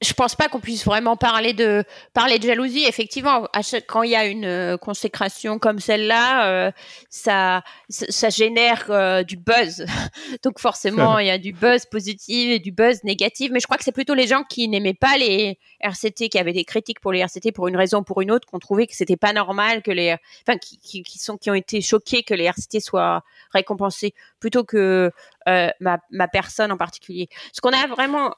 Je 0.00 0.12
pense 0.12 0.36
pas 0.36 0.48
qu'on 0.48 0.60
puisse 0.60 0.84
vraiment 0.84 1.16
parler 1.16 1.54
de 1.54 1.84
parler 2.14 2.38
de 2.38 2.46
jalousie. 2.46 2.84
Effectivement, 2.84 3.48
quand 3.88 4.04
il 4.04 4.10
y 4.10 4.16
a 4.16 4.26
une 4.26 4.44
euh, 4.44 4.76
consécration 4.76 5.58
comme 5.58 5.80
celle-là, 5.80 6.48
euh, 6.48 6.70
ça, 7.10 7.62
ça 7.88 8.30
génère 8.30 8.86
euh, 8.90 9.24
du 9.24 9.36
buzz. 9.36 9.84
Donc 10.44 10.60
forcément, 10.60 11.18
il 11.18 11.26
y 11.26 11.30
a 11.30 11.38
du 11.38 11.52
buzz 11.52 11.84
positif 11.86 12.50
et 12.50 12.58
du 12.60 12.70
buzz 12.70 13.02
négatif. 13.02 13.50
Mais 13.52 13.58
je 13.58 13.66
crois 13.66 13.76
que 13.76 13.82
c'est 13.82 13.92
plutôt 13.92 14.14
les 14.14 14.28
gens 14.28 14.44
qui 14.44 14.68
n'aimaient 14.68 14.94
pas 14.94 15.16
les 15.18 15.58
RCT, 15.80 16.28
qui 16.28 16.38
avaient 16.38 16.52
des 16.52 16.64
critiques 16.64 17.00
pour 17.00 17.12
les 17.12 17.18
RCT 17.18 17.50
pour 17.52 17.66
une 17.66 17.76
raison 17.76 17.98
ou 17.98 18.04
pour 18.04 18.20
une 18.20 18.30
autre, 18.30 18.46
qu'on 18.46 18.60
trouvait 18.60 18.86
que 18.86 18.94
c'était 18.94 19.16
pas 19.16 19.32
normal 19.32 19.82
que 19.82 19.90
les, 19.90 20.16
enfin, 20.46 20.58
qui, 20.58 20.78
qui, 20.78 21.02
qui, 21.02 21.18
sont 21.18 21.36
qui 21.38 21.50
ont 21.50 21.54
été 21.54 21.80
choqués 21.80 22.22
que 22.22 22.34
les 22.34 22.44
RCT 22.44 22.78
soient 22.78 23.24
récompensés 23.52 24.14
plutôt 24.38 24.62
que 24.62 25.10
ma, 25.46 25.98
ma 26.10 26.28
personne 26.28 26.70
en 26.70 26.76
particulier. 26.76 27.28
Ce 27.52 27.60
qu'on 27.60 27.72
a 27.72 27.86
vraiment 27.86 28.34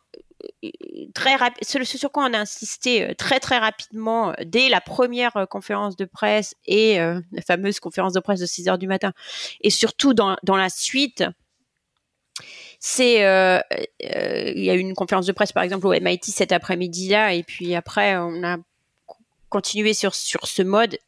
très 1.14 1.36
ce 1.62 1.84
sur 1.84 2.12
quoi 2.12 2.24
on 2.24 2.34
a 2.34 2.38
insisté 2.38 3.02
euh, 3.02 3.14
très 3.14 3.40
très 3.40 3.58
rapidement 3.58 4.30
euh, 4.30 4.34
dès 4.44 4.68
la 4.68 4.80
première 4.80 5.36
euh, 5.36 5.46
conférence 5.46 5.96
de 5.96 6.04
presse 6.04 6.54
et 6.66 6.98
la 6.98 7.42
fameuse 7.46 7.80
conférence 7.80 8.12
de 8.12 8.20
presse 8.20 8.40
de 8.40 8.46
6 8.46 8.68
heures 8.68 8.78
du 8.78 8.86
matin. 8.86 9.12
Et 9.60 9.70
surtout 9.70 10.14
dans, 10.14 10.36
dans 10.42 10.56
la 10.56 10.68
suite 10.68 11.24
c'est 12.78 13.16
il 13.16 14.64
y 14.64 14.70
a 14.70 14.74
eu 14.74 14.78
une 14.78 14.94
conférence 14.94 15.26
de 15.26 15.32
presse 15.32 15.52
par 15.52 15.62
exemple 15.62 15.86
au 15.86 15.92
MIT 15.92 16.24
cet 16.24 16.52
après-midi 16.52 17.08
là 17.08 17.34
et 17.34 17.42
puis 17.42 17.74
après 17.74 18.16
on 18.16 18.42
a 18.42 18.56
continué 19.50 19.92
sur 19.92 20.14
sur 20.14 20.46
ce 20.46 20.62
mode 20.62 20.98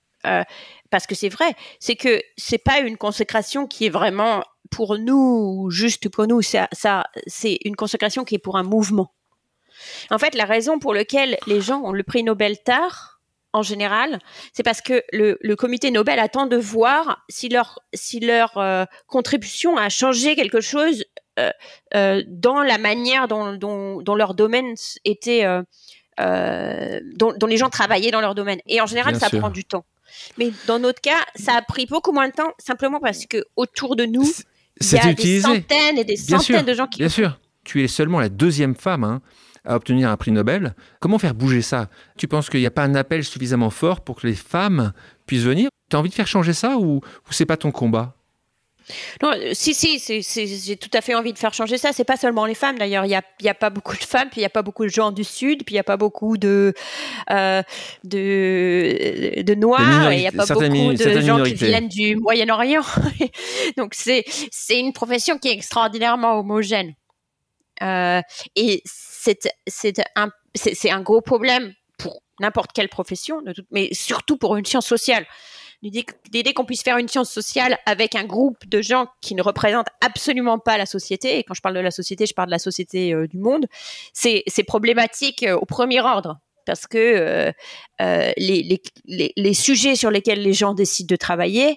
parce 0.90 1.06
que 1.06 1.14
c'est 1.14 1.30
vrai 1.30 1.54
c'est 1.78 1.96
que 1.96 2.20
c'est 2.36 2.58
pas 2.58 2.80
une 2.80 2.98
consécration 2.98 3.66
qui 3.66 3.86
est 3.86 3.90
vraiment 3.90 4.44
pour 4.70 4.98
nous 4.98 5.70
juste 5.70 6.08
pour 6.08 6.26
nous. 6.26 6.42
Ça, 6.42 6.68
ça 6.72 7.04
c'est 7.26 7.58
une 7.64 7.76
consécration 7.76 8.24
qui 8.24 8.34
est 8.34 8.38
pour 8.38 8.56
un 8.56 8.62
mouvement 8.62 9.12
en 10.10 10.18
fait, 10.18 10.34
la 10.34 10.44
raison 10.44 10.78
pour 10.78 10.94
laquelle 10.94 11.36
les 11.46 11.60
gens 11.60 11.80
ont 11.82 11.92
le 11.92 12.02
prix 12.02 12.22
Nobel 12.22 12.58
tard, 12.62 13.12
en 13.52 13.62
général, 13.62 14.18
c'est 14.52 14.62
parce 14.62 14.80
que 14.80 15.02
le, 15.12 15.54
comité 15.54 15.90
Nobel 15.90 16.18
attend 16.18 16.46
de 16.46 16.56
voir 16.56 17.22
si 17.28 17.48
leur, 17.48 17.80
si 17.92 18.20
leur 18.20 18.56
euh, 18.56 18.84
contribution 19.06 19.76
a 19.76 19.88
changé 19.88 20.34
quelque 20.34 20.60
chose 20.60 21.04
euh, 21.38 21.50
euh, 21.94 22.22
dans 22.26 22.62
la 22.62 22.78
manière 22.78 23.28
dont, 23.28 23.52
dont, 23.54 24.14
leur 24.14 24.34
domaine 24.34 24.74
était, 25.04 25.44
dont, 26.18 27.46
les 27.46 27.56
gens 27.56 27.68
travaillaient 27.68 28.10
dans 28.10 28.22
leur 28.22 28.34
domaine. 28.34 28.60
Et 28.66 28.80
en 28.80 28.86
général, 28.86 29.16
ça 29.16 29.28
prend 29.28 29.50
du 29.50 29.64
temps. 29.64 29.84
Mais 30.38 30.50
dans 30.66 30.78
notre 30.78 31.00
cas, 31.00 31.20
ça 31.36 31.54
a 31.54 31.62
pris 31.62 31.86
beaucoup 31.86 32.12
moins 32.12 32.28
de 32.28 32.34
temps, 32.34 32.52
simplement 32.58 33.00
parce 33.00 33.26
que 33.26 33.44
autour 33.56 33.96
de 33.96 34.04
nous, 34.04 34.30
il 34.80 34.92
y 34.92 34.98
a 34.98 35.12
des 35.12 35.40
centaines 35.40 35.98
et 35.98 36.04
des 36.04 36.16
centaines 36.16 36.64
de 36.64 36.74
gens 36.74 36.86
qui. 36.86 36.98
Bien 36.98 37.08
sûr, 37.08 37.38
tu 37.64 37.82
es 37.84 37.88
seulement 37.88 38.20
la 38.20 38.28
deuxième 38.28 38.74
femme. 38.74 39.04
Hein 39.04 39.22
à 39.64 39.76
obtenir 39.76 40.10
un 40.10 40.16
prix 40.16 40.32
Nobel. 40.32 40.74
Comment 41.00 41.18
faire 41.18 41.34
bouger 41.34 41.62
ça? 41.62 41.88
Tu 42.16 42.28
penses 42.28 42.50
qu'il 42.50 42.60
n'y 42.60 42.66
a 42.66 42.70
pas 42.70 42.82
un 42.82 42.94
appel 42.94 43.24
suffisamment 43.24 43.70
fort 43.70 44.00
pour 44.00 44.20
que 44.20 44.26
les 44.26 44.34
femmes 44.34 44.92
puissent 45.26 45.44
venir? 45.44 45.68
Tu 45.90 45.96
as 45.96 45.98
envie 45.98 46.10
de 46.10 46.14
faire 46.14 46.26
changer 46.26 46.52
ça 46.52 46.76
ou, 46.76 46.96
ou 46.96 47.32
c'est 47.32 47.46
pas 47.46 47.56
ton 47.56 47.70
combat? 47.70 48.14
Non, 49.22 49.32
si, 49.52 49.74
si, 49.74 50.22
j'ai 50.64 50.76
tout 50.76 50.90
à 50.92 51.00
fait 51.00 51.14
envie 51.14 51.32
de 51.32 51.38
faire 51.38 51.54
changer 51.54 51.78
ça. 51.78 51.92
C'est 51.92 52.04
pas 52.04 52.16
seulement 52.16 52.46
les 52.46 52.54
femmes 52.54 52.78
d'ailleurs. 52.78 53.04
Il 53.04 53.08
n'y 53.08 53.14
a, 53.14 53.22
y 53.40 53.48
a 53.48 53.54
pas 53.54 53.70
beaucoup 53.70 53.96
de 53.96 54.02
femmes, 54.02 54.28
puis 54.28 54.40
il 54.40 54.42
n'y 54.42 54.46
a 54.46 54.50
pas 54.50 54.62
beaucoup 54.62 54.84
de 54.84 54.90
gens 54.90 55.12
du 55.12 55.24
Sud, 55.24 55.64
puis 55.64 55.74
il 55.74 55.76
n'y 55.76 55.80
a 55.80 55.84
pas 55.84 55.96
beaucoup 55.96 56.36
de, 56.36 56.74
euh, 57.30 57.62
de, 58.04 59.42
de 59.42 59.54
Noirs, 59.54 60.12
il 60.12 60.20
n'y 60.20 60.26
a 60.26 60.32
pas 60.32 60.46
beaucoup 60.46 60.60
de 60.60 61.20
gens 61.20 61.42
qui 61.42 61.54
viennent 61.54 61.88
du 61.88 62.16
Moyen-Orient. 62.16 62.82
Donc 63.76 63.94
c'est 63.94 64.24
une 64.70 64.92
profession 64.92 65.38
qui 65.38 65.48
est 65.48 65.52
extraordinairement 65.52 66.38
homogène. 66.38 66.94
Euh, 67.82 68.20
et 68.54 68.82
c'est 69.22 70.90
un, 70.90 71.00
gros 71.00 71.20
problème 71.20 71.74
pour 71.98 72.22
n'importe 72.40 72.72
quelle 72.72 72.88
profession, 72.88 73.42
mais 73.70 73.88
surtout 73.92 74.36
pour 74.36 74.56
une 74.56 74.64
science 74.64 74.86
sociale. 74.86 75.26
L'idée 75.82 76.54
qu'on 76.54 76.64
puisse 76.64 76.82
faire 76.82 76.96
une 76.96 77.08
science 77.08 77.30
sociale 77.30 77.76
avec 77.86 78.14
un 78.14 78.24
groupe 78.24 78.68
de 78.68 78.80
gens 78.82 79.08
qui 79.20 79.34
ne 79.34 79.42
représentent 79.42 79.88
absolument 80.00 80.58
pas 80.58 80.78
la 80.78 80.86
société, 80.86 81.38
et 81.38 81.44
quand 81.44 81.54
je 81.54 81.60
parle 81.60 81.74
de 81.74 81.80
la 81.80 81.90
société, 81.90 82.24
je 82.26 82.34
parle 82.34 82.48
de 82.48 82.52
la 82.52 82.60
société 82.60 83.12
euh, 83.12 83.26
du 83.26 83.38
monde, 83.38 83.66
c'est 84.12 84.44
problématique 84.66 85.42
euh, 85.42 85.56
au 85.56 85.66
premier 85.66 86.00
ordre 86.00 86.38
parce 86.64 86.86
que 86.86 87.52
euh, 88.00 88.32
les, 88.36 89.54
sujets 89.54 89.96
sur 89.96 90.12
lesquels 90.12 90.40
les 90.40 90.52
gens 90.52 90.74
décident 90.74 91.08
de 91.12 91.16
travailler, 91.16 91.76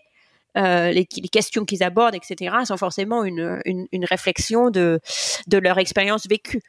les, 0.55 1.07
questions 1.31 1.65
qu'ils 1.65 1.81
abordent, 1.81 2.13
etc., 2.13 2.55
sont 2.65 2.77
forcément 2.77 3.23
une, 3.23 3.59
réflexion 4.03 4.69
de 4.69 4.99
leur 5.51 5.79
expérience 5.79 6.27
vécue. 6.27 6.61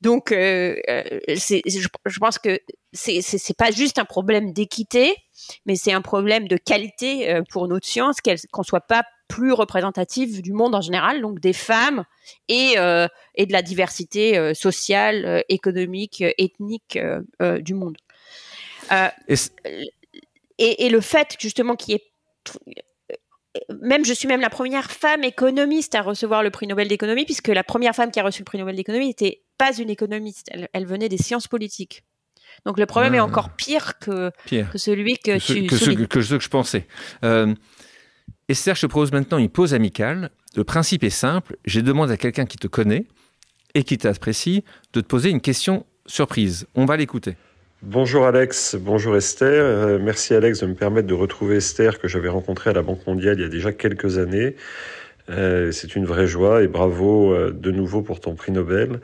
Donc, 0.00 0.30
euh, 0.32 0.76
euh 0.88 1.02
je, 1.28 1.88
je, 2.06 2.18
pense 2.18 2.38
que 2.38 2.60
c'est 2.92 3.20
c'est 3.20 3.56
pas 3.56 3.70
juste 3.70 3.98
un 3.98 4.04
problème 4.04 4.52
d'équité, 4.52 5.16
mais 5.66 5.74
c'est 5.74 5.92
un 5.92 6.02
problème 6.02 6.46
de 6.46 6.56
qualité 6.56 7.30
euh, 7.30 7.42
pour 7.50 7.66
notre 7.66 7.86
science, 7.86 8.18
qu'on 8.52 8.62
soit 8.62 8.80
pas 8.80 9.02
plus 9.26 9.52
représentative 9.52 10.40
du 10.40 10.52
monde 10.52 10.74
en 10.74 10.80
général, 10.80 11.20
donc 11.20 11.40
des 11.40 11.52
femmes 11.52 12.04
et, 12.48 12.74
euh, 12.78 13.08
et 13.34 13.44
de 13.44 13.52
la 13.52 13.60
diversité 13.60 14.54
sociale, 14.54 15.44
économique, 15.48 16.24
ethnique 16.38 16.98
du 17.60 17.74
monde. 17.74 17.96
Et, 18.90 19.34
et, 20.58 20.86
et, 20.86 20.88
le 20.88 21.00
fait 21.02 21.36
justement 21.38 21.76
qu'il 21.76 21.92
y 21.92 21.96
ait 21.96 22.84
même, 23.82 24.04
je 24.04 24.12
suis 24.12 24.28
même 24.28 24.40
la 24.40 24.50
première 24.50 24.90
femme 24.90 25.24
économiste 25.24 25.94
à 25.94 26.02
recevoir 26.02 26.42
le 26.42 26.50
prix 26.50 26.66
Nobel 26.66 26.88
d'économie, 26.88 27.24
puisque 27.24 27.48
la 27.48 27.64
première 27.64 27.94
femme 27.94 28.10
qui 28.10 28.20
a 28.20 28.22
reçu 28.22 28.40
le 28.40 28.44
prix 28.44 28.58
Nobel 28.58 28.76
d'économie 28.76 29.08
n'était 29.08 29.42
pas 29.58 29.76
une 29.76 29.90
économiste, 29.90 30.50
elle, 30.72 30.86
venait 30.86 31.08
des 31.08 31.18
sciences 31.18 31.48
politiques. 31.48 32.04
Donc 32.64 32.78
le 32.78 32.86
problème 32.86 33.14
est 33.14 33.18
ah. 33.18 33.24
encore 33.24 33.50
pire 33.50 33.98
que, 33.98 34.30
que 34.48 34.78
celui 34.78 35.18
que, 35.18 35.38
tu 35.38 35.66
que 35.66 35.76
ce, 35.76 35.90
que, 35.90 36.22
ce 36.22 36.34
que 36.34 36.42
je 36.42 36.48
pensais. 36.48 36.86
Euh, 37.24 37.54
Esther, 38.48 38.74
je 38.74 38.82
te 38.82 38.86
propose 38.86 39.12
maintenant 39.12 39.38
une 39.38 39.50
pause 39.50 39.74
amicale. 39.74 40.30
Le 40.56 40.64
principe 40.64 41.04
est 41.04 41.10
simple. 41.10 41.56
J'ai 41.64 41.82
demandé 41.82 42.12
à 42.12 42.16
quelqu'un 42.16 42.46
qui 42.46 42.56
te 42.56 42.66
connaît 42.66 43.06
et 43.74 43.84
qui 43.84 43.98
t'apprécie 43.98 44.64
de 44.92 45.00
te 45.00 45.06
poser 45.06 45.30
une 45.30 45.40
question 45.40 45.84
surprise. 46.06 46.66
On 46.74 46.84
va 46.84 46.96
l'écouter. 46.96 47.36
Bonjour 47.82 48.26
Alex, 48.26 48.74
bonjour 48.74 49.16
Esther. 49.16 49.62
Euh, 49.64 49.98
merci 50.02 50.34
Alex 50.34 50.58
de 50.58 50.66
me 50.66 50.74
permettre 50.74 51.06
de 51.06 51.14
retrouver 51.14 51.58
Esther 51.58 52.00
que 52.00 52.08
j'avais 52.08 52.28
rencontrée 52.28 52.70
à 52.70 52.72
la 52.72 52.82
Banque 52.82 53.06
mondiale 53.06 53.38
il 53.38 53.42
y 53.42 53.44
a 53.44 53.48
déjà 53.48 53.70
quelques 53.70 54.18
années. 54.18 54.56
Euh, 55.30 55.70
c'est 55.70 55.94
une 55.94 56.04
vraie 56.04 56.26
joie 56.26 56.64
et 56.64 56.66
bravo 56.66 57.32
euh, 57.32 57.52
de 57.52 57.70
nouveau 57.70 58.02
pour 58.02 58.18
ton 58.18 58.34
prix 58.34 58.50
Nobel. 58.50 58.98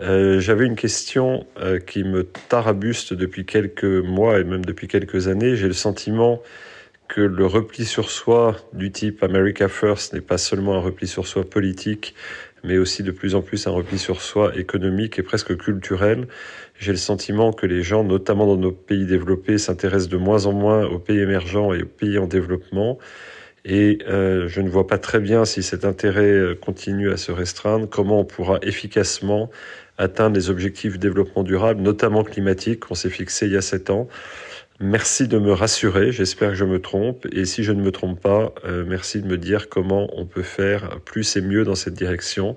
J'avais 0.00 0.66
une 0.66 0.74
question 0.74 1.46
qui 1.86 2.02
me 2.02 2.24
tarabuste 2.24 3.14
depuis 3.14 3.46
quelques 3.46 3.84
mois 3.84 4.40
et 4.40 4.44
même 4.44 4.64
depuis 4.64 4.88
quelques 4.88 5.28
années. 5.28 5.54
J'ai 5.54 5.68
le 5.68 5.72
sentiment 5.72 6.42
que 7.08 7.20
le 7.20 7.46
repli 7.46 7.84
sur 7.84 8.10
soi 8.10 8.56
du 8.72 8.90
type 8.90 9.22
America 9.22 9.68
First 9.68 10.12
n'est 10.12 10.20
pas 10.20 10.38
seulement 10.38 10.74
un 10.74 10.80
repli 10.80 11.06
sur 11.06 11.26
soi 11.26 11.48
politique, 11.48 12.14
mais 12.66 12.78
aussi 12.78 13.02
de 13.02 13.10
plus 13.10 13.34
en 13.34 13.42
plus 13.42 13.66
un 13.66 13.70
repli 13.70 13.98
sur 13.98 14.20
soi 14.20 14.56
économique 14.56 15.18
et 15.18 15.22
presque 15.22 15.56
culturel. 15.56 16.26
J'ai 16.78 16.92
le 16.92 16.98
sentiment 16.98 17.52
que 17.52 17.66
les 17.66 17.82
gens, 17.82 18.04
notamment 18.04 18.46
dans 18.46 18.56
nos 18.56 18.72
pays 18.72 19.06
développés, 19.06 19.58
s'intéressent 19.58 20.08
de 20.08 20.16
moins 20.16 20.46
en 20.46 20.52
moins 20.52 20.86
aux 20.86 20.98
pays 20.98 21.20
émergents 21.20 21.72
et 21.72 21.82
aux 21.82 21.86
pays 21.86 22.18
en 22.18 22.26
développement. 22.26 22.98
Et 23.64 23.98
euh, 24.08 24.46
je 24.46 24.60
ne 24.60 24.68
vois 24.68 24.86
pas 24.86 24.98
très 24.98 25.18
bien 25.18 25.44
si 25.44 25.62
cet 25.62 25.84
intérêt 25.84 26.30
euh, 26.30 26.54
continue 26.54 27.10
à 27.10 27.16
se 27.16 27.32
restreindre, 27.32 27.88
comment 27.88 28.20
on 28.20 28.24
pourra 28.24 28.58
efficacement 28.62 29.50
atteindre 29.98 30.36
les 30.36 30.50
objectifs 30.50 30.92
de 30.92 30.98
développement 30.98 31.42
durable, 31.42 31.80
notamment 31.80 32.22
climatiques, 32.22 32.80
qu'on 32.80 32.94
s'est 32.94 33.10
fixés 33.10 33.46
il 33.46 33.52
y 33.52 33.56
a 33.56 33.62
sept 33.62 33.90
ans. 33.90 34.08
Merci 34.78 35.26
de 35.26 35.38
me 35.38 35.52
rassurer, 35.52 36.12
j'espère 36.12 36.50
que 36.50 36.54
je 36.54 36.64
me 36.64 36.80
trompe. 36.80 37.26
Et 37.32 37.46
si 37.46 37.64
je 37.64 37.72
ne 37.72 37.80
me 37.80 37.90
trompe 37.90 38.20
pas, 38.20 38.52
euh, 38.66 38.84
merci 38.86 39.22
de 39.22 39.26
me 39.26 39.38
dire 39.38 39.70
comment 39.70 40.08
on 40.12 40.26
peut 40.26 40.42
faire 40.42 41.00
plus 41.04 41.36
et 41.36 41.40
mieux 41.40 41.64
dans 41.64 41.74
cette 41.74 41.94
direction. 41.94 42.56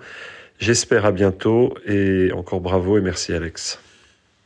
J'espère 0.60 1.06
à 1.06 1.14
bientôt 1.14 1.74
et 1.86 2.32
encore 2.34 2.60
bravo 2.60 2.98
et 2.98 3.02
merci 3.02 3.34
Alex. 3.34 3.80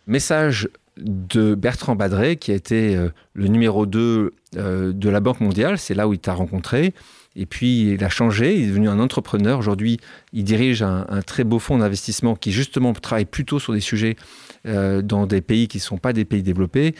Message 0.05 0.69
de 0.97 1.55
Bertrand 1.55 1.95
Badré, 1.95 2.35
qui 2.35 2.51
a 2.51 2.53
été 2.53 2.95
euh, 2.95 3.09
le 3.33 3.47
numéro 3.47 3.87
2 3.87 4.33
euh, 4.55 4.93
de 4.93 5.09
la 5.09 5.19
Banque 5.19 5.39
mondiale. 5.39 5.79
C'est 5.79 5.95
là 5.95 6.07
où 6.07 6.13
il 6.13 6.19
t'a 6.19 6.33
rencontré. 6.33 6.93
Et 7.35 7.47
puis, 7.47 7.93
il 7.93 8.03
a 8.03 8.09
changé, 8.09 8.55
il 8.55 8.65
est 8.65 8.67
devenu 8.67 8.89
un 8.89 8.99
entrepreneur. 8.99 9.57
Aujourd'hui, 9.57 9.99
il 10.33 10.43
dirige 10.43 10.83
un, 10.83 11.05
très 11.25 11.43
beau 11.43 11.57
fonds 11.57 11.79
d'investissement 11.79 12.35
qui, 12.35 12.51
justement, 12.51 12.93
travaille 12.93 13.25
plutôt 13.25 13.57
sur 13.57 13.73
des 13.73 13.79
sujets 13.79 14.17
dans 14.65 15.25
des 15.25 15.41
pays 15.41 15.67
qui 15.67 15.77
ne 15.77 15.81
sont 15.81 15.97
pas 15.97 16.13
des 16.13 16.25
pays 16.25 16.43
développés. 16.43 16.95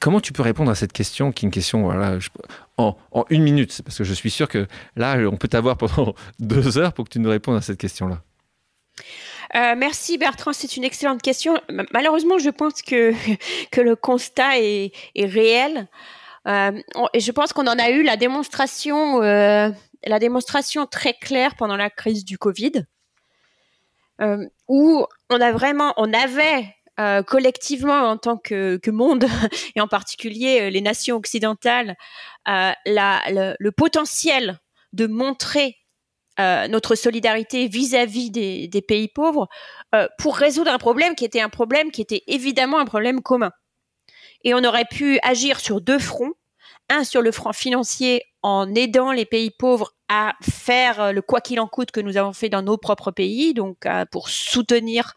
comment 0.00 0.20
tu 0.20 0.32
peux 0.32 0.42
répondre 0.42 0.70
à 0.70 0.74
cette 0.74 0.92
question, 0.92 1.32
qui 1.32 1.44
est 1.44 1.48
une 1.48 1.52
question 1.52 1.82
voilà, 1.82 2.18
en, 2.76 2.96
une 3.30 3.42
minute? 3.42 3.82
Parce 3.84 3.98
que 3.98 4.04
je 4.04 4.14
suis 4.14 4.30
sûr 4.30 4.48
que 4.48 4.66
là, 4.96 5.16
on 5.30 5.36
peut 5.36 5.48
t'avoir 5.48 5.76
pendant 5.76 6.14
deux 6.38 6.78
heures 6.78 6.92
pour 6.92 7.04
que 7.04 7.10
tu 7.10 7.20
nous 7.20 7.30
répondes 7.30 7.56
à 7.56 7.62
cette 7.62 7.78
question-là. 7.78 8.22
Euh, 9.54 9.74
merci 9.76 10.18
Bertrand, 10.18 10.52
c'est 10.52 10.76
une 10.76 10.84
excellente 10.84 11.22
question. 11.22 11.60
Malheureusement, 11.92 12.38
je 12.38 12.50
pense 12.50 12.82
que, 12.82 13.12
que 13.70 13.80
le 13.80 13.96
constat 13.96 14.58
est, 14.58 14.92
réel. 15.16 15.88
Euh, 16.48 16.72
et 17.12 17.20
je 17.20 17.32
pense 17.32 17.52
qu'on 17.52 17.66
en 17.66 17.78
a 17.78 17.90
eu 17.90 18.02
la 18.02 18.16
démonstration, 18.16 19.22
euh, 19.22 19.70
la 20.04 20.18
démonstration 20.18 20.86
très 20.86 21.14
claire 21.14 21.54
pendant 21.56 21.76
la 21.76 21.90
crise 21.90 22.24
du 22.24 22.38
Covid, 22.38 22.86
euh, 24.20 24.46
où 24.68 25.04
on 25.30 25.40
a 25.40 25.52
vraiment, 25.52 25.92
on 25.96 26.12
avait 26.12 26.74
euh, 26.98 27.22
collectivement 27.22 28.08
en 28.08 28.16
tant 28.16 28.36
que, 28.36 28.80
monde 28.90 29.26
et 29.76 29.80
en 29.80 29.88
particulier 29.88 30.70
les 30.70 30.80
nations 30.80 31.16
occidentales 31.16 31.96
le, 32.46 33.70
potentiel 33.70 34.58
de 34.92 35.06
montrer 35.06 35.76
euh, 36.38 36.68
notre 36.68 36.96
solidarité 36.96 37.66
vis-à-vis 37.66 38.30
des, 38.30 38.68
des, 38.68 38.82
pays 38.82 39.08
pauvres 39.08 39.48
euh, 39.94 40.06
pour 40.18 40.36
résoudre 40.36 40.70
un 40.70 40.76
problème 40.76 41.14
qui 41.14 41.24
était 41.24 41.40
un 41.40 41.48
problème 41.48 41.90
qui 41.90 42.02
était 42.02 42.24
évidemment 42.26 42.78
un 42.78 42.84
problème 42.84 43.22
commun. 43.22 43.52
Et 44.44 44.52
on 44.52 44.62
aurait 44.62 44.84
pu 44.84 45.18
agir 45.22 45.60
sur 45.60 45.80
deux 45.80 45.98
fronts. 45.98 46.34
Un 46.88 47.04
sur 47.04 47.22
le 47.22 47.32
front 47.32 47.52
financier 47.52 48.22
en 48.42 48.74
aidant 48.74 49.12
les 49.12 49.24
pays 49.24 49.50
pauvres 49.50 49.92
à 50.08 50.34
faire 50.40 51.12
le 51.12 51.20
quoi 51.20 51.40
qu'il 51.40 51.58
en 51.58 51.66
coûte 51.66 51.90
que 51.90 52.00
nous 52.00 52.16
avons 52.16 52.32
fait 52.32 52.48
dans 52.48 52.62
nos 52.62 52.76
propres 52.76 53.10
pays, 53.10 53.54
donc 53.54 53.86
euh, 53.86 54.04
pour 54.10 54.28
soutenir 54.28 55.14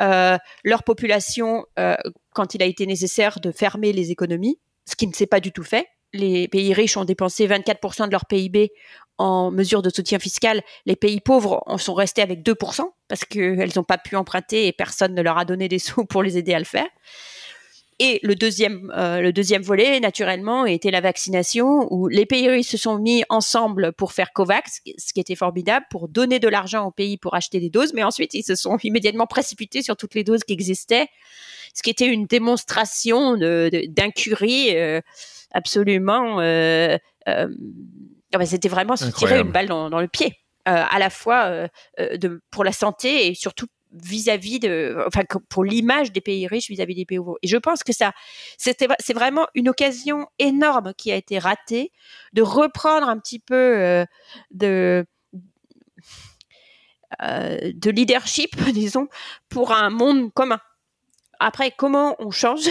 euh, 0.00 0.38
leur 0.62 0.84
population 0.84 1.66
euh, 1.78 1.96
quand 2.34 2.54
il 2.54 2.62
a 2.62 2.66
été 2.66 2.86
nécessaire 2.86 3.40
de 3.40 3.50
fermer 3.50 3.92
les 3.92 4.12
économies, 4.12 4.60
ce 4.84 4.94
qui 4.94 5.08
ne 5.08 5.12
s'est 5.12 5.26
pas 5.26 5.40
du 5.40 5.50
tout 5.50 5.64
fait 5.64 5.88
les 6.12 6.48
pays 6.48 6.72
riches 6.72 6.96
ont 6.96 7.04
dépensé 7.04 7.46
24% 7.46 8.06
de 8.06 8.12
leur 8.12 8.26
PIB 8.26 8.72
en 9.18 9.50
mesures 9.50 9.82
de 9.82 9.90
soutien 9.90 10.18
fiscal. 10.18 10.62
Les 10.86 10.96
pays 10.96 11.20
pauvres 11.20 11.62
en 11.66 11.78
sont 11.78 11.94
restés 11.94 12.22
avec 12.22 12.42
2% 12.42 12.84
parce 13.08 13.24
qu'elles 13.24 13.72
n'ont 13.76 13.84
pas 13.84 13.98
pu 13.98 14.16
emprunter 14.16 14.66
et 14.66 14.72
personne 14.72 15.14
ne 15.14 15.22
leur 15.22 15.38
a 15.38 15.44
donné 15.44 15.68
des 15.68 15.78
sous 15.78 16.04
pour 16.04 16.22
les 16.22 16.38
aider 16.38 16.54
à 16.54 16.58
le 16.58 16.64
faire. 16.64 16.88
Et 18.00 18.20
le 18.22 18.34
deuxième, 18.36 18.92
euh, 18.96 19.20
le 19.20 19.32
deuxième 19.32 19.62
volet, 19.62 19.98
naturellement, 19.98 20.66
était 20.66 20.90
la 20.92 21.00
vaccination, 21.00 21.88
où 21.90 22.06
les 22.06 22.26
pays 22.26 22.62
se 22.62 22.76
sont 22.76 22.98
mis 22.98 23.24
ensemble 23.28 23.92
pour 23.92 24.12
faire 24.12 24.32
COVAX, 24.32 24.82
ce 24.98 25.12
qui 25.12 25.18
était 25.18 25.34
formidable, 25.34 25.86
pour 25.90 26.08
donner 26.08 26.38
de 26.38 26.48
l'argent 26.48 26.86
aux 26.86 26.92
pays 26.92 27.16
pour 27.16 27.34
acheter 27.34 27.58
des 27.58 27.70
doses, 27.70 27.92
mais 27.94 28.04
ensuite 28.04 28.34
ils 28.34 28.44
se 28.44 28.54
sont 28.54 28.78
immédiatement 28.84 29.26
précipités 29.26 29.82
sur 29.82 29.96
toutes 29.96 30.14
les 30.14 30.22
doses 30.22 30.44
qui 30.44 30.52
existaient, 30.52 31.08
ce 31.74 31.82
qui 31.82 31.90
était 31.90 32.06
une 32.06 32.26
démonstration 32.26 33.36
d'incurie. 33.36 34.72
De, 34.72 34.76
euh, 34.76 35.00
absolument. 35.52 36.40
Euh, 36.40 36.96
euh, 37.28 37.48
ah 38.32 38.38
bah, 38.38 38.46
c'était 38.46 38.68
vraiment 38.68 38.96
se 38.96 39.06
tirer 39.06 39.40
une 39.40 39.50
balle 39.50 39.68
dans, 39.68 40.00
le 40.00 40.08
pied, 40.08 40.36
euh, 40.68 40.84
à 40.88 40.98
la 40.98 41.10
fois 41.10 41.68
de, 41.98 42.42
pour 42.50 42.64
la 42.64 42.72
santé 42.72 43.28
et 43.28 43.34
surtout 43.34 43.66
vis-à-vis 43.92 44.58
de, 44.60 45.02
enfin, 45.06 45.22
pour 45.48 45.64
l'image 45.64 46.12
des 46.12 46.20
pays 46.20 46.46
riches 46.46 46.68
vis-à-vis 46.68 46.94
des 46.94 47.04
pays 47.04 47.18
pauvres. 47.18 47.38
Et 47.42 47.48
je 47.48 47.56
pense 47.56 47.82
que 47.82 47.92
ça, 47.92 48.12
c'était, 48.56 48.88
c'est 48.98 49.14
vraiment 49.14 49.46
une 49.54 49.68
occasion 49.68 50.26
énorme 50.38 50.92
qui 50.96 51.10
a 51.12 51.16
été 51.16 51.38
ratée 51.38 51.92
de 52.32 52.42
reprendre 52.42 53.08
un 53.08 53.18
petit 53.18 53.38
peu 53.38 54.04
de, 54.50 55.06
de 57.20 57.90
leadership, 57.90 58.56
disons, 58.72 59.08
pour 59.48 59.72
un 59.72 59.90
monde 59.90 60.32
commun. 60.32 60.60
Après, 61.40 61.72
comment 61.76 62.16
on 62.18 62.30
change? 62.30 62.68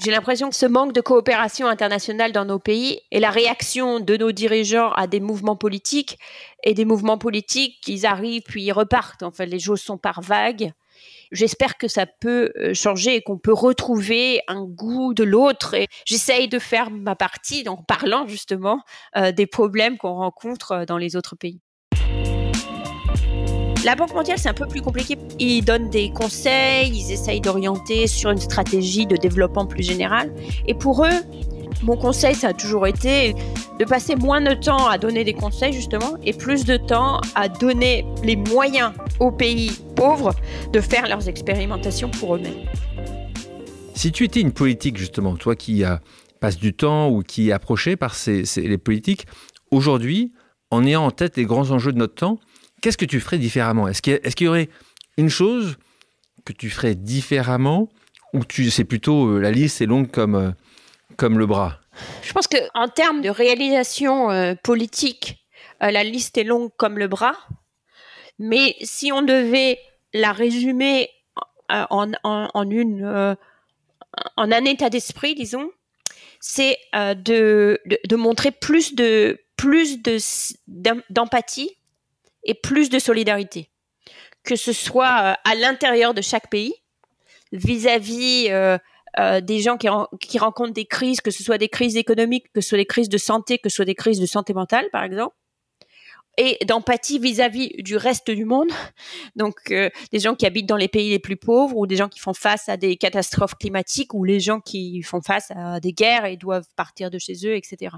J'ai 0.00 0.10
l'impression 0.10 0.50
que 0.50 0.56
ce 0.56 0.66
manque 0.66 0.92
de 0.92 1.00
coopération 1.00 1.66
internationale 1.66 2.32
dans 2.32 2.44
nos 2.44 2.58
pays 2.58 3.00
et 3.10 3.20
la 3.20 3.30
réaction 3.30 4.00
de 4.00 4.16
nos 4.16 4.32
dirigeants 4.32 4.92
à 4.92 5.06
des 5.06 5.20
mouvements 5.20 5.56
politiques 5.56 6.18
et 6.62 6.74
des 6.74 6.84
mouvements 6.84 7.18
politiques, 7.18 7.86
ils 7.86 8.06
arrivent 8.06 8.42
puis 8.42 8.62
ils 8.62 8.72
repartent. 8.72 9.22
En 9.22 9.30
fait, 9.30 9.46
les 9.46 9.58
choses 9.58 9.80
sont 9.80 9.98
par 9.98 10.20
vagues. 10.20 10.72
J'espère 11.32 11.76
que 11.76 11.88
ça 11.88 12.06
peut 12.06 12.52
euh, 12.56 12.74
changer 12.74 13.16
et 13.16 13.22
qu'on 13.22 13.38
peut 13.38 13.52
retrouver 13.52 14.40
un 14.48 14.64
goût 14.64 15.14
de 15.14 15.24
l'autre. 15.24 15.74
Et 15.74 15.88
j'essaye 16.04 16.48
de 16.48 16.58
faire 16.58 16.90
ma 16.90 17.16
partie 17.16 17.68
en 17.68 17.76
parlant 17.76 18.26
justement 18.28 18.82
euh, 19.16 19.32
des 19.32 19.46
problèmes 19.46 19.98
qu'on 19.98 20.14
rencontre 20.14 20.72
euh, 20.72 20.84
dans 20.84 20.98
les 20.98 21.16
autres 21.16 21.36
pays. 21.36 21.60
La 23.86 23.94
Banque 23.94 24.14
mondiale, 24.14 24.36
c'est 24.36 24.48
un 24.48 24.52
peu 24.52 24.66
plus 24.66 24.82
compliqué. 24.82 25.16
Ils 25.38 25.62
donnent 25.62 25.90
des 25.90 26.10
conseils, 26.10 26.90
ils 26.92 27.12
essayent 27.12 27.40
d'orienter 27.40 28.08
sur 28.08 28.32
une 28.32 28.40
stratégie 28.40 29.06
de 29.06 29.14
développement 29.14 29.64
plus 29.64 29.84
générale. 29.84 30.34
Et 30.66 30.74
pour 30.74 31.04
eux, 31.04 31.22
mon 31.84 31.96
conseil, 31.96 32.34
ça 32.34 32.48
a 32.48 32.52
toujours 32.52 32.88
été 32.88 33.36
de 33.78 33.84
passer 33.84 34.16
moins 34.16 34.40
de 34.40 34.54
temps 34.54 34.88
à 34.88 34.98
donner 34.98 35.22
des 35.22 35.34
conseils, 35.34 35.72
justement, 35.72 36.16
et 36.24 36.32
plus 36.32 36.64
de 36.64 36.76
temps 36.76 37.20
à 37.36 37.48
donner 37.48 38.04
les 38.24 38.34
moyens 38.34 38.90
aux 39.20 39.30
pays 39.30 39.70
pauvres 39.94 40.34
de 40.72 40.80
faire 40.80 41.06
leurs 41.08 41.28
expérimentations 41.28 42.10
pour 42.10 42.34
eux-mêmes. 42.34 42.66
Si 43.94 44.10
tu 44.10 44.24
étais 44.24 44.40
une 44.40 44.50
politique, 44.50 44.96
justement, 44.96 45.36
toi 45.36 45.54
qui 45.54 45.84
a, 45.84 46.00
passe 46.40 46.56
du 46.56 46.74
temps 46.74 47.08
ou 47.08 47.22
qui 47.22 47.50
est 47.50 47.52
approché 47.52 47.94
par 47.94 48.16
ces, 48.16 48.42
les 48.56 48.78
politiques, 48.78 49.26
aujourd'hui, 49.70 50.32
en 50.72 50.84
ayant 50.84 51.06
en 51.06 51.12
tête 51.12 51.36
les 51.36 51.44
grands 51.44 51.70
enjeux 51.70 51.92
de 51.92 51.98
notre 51.98 52.16
temps, 52.16 52.40
qu'est-ce 52.86 52.96
que 52.96 53.04
tu 53.04 53.18
ferais 53.18 53.38
différemment? 53.38 53.88
Est-ce 53.88 54.00
qu'il 54.00 54.46
y, 54.46 54.48
aurait 54.48 54.68
une 55.16 55.28
chose 55.28 55.76
que 56.44 56.52
tu 56.52 56.70
ferais 56.70 56.94
différemment 56.94 57.88
ou 58.32 58.44
tu 58.44 58.70
c'est 58.70 58.84
plutôt 58.84 59.26
euh, 59.26 59.40
la 59.40 59.50
liste 59.50 59.80
est 59.80 59.86
longue 59.86 60.08
comme, 60.08 60.36
euh, 60.36 60.50
comme 61.16 61.36
le 61.36 61.46
bras? 61.46 61.80
Je 62.22 62.32
pense 62.32 62.46
qu'en 62.46 62.86
termes 62.86 63.22
de 63.22 63.28
réalisation 63.28 64.30
euh, 64.30 64.54
politique, 64.62 65.44
la 65.80 66.04
liste 66.04 66.38
est 66.38 66.44
longue 66.44 66.70
comme 66.76 66.96
le 66.96 67.08
bras. 67.08 67.34
Mais 68.38 68.76
si 68.82 69.10
on 69.10 69.22
devait 69.22 69.80
la 70.14 70.30
résumer 70.30 71.10
en, 71.68 72.12
en, 72.22 72.70
une, 72.70 73.04
en 74.36 74.52
un 74.52 74.64
état 74.64 74.90
d'esprit, 74.90 75.34
disons, 75.34 75.72
c'est 76.38 76.78
de, 76.94 77.80
de, 77.84 78.16
montrer 78.16 78.52
plus 78.52 78.94
de 78.94 79.40
plus 79.56 80.00
de 80.02 80.18
d'empathie 81.10 81.75
et 82.46 82.54
plus 82.54 82.88
de 82.88 82.98
solidarité, 82.98 83.70
que 84.44 84.56
ce 84.56 84.72
soit 84.72 85.36
à 85.44 85.54
l'intérieur 85.54 86.14
de 86.14 86.22
chaque 86.22 86.48
pays 86.48 86.72
vis-à-vis 87.52 88.48
des 89.42 89.58
gens 89.60 89.76
qui, 89.76 90.38
rencontrent 90.38 90.72
des 90.72 90.86
crises, 90.86 91.20
que 91.20 91.30
ce 91.30 91.42
soit 91.42 91.58
des 91.58 91.68
crises 91.68 91.96
économiques, 91.96 92.46
que 92.54 92.60
ce 92.60 92.70
soit 92.70 92.78
des 92.78 92.86
crises 92.86 93.08
de 93.08 93.18
santé, 93.18 93.58
que 93.58 93.68
ce 93.68 93.76
soit 93.76 93.84
des 93.84 93.94
crises 93.94 94.20
de 94.20 94.26
santé 94.26 94.54
mentale, 94.54 94.88
par 94.90 95.04
exemple 95.04 95.34
et 96.36 96.58
d'empathie 96.66 97.18
vis-à-vis 97.18 97.70
du 97.78 97.96
reste 97.96 98.30
du 98.30 98.44
monde. 98.44 98.68
Donc, 99.36 99.70
euh, 99.70 99.90
des 100.12 100.18
gens 100.18 100.34
qui 100.34 100.46
habitent 100.46 100.68
dans 100.68 100.76
les 100.76 100.88
pays 100.88 101.10
les 101.10 101.18
plus 101.18 101.36
pauvres 101.36 101.76
ou 101.76 101.86
des 101.86 101.96
gens 101.96 102.08
qui 102.08 102.20
font 102.20 102.34
face 102.34 102.68
à 102.68 102.76
des 102.76 102.96
catastrophes 102.96 103.54
climatiques 103.54 104.14
ou 104.14 104.24
les 104.24 104.40
gens 104.40 104.60
qui 104.60 105.02
font 105.02 105.20
face 105.20 105.50
à 105.50 105.80
des 105.80 105.92
guerres 105.92 106.26
et 106.26 106.36
doivent 106.36 106.68
partir 106.76 107.10
de 107.10 107.18
chez 107.18 107.34
eux, 107.46 107.56
etc. 107.56 107.96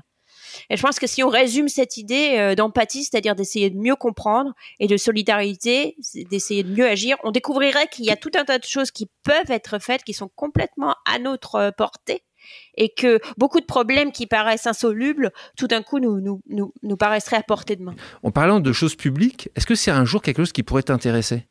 Et 0.71 0.77
je 0.77 0.83
pense 0.83 0.99
que 0.99 1.07
si 1.07 1.23
on 1.23 1.29
résume 1.29 1.69
cette 1.69 1.97
idée 1.97 2.37
euh, 2.39 2.55
d'empathie, 2.55 3.05
c'est-à-dire 3.05 3.35
d'essayer 3.35 3.71
de 3.71 3.79
mieux 3.79 3.97
comprendre 3.97 4.53
et 4.81 4.87
de 4.87 4.97
solidarité, 4.97 5.97
d'essayer 6.31 6.63
de 6.63 6.73
mieux 6.73 6.87
agir, 6.87 7.17
on 7.25 7.31
découvrirait 7.31 7.89
qu'il 7.89 8.05
y 8.05 8.11
a 8.11 8.17
tout 8.17 8.31
un 8.35 8.45
tas 8.45 8.59
de 8.59 8.65
choses 8.65 8.91
qui 8.91 9.09
peuvent 9.23 9.51
être 9.51 9.79
faites, 9.79 10.05
qui 10.05 10.13
sont 10.13 10.31
complètement 10.35 10.95
à 11.05 11.19
notre 11.19 11.55
euh, 11.57 11.71
portée 11.71 12.23
et 12.77 12.89
que 12.89 13.21
beaucoup 13.37 13.61
de 13.61 13.67
problèmes 13.67 14.13
qui 14.13 14.27
paraissent 14.27 14.67
insolubles, 14.67 15.33
tout 15.57 15.67
d'un 15.67 15.83
coup, 15.83 15.99
nous, 15.99 16.21
nous, 16.21 16.41
nous, 16.49 16.73
nous, 16.83 16.97
paraisseraient 16.97 17.37
à 17.37 17.43
portée 17.43 17.77
de 17.77 17.83
main. 17.83 17.95
En 18.23 18.31
parlant 18.31 18.61
de 18.61 18.73
choses 18.73 18.95
publiques, 18.95 19.51
est-ce 19.57 19.67
que 19.67 19.75
c'est 19.75 19.91
un 19.91 20.05
jour 20.05 20.23
quelque 20.23 20.39
chose 20.39 20.53
qui 20.53 20.63
pourrait 20.63 20.83
t'intéresser? 20.83 21.47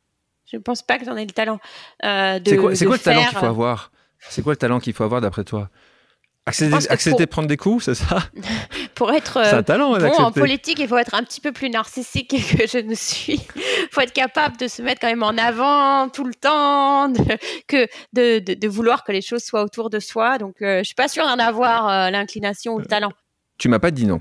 Je 0.49 0.57
ne 0.57 0.61
pense 0.61 0.81
pas 0.81 0.97
que 0.97 1.05
j'en 1.05 1.17
ai 1.17 1.25
le 1.25 1.31
talent. 1.31 1.59
Euh, 2.05 2.39
c'est 2.45 2.55
quoi, 2.55 2.73
quoi 2.73 2.95
le 2.95 2.99
talent 2.99 3.25
qu'il 3.25 3.37
faut 3.37 3.45
avoir? 3.45 3.91
C'est 4.29 4.41
quoi 4.41 4.53
le 4.53 4.57
talent 4.57 4.79
qu'il 4.79 4.93
faut 4.93 5.03
avoir 5.03 5.21
d'après 5.21 5.43
toi? 5.43 5.69
Accepter, 6.45 7.13
de 7.13 7.25
prendre 7.25 7.49
des 7.49 7.57
coups, 7.57 7.83
c'est 7.83 7.95
ça? 7.95 8.23
Pour 8.97 9.11
être 9.13 9.61
talent, 9.61 9.95
bon 9.95 10.11
en 10.13 10.31
politique, 10.31 10.79
il 10.79 10.87
faut 10.87 10.97
être 10.97 11.13
un 11.13 11.21
petit 11.21 11.39
peu 11.39 11.51
plus 11.51 11.69
narcissique 11.69 12.29
que 12.57 12.65
je 12.67 12.79
ne 12.79 12.95
suis. 12.95 13.39
Il 13.55 13.87
faut 13.91 14.01
être 14.01 14.11
capable 14.11 14.57
de 14.57 14.67
se 14.67 14.81
mettre 14.81 15.01
quand 15.01 15.07
même 15.07 15.21
en 15.21 15.37
avant 15.37 16.09
tout 16.09 16.23
le 16.23 16.33
temps, 16.33 17.07
de, 17.07 17.21
que 17.67 17.87
de, 18.13 18.39
de, 18.39 18.67
vouloir 18.67 19.03
que 19.03 19.11
les 19.11 19.21
choses 19.21 19.43
soient 19.43 19.61
autour 19.61 19.91
de 19.91 19.99
soi. 19.99 20.39
Donc, 20.39 20.63
euh, 20.63 20.79
je 20.79 20.85
suis 20.85 20.95
pas 20.95 21.07
sûre 21.07 21.25
d'en 21.25 21.37
avoir 21.37 21.87
euh, 21.87 22.09
l'inclination 22.09 22.73
ou 22.73 22.79
le 22.79 22.87
talent. 22.87 23.11
Tu 23.59 23.69
m'as 23.69 23.77
pas 23.77 23.91
dit 23.91 24.07
non. 24.07 24.19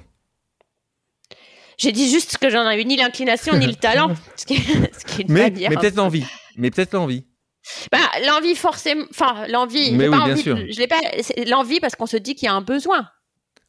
J'ai 1.78 1.92
dit 1.92 2.10
juste 2.10 2.36
que 2.36 2.50
j'en 2.50 2.68
ai 2.68 2.78
eu 2.78 2.84
ni 2.84 2.98
l'incliation 2.98 3.56
ni 3.56 3.66
le 3.66 3.76
talent. 3.76 4.14
ce 4.36 4.44
qui, 4.44 4.58
ce 4.58 5.22
mais, 5.28 5.50
mais 5.50 5.76
peut-être 5.76 5.96
l'envie. 5.96 6.26
Mais 6.56 6.70
peut-être 6.70 6.92
l'envie. 6.92 7.24
Bah, 7.90 7.98
l'envie 8.26 8.54
forcément, 8.54 9.06
enfin 9.08 9.46
l'envie. 9.48 9.92
Mais 9.92 10.08
oui, 10.08 10.18
bien 10.22 10.36
sûr. 10.36 10.56
Je 10.56 10.78
l'ai 10.78 10.86
pas. 10.86 11.00
L'envie 11.46 11.80
parce 11.80 11.96
qu'on 11.96 12.06
se 12.06 12.18
dit 12.18 12.34
qu'il 12.34 12.44
y 12.44 12.48
a 12.50 12.54
un 12.54 12.60
besoin. 12.60 13.08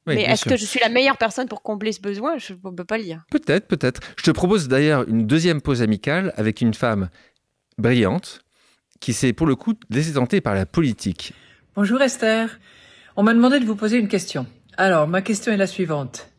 Mais 0.08 0.24
est-ce 0.24 0.46
que 0.46 0.58
je 0.58 0.66
suis 0.66 0.80
la 0.80 0.90
meilleure 0.90 1.18
personne 1.18 1.48
pour 1.48 1.62
combler 1.62 1.92
ce 1.92 2.02
besoin? 2.02 2.38
Je 2.38 2.54
ne 2.54 2.72
peux 2.72 2.86
pas 2.86 2.98
le 2.98 3.04
dire. 3.04 3.26
Peut-être, 3.30 3.68
peut-être. 3.68 4.02
Je 4.18 4.24
te 4.24 4.32
propose 4.32 4.68
d'ailleurs 4.68 5.08
une 5.08 5.28
deuxième 5.28 5.62
pause 5.62 5.82
amicale 5.82 6.34
avec 6.36 6.62
une 6.62 6.74
femme 6.74 7.10
brillante 7.78 8.42
qui 9.00 9.14
s'est 9.14 9.34
pour 9.34 9.48
le 9.48 9.56
coup 9.56 9.74
désédentée 9.90 10.42
par 10.42 10.56
la 10.56 10.66
politique. 10.66 11.34
Bonjour 11.76 12.02
Esther. 12.02 12.60
On 13.16 13.24
m'a 13.24 13.34
demandé 13.34 13.60
de 13.60 13.66
vous 13.66 13.76
poser 13.76 13.98
une 13.98 14.08
question. 14.08 14.48
Alors, 14.78 15.08
ma 15.08 15.22
question 15.22 15.52
est 15.52 15.58
la 15.58 15.68
suivante. 15.68 16.30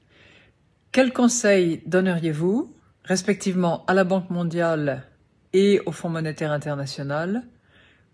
Quel 0.93 1.13
conseil 1.13 1.83
donneriez-vous, 1.87 2.75
respectivement 3.05 3.85
à 3.87 3.95
la 3.95 4.05
Banque 4.05 4.31
mondiale 4.31 5.05
et 5.53 5.81
au 5.87 5.93
Fonds 5.93 6.09
monétaire 6.09 6.53
international 6.53 7.43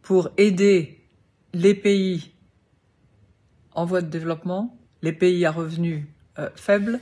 pour 0.02 0.30
aider 0.36 1.00
les 1.52 1.74
pays 1.74 2.32
en 3.72 3.84
voie 3.84 4.02
de 4.02 4.08
développement, 4.08 4.76
les 5.04 5.12
pays 5.12 5.44
à 5.44 5.50
revenus 5.50 6.02
euh, 6.38 6.48
faibles, 6.56 6.98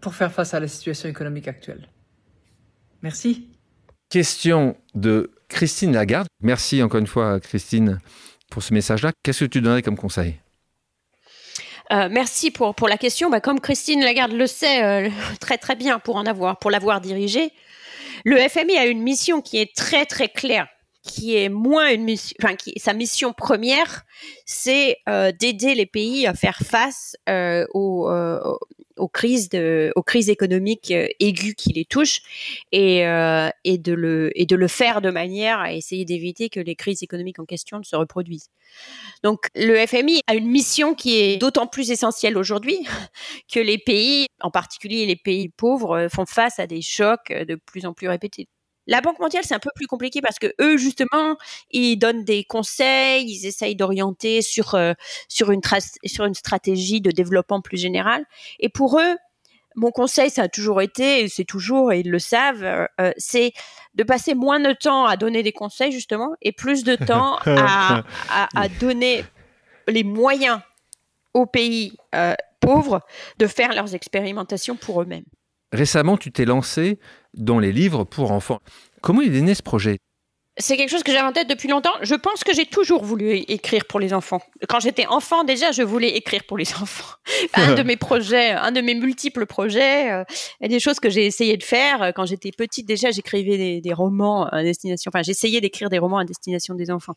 pour 0.00 0.14
faire 0.14 0.32
face 0.32 0.54
à 0.54 0.60
la 0.60 0.68
situation 0.68 1.08
économique 1.08 1.48
actuelle. 1.48 1.88
Merci. 3.02 3.48
Question 4.08 4.76
de 4.94 5.32
Christine 5.48 5.92
Lagarde. 5.92 6.28
Merci 6.40 6.80
encore 6.82 7.00
une 7.00 7.08
fois, 7.08 7.40
Christine, 7.40 7.98
pour 8.50 8.62
ce 8.62 8.72
message-là. 8.72 9.10
Qu'est-ce 9.22 9.44
que 9.44 9.50
tu 9.50 9.60
donnerais 9.60 9.82
comme 9.82 9.96
conseil? 9.96 10.36
Euh, 11.92 12.08
merci 12.08 12.52
pour, 12.52 12.74
pour 12.76 12.88
la 12.88 12.98
question. 12.98 13.28
Bah, 13.28 13.40
comme 13.40 13.58
Christine 13.58 14.00
Lagarde 14.00 14.32
le 14.32 14.46
sait 14.46 14.84
euh, 14.84 15.10
très 15.40 15.58
très 15.58 15.74
bien 15.74 15.98
pour 15.98 16.14
en 16.16 16.24
avoir, 16.24 16.60
pour 16.60 16.70
l'avoir 16.70 17.00
dirigée, 17.00 17.50
le 18.24 18.36
FMI 18.36 18.76
a 18.76 18.86
une 18.86 19.02
mission 19.02 19.40
qui 19.40 19.58
est 19.58 19.74
très 19.74 20.06
très 20.06 20.28
claire 20.28 20.68
qui 21.06 21.36
est 21.36 21.48
moins 21.48 21.90
une 21.92 22.04
mission, 22.04 22.36
enfin, 22.42 22.56
qui, 22.56 22.72
sa 22.78 22.92
mission 22.92 23.32
première, 23.32 24.04
c'est 24.44 24.98
euh, 25.08 25.32
d'aider 25.32 25.74
les 25.74 25.86
pays 25.86 26.26
à 26.26 26.34
faire 26.34 26.58
face 26.58 27.16
euh, 27.28 27.66
aux, 27.72 28.10
euh, 28.10 28.40
aux 28.96 29.08
crises 29.08 29.50
aux 29.94 30.02
crises 30.02 30.30
économiques 30.30 30.92
aiguës 31.20 31.54
qui 31.54 31.72
les 31.72 31.84
touchent 31.84 32.22
et, 32.72 33.00
et 33.64 33.78
de 33.78 33.92
le 33.92 34.30
et 34.34 34.46
de 34.46 34.56
le 34.56 34.68
faire 34.68 35.02
de 35.02 35.10
manière 35.10 35.58
à 35.58 35.74
essayer 35.74 36.06
d'éviter 36.06 36.48
que 36.48 36.60
les 36.60 36.74
crises 36.74 37.02
économiques 37.02 37.38
en 37.38 37.44
question 37.44 37.78
ne 37.78 37.84
se 37.84 37.94
reproduisent. 37.94 38.48
Donc 39.22 39.48
le 39.54 39.86
FMI 39.86 40.22
a 40.26 40.34
une 40.34 40.48
mission 40.48 40.94
qui 40.94 41.20
est 41.20 41.36
d'autant 41.36 41.66
plus 41.66 41.90
essentielle 41.90 42.38
aujourd'hui 42.38 42.78
que 43.52 43.60
les 43.60 43.76
pays, 43.76 44.28
en 44.40 44.50
particulier 44.50 45.04
les 45.04 45.16
pays 45.16 45.50
pauvres, 45.50 46.08
font 46.10 46.24
face 46.24 46.58
à 46.58 46.66
des 46.66 46.80
chocs 46.80 47.30
de 47.30 47.54
plus 47.54 47.84
en 47.84 47.92
plus 47.92 48.08
répétés. 48.08 48.48
La 48.86 49.00
Banque 49.00 49.18
mondiale, 49.18 49.42
c'est 49.44 49.54
un 49.54 49.60
peu 49.60 49.70
plus 49.74 49.86
compliqué 49.86 50.20
parce 50.20 50.38
que 50.38 50.52
eux, 50.60 50.76
justement, 50.76 51.36
ils 51.70 51.96
donnent 51.96 52.24
des 52.24 52.44
conseils, 52.44 53.24
ils 53.28 53.46
essayent 53.46 53.74
d'orienter 53.74 54.42
sur 54.42 54.74
euh, 54.74 54.92
sur 55.28 55.50
une 55.50 55.60
sur 56.04 56.24
une 56.24 56.34
stratégie 56.34 57.00
de 57.00 57.10
développement 57.10 57.60
plus 57.60 57.78
général. 57.78 58.24
Et 58.60 58.68
pour 58.68 59.00
eux, 59.00 59.16
mon 59.74 59.90
conseil, 59.90 60.30
ça 60.30 60.42
a 60.42 60.48
toujours 60.48 60.80
été, 60.80 61.20
et 61.20 61.28
c'est 61.28 61.44
toujours, 61.44 61.92
et 61.92 62.00
ils 62.00 62.10
le 62.10 62.18
savent, 62.18 62.62
euh, 62.62 62.86
euh, 63.00 63.12
c'est 63.18 63.52
de 63.94 64.04
passer 64.04 64.34
moins 64.34 64.60
de 64.60 64.72
temps 64.72 65.04
à 65.04 65.16
donner 65.16 65.42
des 65.42 65.52
conseils 65.52 65.92
justement 65.92 66.34
et 66.40 66.52
plus 66.52 66.84
de 66.84 66.94
temps 67.06 67.38
à, 67.44 68.02
à, 68.30 68.68
donner 68.80 69.24
les 69.88 70.04
moyens 70.04 70.60
aux 71.34 71.46
pays 71.46 71.96
pauvres 72.60 73.00
de 73.38 73.46
faire 73.46 73.72
leurs 73.74 73.94
expérimentations 73.94 74.76
pour 74.76 75.02
eux-mêmes. 75.02 75.24
Récemment, 75.72 76.16
tu 76.16 76.30
t'es 76.32 76.44
lancé 76.44 76.98
dans 77.36 77.58
les 77.58 77.72
livres 77.72 78.04
pour 78.04 78.32
enfants. 78.32 78.60
Comment 79.02 79.20
il 79.20 79.34
est 79.36 79.42
né 79.42 79.54
ce 79.54 79.62
projet? 79.62 79.98
C'est 80.58 80.76
quelque 80.76 80.90
chose 80.90 81.02
que 81.02 81.12
j'avais 81.12 81.26
en 81.26 81.32
tête 81.32 81.48
depuis 81.48 81.68
longtemps. 81.68 81.92
Je 82.00 82.14
pense 82.14 82.42
que 82.42 82.54
j'ai 82.54 82.64
toujours 82.64 83.04
voulu 83.04 83.36
écrire 83.48 83.84
pour 83.84 84.00
les 84.00 84.14
enfants. 84.14 84.40
Quand 84.68 84.80
j'étais 84.80 85.06
enfant, 85.06 85.44
déjà, 85.44 85.70
je 85.70 85.82
voulais 85.82 86.10
écrire 86.10 86.44
pour 86.44 86.56
les 86.56 86.72
enfants. 86.80 87.16
un 87.54 87.74
de 87.74 87.82
mes 87.84 87.96
projets, 87.96 88.52
un 88.52 88.72
de 88.72 88.80
mes 88.80 88.94
multiples 88.94 89.46
projets, 89.46 90.12
euh, 90.12 90.24
des 90.60 90.80
choses 90.80 90.98
que 90.98 91.10
j'ai 91.10 91.26
essayé 91.26 91.56
de 91.56 91.62
faire. 91.62 92.12
Quand 92.14 92.24
j'étais 92.24 92.52
petite, 92.52 92.86
déjà, 92.86 93.10
j'écrivais 93.10 93.80
des, 93.80 93.92
romans 93.92 94.46
à 94.46 94.62
destination, 94.62 95.10
enfin, 95.14 95.22
j'essayais 95.22 95.60
d'écrire 95.60 95.90
des 95.90 95.98
romans 95.98 96.18
à 96.18 96.24
destination 96.24 96.74
des 96.74 96.90
enfants. 96.90 97.14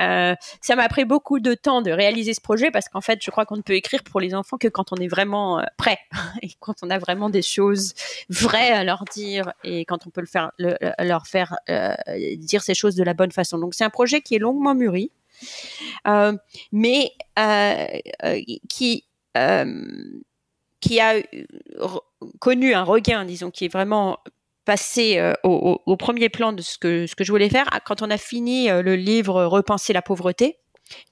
Euh, 0.00 0.34
ça 0.60 0.76
m'a 0.76 0.88
pris 0.88 1.04
beaucoup 1.04 1.40
de 1.40 1.54
temps 1.54 1.82
de 1.82 1.90
réaliser 1.90 2.34
ce 2.34 2.40
projet 2.40 2.70
parce 2.70 2.88
qu'en 2.88 3.00
fait, 3.00 3.18
je 3.22 3.30
crois 3.30 3.44
qu'on 3.44 3.56
ne 3.56 3.62
peut 3.62 3.74
écrire 3.74 4.02
pour 4.04 4.20
les 4.20 4.34
enfants 4.34 4.56
que 4.56 4.68
quand 4.68 4.92
on 4.92 4.96
est 4.96 5.08
vraiment 5.08 5.58
euh, 5.58 5.64
prêt 5.76 5.98
et 6.42 6.50
quand 6.60 6.74
on 6.82 6.90
a 6.90 6.98
vraiment 6.98 7.30
des 7.30 7.42
choses 7.42 7.94
vraies 8.28 8.70
à 8.70 8.84
leur 8.84 9.04
dire 9.12 9.52
et 9.64 9.84
quand 9.84 10.06
on 10.06 10.10
peut 10.10 10.20
le 10.20 10.26
faire, 10.26 10.52
leur 10.58 11.26
faire 11.26 11.56
euh, 11.68 11.94
dire 12.36 12.62
ces 12.68 12.74
choses 12.74 12.94
de 12.94 13.02
la 13.02 13.14
bonne 13.14 13.32
façon. 13.32 13.58
Donc 13.58 13.74
c'est 13.74 13.84
un 13.84 13.90
projet 13.90 14.20
qui 14.20 14.34
est 14.34 14.38
longuement 14.38 14.74
mûri, 14.74 15.10
euh, 16.06 16.32
mais 16.72 17.12
euh, 17.38 17.86
euh, 18.24 18.40
qui 18.68 19.04
qui 20.80 21.00
a 21.00 21.14
connu 22.40 22.74
un 22.74 22.82
regain, 22.82 23.24
disons, 23.24 23.50
qui 23.52 23.64
est 23.64 23.72
vraiment 23.72 24.18
passé 24.64 25.32
au, 25.44 25.96
premier 25.96 26.28
plan 26.28 26.52
de 26.52 26.60
ce 26.60 26.76
que, 26.76 27.06
ce 27.06 27.14
que 27.14 27.22
je 27.22 27.30
voulais 27.30 27.48
faire 27.48 27.68
quand 27.84 28.02
on 28.02 28.10
a 28.10 28.18
fini 28.18 28.68
le 28.68 28.96
livre 28.96 29.44
Repenser 29.44 29.92
la 29.92 30.02
pauvreté, 30.02 30.58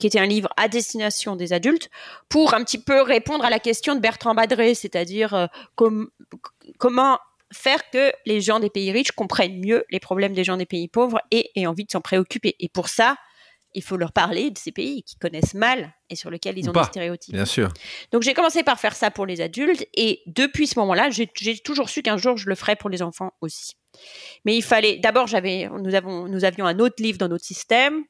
qui 0.00 0.08
était 0.08 0.18
un 0.18 0.26
livre 0.26 0.48
à 0.56 0.66
destination 0.66 1.36
des 1.36 1.52
adultes, 1.52 1.88
pour 2.28 2.54
un 2.54 2.64
petit 2.64 2.82
peu 2.82 3.00
répondre 3.00 3.44
à 3.44 3.50
la 3.50 3.60
question 3.60 3.94
de 3.94 4.00
Bertrand 4.00 4.34
Badré, 4.34 4.74
c'est-à-dire 4.74 5.48
comment 5.76 7.18
faire 7.52 7.90
que 7.90 8.12
les 8.24 8.40
gens 8.40 8.60
des 8.60 8.70
pays 8.70 8.92
riches 8.92 9.12
comprennent 9.12 9.60
mieux 9.60 9.84
les 9.90 10.00
problèmes 10.00 10.32
des 10.32 10.44
gens 10.44 10.56
des 10.56 10.66
pays 10.66 10.88
pauvres 10.88 11.20
et 11.30 11.50
aient 11.54 11.66
envie 11.66 11.84
de 11.84 11.90
s'en 11.90 12.00
préoccuper. 12.00 12.56
Et 12.60 12.68
pour 12.68 12.88
ça, 12.88 13.16
il 13.74 13.82
faut 13.82 13.96
leur 13.98 14.12
parler 14.12 14.50
de 14.50 14.58
ces 14.58 14.72
pays 14.72 15.02
qu'ils 15.02 15.18
connaissent 15.18 15.54
mal 15.54 15.92
et 16.08 16.16
sur 16.16 16.30
lesquels 16.30 16.58
ils 16.58 16.68
ont 16.68 16.72
des 16.72 16.84
stéréotypes. 16.84 17.34
Bien 17.34 17.44
sûr. 17.44 17.68
Donc 18.10 18.22
j'ai 18.22 18.32
commencé 18.32 18.62
par 18.62 18.80
faire 18.80 18.96
ça 18.96 19.10
pour 19.10 19.26
les 19.26 19.40
adultes 19.42 19.86
et 19.94 20.22
depuis 20.26 20.66
ce 20.66 20.78
moment-là, 20.78 21.10
j'ai 21.10 21.28
toujours 21.58 21.90
su 21.90 22.02
qu'un 22.02 22.16
jour 22.16 22.38
je 22.38 22.48
le 22.48 22.54
ferais 22.54 22.76
pour 22.76 22.88
les 22.88 23.02
enfants 23.02 23.32
aussi. 23.42 23.74
Mais 24.44 24.56
il 24.56 24.62
fallait 24.62 24.96
d'abord 24.96 25.26
j'avais 25.26 25.68
nous 25.68 25.94
avons 25.94 26.26
nous 26.26 26.44
avions 26.44 26.66
un 26.66 26.78
autre 26.78 27.02
livre 27.02 27.18
dans 27.18 27.28
notre 27.28 27.44
système 27.44 28.04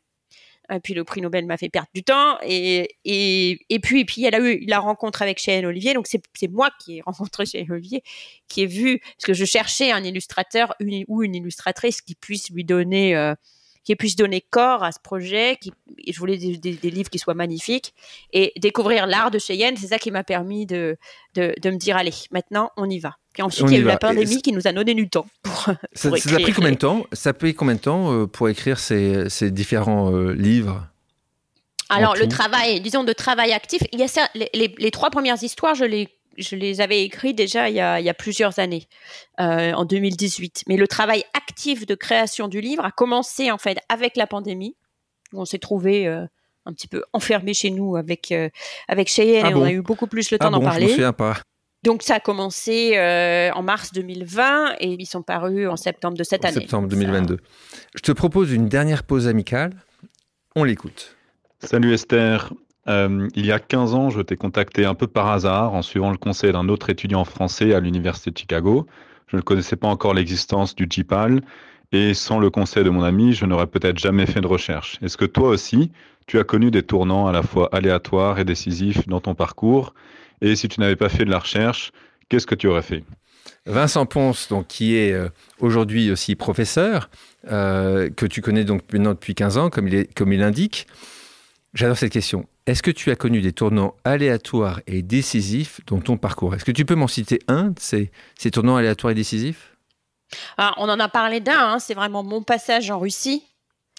puis 0.82 0.94
le 0.94 1.04
prix 1.04 1.20
Nobel 1.20 1.46
m'a 1.46 1.56
fait 1.56 1.68
perdre 1.68 1.88
du 1.94 2.02
temps. 2.02 2.38
Et, 2.42 2.96
et, 3.04 3.58
et 3.70 3.78
puis, 3.78 4.00
et 4.00 4.04
puis, 4.04 4.24
elle 4.24 4.34
a 4.34 4.40
eu 4.40 4.64
la 4.66 4.78
rencontre 4.78 5.22
avec 5.22 5.38
Cheyenne 5.38 5.66
Olivier. 5.66 5.94
Donc, 5.94 6.06
c'est 6.06 6.48
moi 6.48 6.70
qui 6.80 6.98
ai 6.98 7.00
rencontré 7.02 7.46
Cheyenne 7.46 7.70
Olivier, 7.72 8.02
qui 8.48 8.62
ai 8.62 8.66
vu, 8.66 8.98
parce 9.00 9.24
que 9.24 9.34
je 9.34 9.44
cherchais 9.44 9.90
un 9.92 10.02
illustrateur 10.04 10.74
ou 11.08 11.22
une 11.22 11.34
illustratrice 11.34 12.00
qui 12.00 12.14
puisse 12.14 12.50
lui 12.50 12.64
donner, 12.64 13.16
euh, 13.16 13.34
qui 13.86 13.96
puisse 13.96 14.16
donner 14.16 14.42
corps 14.42 14.82
à 14.84 14.92
ce 14.92 14.98
projet. 15.00 15.56
Qui, 15.60 15.72
je 16.06 16.18
voulais 16.18 16.36
des, 16.36 16.90
livres 16.90 17.08
qui 17.08 17.18
soient 17.18 17.34
magnifiques 17.34 17.94
et 18.32 18.52
découvrir 18.58 19.06
l'art 19.06 19.30
de 19.30 19.38
Cheyenne. 19.38 19.76
C'est 19.78 19.86
ça 19.86 19.98
qui 19.98 20.10
m'a 20.10 20.24
permis 20.24 20.66
de, 20.66 20.98
de, 21.34 21.70
me 21.70 21.76
dire 21.76 21.96
allez, 21.96 22.12
maintenant 22.32 22.70
on 22.76 22.90
y 22.90 22.98
va. 22.98 23.16
Puis 23.32 23.42
ensuite, 23.42 23.66
il 23.68 23.74
y 23.74 23.76
a 23.76 23.80
eu 23.80 23.84
la 23.84 23.98
pandémie 23.98 24.42
qui 24.42 24.52
nous 24.52 24.66
a 24.66 24.72
donné 24.72 24.94
du 24.94 25.08
temps. 25.08 25.26
Pour, 25.42 25.68
ça, 25.94 26.08
a 26.08 26.38
pris 26.40 26.52
combien 26.52 26.72
de 26.72 26.76
temps 26.76 27.06
Ça 27.12 27.30
a 27.30 27.32
pris 27.32 27.54
combien 27.54 27.74
de 27.74 27.80
temps 27.80 28.26
pour 28.26 28.48
écrire 28.48 28.78
ces, 28.78 29.30
ces 29.30 29.50
différents 29.50 30.10
livres 30.30 30.86
alors, 31.88 32.16
le 32.16 32.26
travail, 32.26 32.80
disons, 32.80 33.04
de 33.04 33.12
travail 33.12 33.52
actif, 33.52 33.80
il 33.92 34.00
y 34.00 34.02
a 34.02 34.08
ça, 34.08 34.28
les, 34.34 34.90
trois 34.90 35.10
premières 35.10 35.40
histoires, 35.40 35.76
je 35.76 35.84
les, 35.84 36.08
je 36.38 36.56
les 36.56 36.80
avais 36.80 37.02
écrites 37.02 37.36
déjà 37.36 37.68
il 37.68 37.74
y 37.74 37.80
a, 37.80 38.14
plusieurs 38.14 38.58
années, 38.58 38.88
euh, 39.40 39.72
en 39.72 39.84
2018. 39.84 40.64
Mais 40.68 40.76
le 40.76 40.88
travail 40.88 41.24
actif 41.34 41.86
de 41.86 41.94
création 41.94 42.48
du 42.48 42.60
livre 42.60 42.84
a 42.84 42.90
commencé, 42.90 43.50
en 43.50 43.58
fait, 43.58 43.78
avec 43.88 44.16
la 44.16 44.26
pandémie, 44.26 44.76
où 45.32 45.40
on 45.40 45.44
s'est 45.44 45.58
trouvé 45.58 46.06
euh, 46.06 46.24
un 46.64 46.72
petit 46.72 46.88
peu 46.88 47.04
enfermé 47.12 47.54
chez 47.54 47.70
nous 47.70 47.96
avec, 47.96 48.32
euh, 48.32 48.48
avec 48.88 49.08
Cheyenne 49.08 49.44
ah 49.46 49.50
et 49.50 49.54
on 49.54 49.62
a 49.62 49.72
eu 49.72 49.82
beaucoup 49.82 50.06
plus 50.06 50.30
le 50.30 50.38
temps 50.38 50.48
ah 50.48 50.50
d'en 50.50 50.60
parler. 50.60 50.88
Je 50.88 51.00
me 51.00 51.12
pas. 51.12 51.38
Donc 51.82 52.02
ça 52.02 52.16
a 52.16 52.20
commencé 52.20 52.98
en 53.54 53.62
mars 53.62 53.92
2020 53.92 54.76
et 54.80 54.96
ils 54.98 55.06
sont 55.06 55.22
parus 55.22 55.68
en 55.68 55.76
septembre 55.76 56.16
de 56.16 56.24
cette 56.24 56.44
année. 56.44 56.60
Septembre 56.60 56.88
2022. 56.88 57.38
Je 57.94 58.02
te 58.02 58.10
propose 58.10 58.52
une 58.52 58.68
dernière 58.68 59.04
pause 59.04 59.28
amicale. 59.28 59.72
On 60.56 60.64
l'écoute. 60.64 61.14
Salut 61.60 61.92
Esther. 61.94 62.50
Euh, 62.88 63.28
il 63.34 63.46
y 63.46 63.52
a 63.52 63.58
15 63.58 63.94
ans, 63.94 64.10
je 64.10 64.20
t'ai 64.20 64.36
contacté 64.36 64.84
un 64.84 64.94
peu 64.94 65.06
par 65.06 65.28
hasard 65.28 65.74
en 65.74 65.82
suivant 65.82 66.10
le 66.10 66.16
conseil 66.16 66.52
d'un 66.52 66.68
autre 66.68 66.90
étudiant 66.90 67.24
français 67.24 67.74
à 67.74 67.80
l'Université 67.80 68.30
de 68.30 68.38
Chicago. 68.38 68.86
Je 69.26 69.36
ne 69.36 69.42
connaissais 69.42 69.76
pas 69.76 69.88
encore 69.88 70.14
l'existence 70.14 70.74
du 70.74 70.86
JPAL 70.88 71.42
et 71.92 72.14
sans 72.14 72.38
le 72.38 72.50
conseil 72.50 72.84
de 72.84 72.90
mon 72.90 73.02
ami, 73.02 73.32
je 73.32 73.44
n'aurais 73.44 73.66
peut-être 73.66 73.98
jamais 73.98 74.26
fait 74.26 74.40
de 74.40 74.46
recherche. 74.46 74.98
Est-ce 75.02 75.16
que 75.16 75.24
toi 75.24 75.48
aussi, 75.48 75.90
tu 76.26 76.38
as 76.38 76.44
connu 76.44 76.70
des 76.70 76.82
tournants 76.82 77.26
à 77.26 77.32
la 77.32 77.42
fois 77.42 77.68
aléatoires 77.72 78.38
et 78.38 78.44
décisifs 78.44 79.06
dans 79.08 79.20
ton 79.20 79.34
parcours? 79.34 79.94
Et 80.40 80.56
si 80.56 80.68
tu 80.68 80.80
n'avais 80.80 80.96
pas 80.96 81.08
fait 81.08 81.24
de 81.24 81.30
la 81.30 81.38
recherche, 81.38 81.92
qu'est-ce 82.28 82.46
que 82.46 82.54
tu 82.54 82.66
aurais 82.66 82.82
fait? 82.82 83.04
Vincent 83.64 84.06
Ponce, 84.06 84.48
donc, 84.48 84.66
qui 84.68 84.96
est 84.96 85.12
euh, 85.12 85.28
aujourd'hui 85.60 86.10
aussi 86.10 86.34
professeur, 86.34 87.10
euh, 87.50 88.10
que 88.10 88.26
tu 88.26 88.42
connais 88.42 88.64
donc 88.64 88.82
maintenant 88.92 89.10
depuis 89.12 89.34
15 89.34 89.58
ans, 89.58 89.70
comme 89.70 89.88
il, 89.88 90.06
comme 90.14 90.32
il 90.32 90.42
indique. 90.42 90.86
J'adore 91.74 91.96
cette 91.96 92.12
question. 92.12 92.46
Est-ce 92.66 92.82
que 92.82 92.90
tu 92.90 93.12
as 93.12 93.16
connu 93.16 93.40
des 93.40 93.52
tournants 93.52 93.94
aléatoires 94.04 94.80
et 94.88 95.02
décisifs 95.02 95.80
dans 95.86 96.00
ton 96.00 96.16
parcours? 96.16 96.54
Est-ce 96.54 96.64
que 96.64 96.72
tu 96.72 96.84
peux 96.84 96.96
m'en 96.96 97.06
citer 97.06 97.38
un 97.46 97.70
de 97.70 97.78
ces, 97.78 98.10
tournants 98.50 98.76
aléatoires 98.76 99.12
et 99.12 99.14
décisifs? 99.14 99.76
Ah, 100.58 100.74
On 100.78 100.88
en 100.88 100.98
a 100.98 101.08
parlé 101.08 101.38
d'un, 101.38 101.74
hein. 101.74 101.78
c'est 101.78 101.94
vraiment 101.94 102.24
mon 102.24 102.42
passage 102.42 102.90
en 102.90 102.98
Russie. 102.98 103.44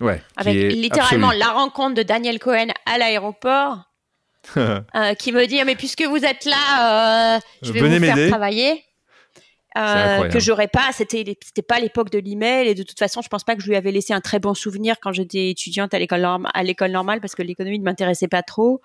Ouais, 0.01 0.22
avec 0.36 0.55
littéralement 0.74 1.32
la 1.32 1.47
rencontre 1.47 1.95
de 1.95 2.03
Daniel 2.03 2.38
Cohen 2.39 2.68
à 2.86 2.97
l'aéroport, 2.97 3.80
euh, 4.57 5.13
qui 5.15 5.32
me 5.32 5.47
dit 5.47 5.59
ah, 5.59 5.65
Mais 5.65 5.76
puisque 5.76 6.03
vous 6.03 6.24
êtes 6.24 6.45
là, 6.45 7.36
euh, 7.38 7.39
je 7.63 7.72
vais 7.72 7.80
vous 7.80 8.05
faire 8.05 8.30
travailler. 8.30 8.84
Euh, 9.78 10.30
que 10.30 10.39
j'aurais 10.39 10.67
pas. 10.67 10.89
C'était 10.93 11.38
c'était 11.43 11.61
pas 11.61 11.80
l'époque 11.80 12.09
de 12.09 12.19
l'email 12.19 12.67
et 12.67 12.75
de 12.75 12.84
toute 12.84 12.97
façon, 12.97 13.21
je 13.21 13.30
pense 13.30 13.43
pas 13.43 13.55
que 13.55 13.61
je 13.61 13.67
lui 13.67 13.75
avais 13.75 13.91
laissé 13.91 14.13
un 14.13 14.21
très 14.21 14.39
bon 14.39 14.53
souvenir 14.53 14.95
quand 15.01 15.11
j'étais 15.11 15.49
étudiante 15.49 15.93
à 15.93 15.99
l'école 15.99 16.25
à 16.25 16.63
l'école 16.63 16.91
normale 16.91 17.21
parce 17.21 17.36
que 17.36 17.43
l'économie 17.43 17.80
ne 17.80 17.84
m'intéressait 17.84 18.28
pas 18.28 18.41
trop. 18.41 18.82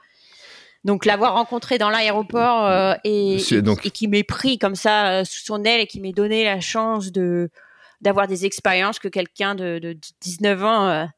Donc 0.84 1.04
l'avoir 1.04 1.34
rencontré 1.34 1.78
dans 1.78 1.90
l'aéroport 1.90 2.66
euh, 2.66 2.94
et, 3.04 3.36
et, 3.36 3.90
qui 3.90 4.08
m'ait 4.08 4.24
pris 4.24 4.58
comme 4.58 4.74
ça 4.74 5.20
euh, 5.20 5.24
sous 5.24 5.44
son 5.44 5.62
aile 5.62 5.80
et 5.80 5.86
qui 5.86 6.00
m'ait 6.00 6.12
donné 6.12 6.44
la 6.44 6.60
chance 6.60 7.12
de 7.12 7.50
d'avoir 8.00 8.26
des 8.26 8.46
expériences 8.46 8.98
que 8.98 9.06
quelqu'un 9.06 9.54
de, 9.54 9.78
de, 9.78 9.96
19 10.22 10.64
ans 10.64 11.08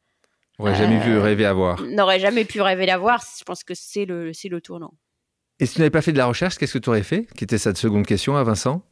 n'aurait 0.59 0.75
jamais 0.75 1.01
pu 1.01 1.16
rêver 1.16 1.47
avoir. 1.47 1.81
N'aurait 1.83 2.20
jamais 2.20 2.45
pu 2.45 2.61
rêver 2.61 2.85
d'avoir. 2.85 3.25
Je 3.39 3.45
pense 3.45 3.64
que 3.64 3.72
c'est 3.75 4.05
le 4.05 4.33
c'est 4.35 4.51
le 4.51 4.61
tournant. 4.61 4.93
Et 5.61 5.66
si 5.66 5.75
tu 5.75 5.81
n'avais 5.81 5.91
pas 5.91 6.03
fait 6.03 6.12
de 6.12 6.18
la 6.18 6.27
recherche, 6.27 6.59
qu'est-ce 6.59 6.75
que 6.75 6.79
tu 6.79 6.91
aurais 6.91 7.03
fait? 7.03 7.27
Qui 7.37 7.45
était 7.45 7.59
cette 7.59 7.79
seconde 7.79 8.07
question 8.07 8.37
à 8.37 8.43
Vincent? 8.43 8.83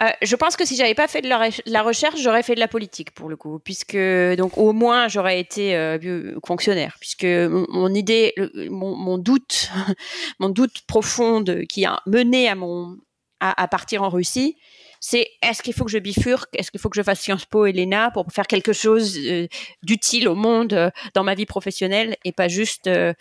Euh, 0.00 0.08
je 0.22 0.34
pense 0.34 0.56
que 0.56 0.64
si 0.64 0.74
j'avais 0.74 0.94
pas 0.94 1.06
fait 1.06 1.20
de 1.20 1.28
la, 1.28 1.82
recherche, 1.82 2.20
j'aurais 2.20 2.42
fait 2.42 2.56
de 2.56 2.60
la 2.60 2.66
politique 2.66 3.12
pour 3.12 3.28
le 3.28 3.36
coup, 3.36 3.60
puisque 3.60 3.96
donc 4.36 4.58
au 4.58 4.72
moins 4.72 5.06
j'aurais 5.06 5.38
été 5.38 5.76
euh, 5.76 6.34
fonctionnaire, 6.44 6.96
puisque 6.98 7.24
mon, 7.24 7.94
idée, 7.94 8.34
mon, 8.70 9.18
doute, 9.18 9.70
mon 10.40 10.48
doute 10.48 10.82
profond 10.88 11.44
qui 11.68 11.84
a 11.84 12.02
mené 12.06 12.48
à 12.48 12.56
mon 12.56 12.96
à, 13.40 13.68
partir 13.68 14.02
en 14.02 14.08
Russie, 14.08 14.56
c'est 15.00 15.28
est-ce 15.42 15.62
qu'il 15.62 15.74
faut 15.74 15.84
que 15.84 15.90
je 15.90 15.98
bifurque, 15.98 16.48
est-ce 16.56 16.70
qu'il 16.70 16.80
faut 16.80 16.88
que 16.88 16.96
je 16.96 17.02
fasse 17.02 17.20
Sciences 17.20 17.44
Po 17.44 17.66
et 17.66 17.72
l'ENA 17.72 18.10
pour 18.10 18.24
faire 18.32 18.46
quelque 18.46 18.72
chose 18.72 19.18
euh, 19.18 19.46
d'utile 19.82 20.28
au 20.28 20.34
monde 20.34 20.90
dans 21.12 21.22
ma 21.22 21.34
vie 21.34 21.44
professionnelle 21.44 22.16
et 22.24 22.32
pas 22.32 22.48
juste 22.48 22.88
de 22.88 23.18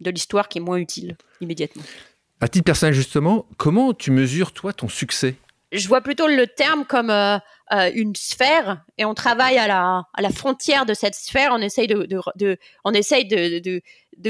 l'histoire 0.00 0.48
qui 0.48 0.58
est 0.58 0.60
moins 0.60 0.78
utile 0.78 1.16
immédiatement? 1.40 1.84
À 2.40 2.48
titre 2.48 2.64
personnel, 2.64 2.94
justement, 2.94 3.46
comment 3.56 3.94
tu 3.94 4.10
mesures, 4.10 4.52
toi, 4.52 4.72
ton 4.72 4.88
succès? 4.88 5.36
Je 5.72 5.88
vois 5.88 6.00
plutôt 6.00 6.28
le 6.28 6.46
terme 6.46 6.84
comme 6.84 7.10
euh, 7.10 7.38
euh, 7.72 7.90
une 7.94 8.14
sphère 8.14 8.84
et 8.98 9.04
on 9.04 9.14
travaille 9.14 9.58
à 9.58 9.66
la, 9.66 10.30
frontière 10.30 10.86
de 10.86 10.94
cette 10.94 11.14
sphère. 11.14 11.50
On 11.52 11.60
essaye 11.60 11.88
de, 11.88 12.58
on 12.84 12.92
essaye 12.92 13.26
de, 13.26 13.82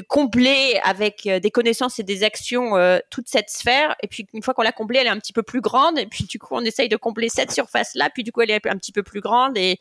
combler 0.09 0.81
avec 0.83 1.27
euh, 1.27 1.41
des 1.41 1.51
connaissances 1.51 1.99
et 1.99 2.05
des 2.05 2.23
actions 2.23 2.73
toute 3.11 3.29
cette 3.29 3.51
sphère. 3.51 3.97
Et 4.03 4.07
puis, 4.07 4.27
une 4.33 4.43
fois 4.43 4.55
qu'on 4.55 4.63
l'a 4.63 4.73
comblée, 4.73 5.01
elle 5.01 5.09
est 5.09 5.11
un 5.11 5.19
petit 5.19 5.35
peu 5.35 5.43
plus 5.43 5.61
grande. 5.61 5.99
Et 5.99 6.07
puis, 6.07 6.25
du 6.25 6.39
coup, 6.39 6.55
on 6.55 6.63
essaye 6.63 6.89
de 6.89 6.97
combler 6.97 7.29
cette 7.29 7.51
surface-là. 7.51 8.09
Puis, 8.15 8.23
du 8.23 8.33
coup, 8.33 8.41
elle 8.41 8.53
est 8.53 8.67
un 8.67 8.77
petit 8.79 8.93
peu 8.93 9.03
plus 9.03 9.21
grande. 9.21 9.59
Et, 9.59 9.79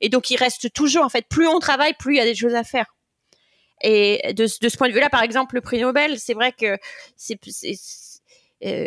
et 0.00 0.08
donc, 0.08 0.30
il 0.30 0.36
reste 0.36 0.72
toujours, 0.72 1.04
en 1.04 1.10
fait, 1.10 1.26
plus 1.28 1.46
on 1.46 1.60
travaille, 1.60 1.92
plus 1.94 2.14
il 2.14 2.18
y 2.18 2.20
a 2.20 2.24
des 2.24 2.34
choses 2.34 2.54
à 2.54 2.64
faire. 2.64 2.86
Et 3.82 4.32
de, 4.34 4.46
ce 4.46 4.76
point 4.76 4.88
de 4.88 4.94
vue-là, 4.94 5.10
par 5.10 5.22
exemple, 5.22 5.54
le 5.54 5.60
prix 5.60 5.80
Nobel, 5.80 6.18
c'est 6.18 6.34
vrai 6.34 6.52
que 6.52 6.78
c'est 7.16 7.38
euh, 8.64 8.86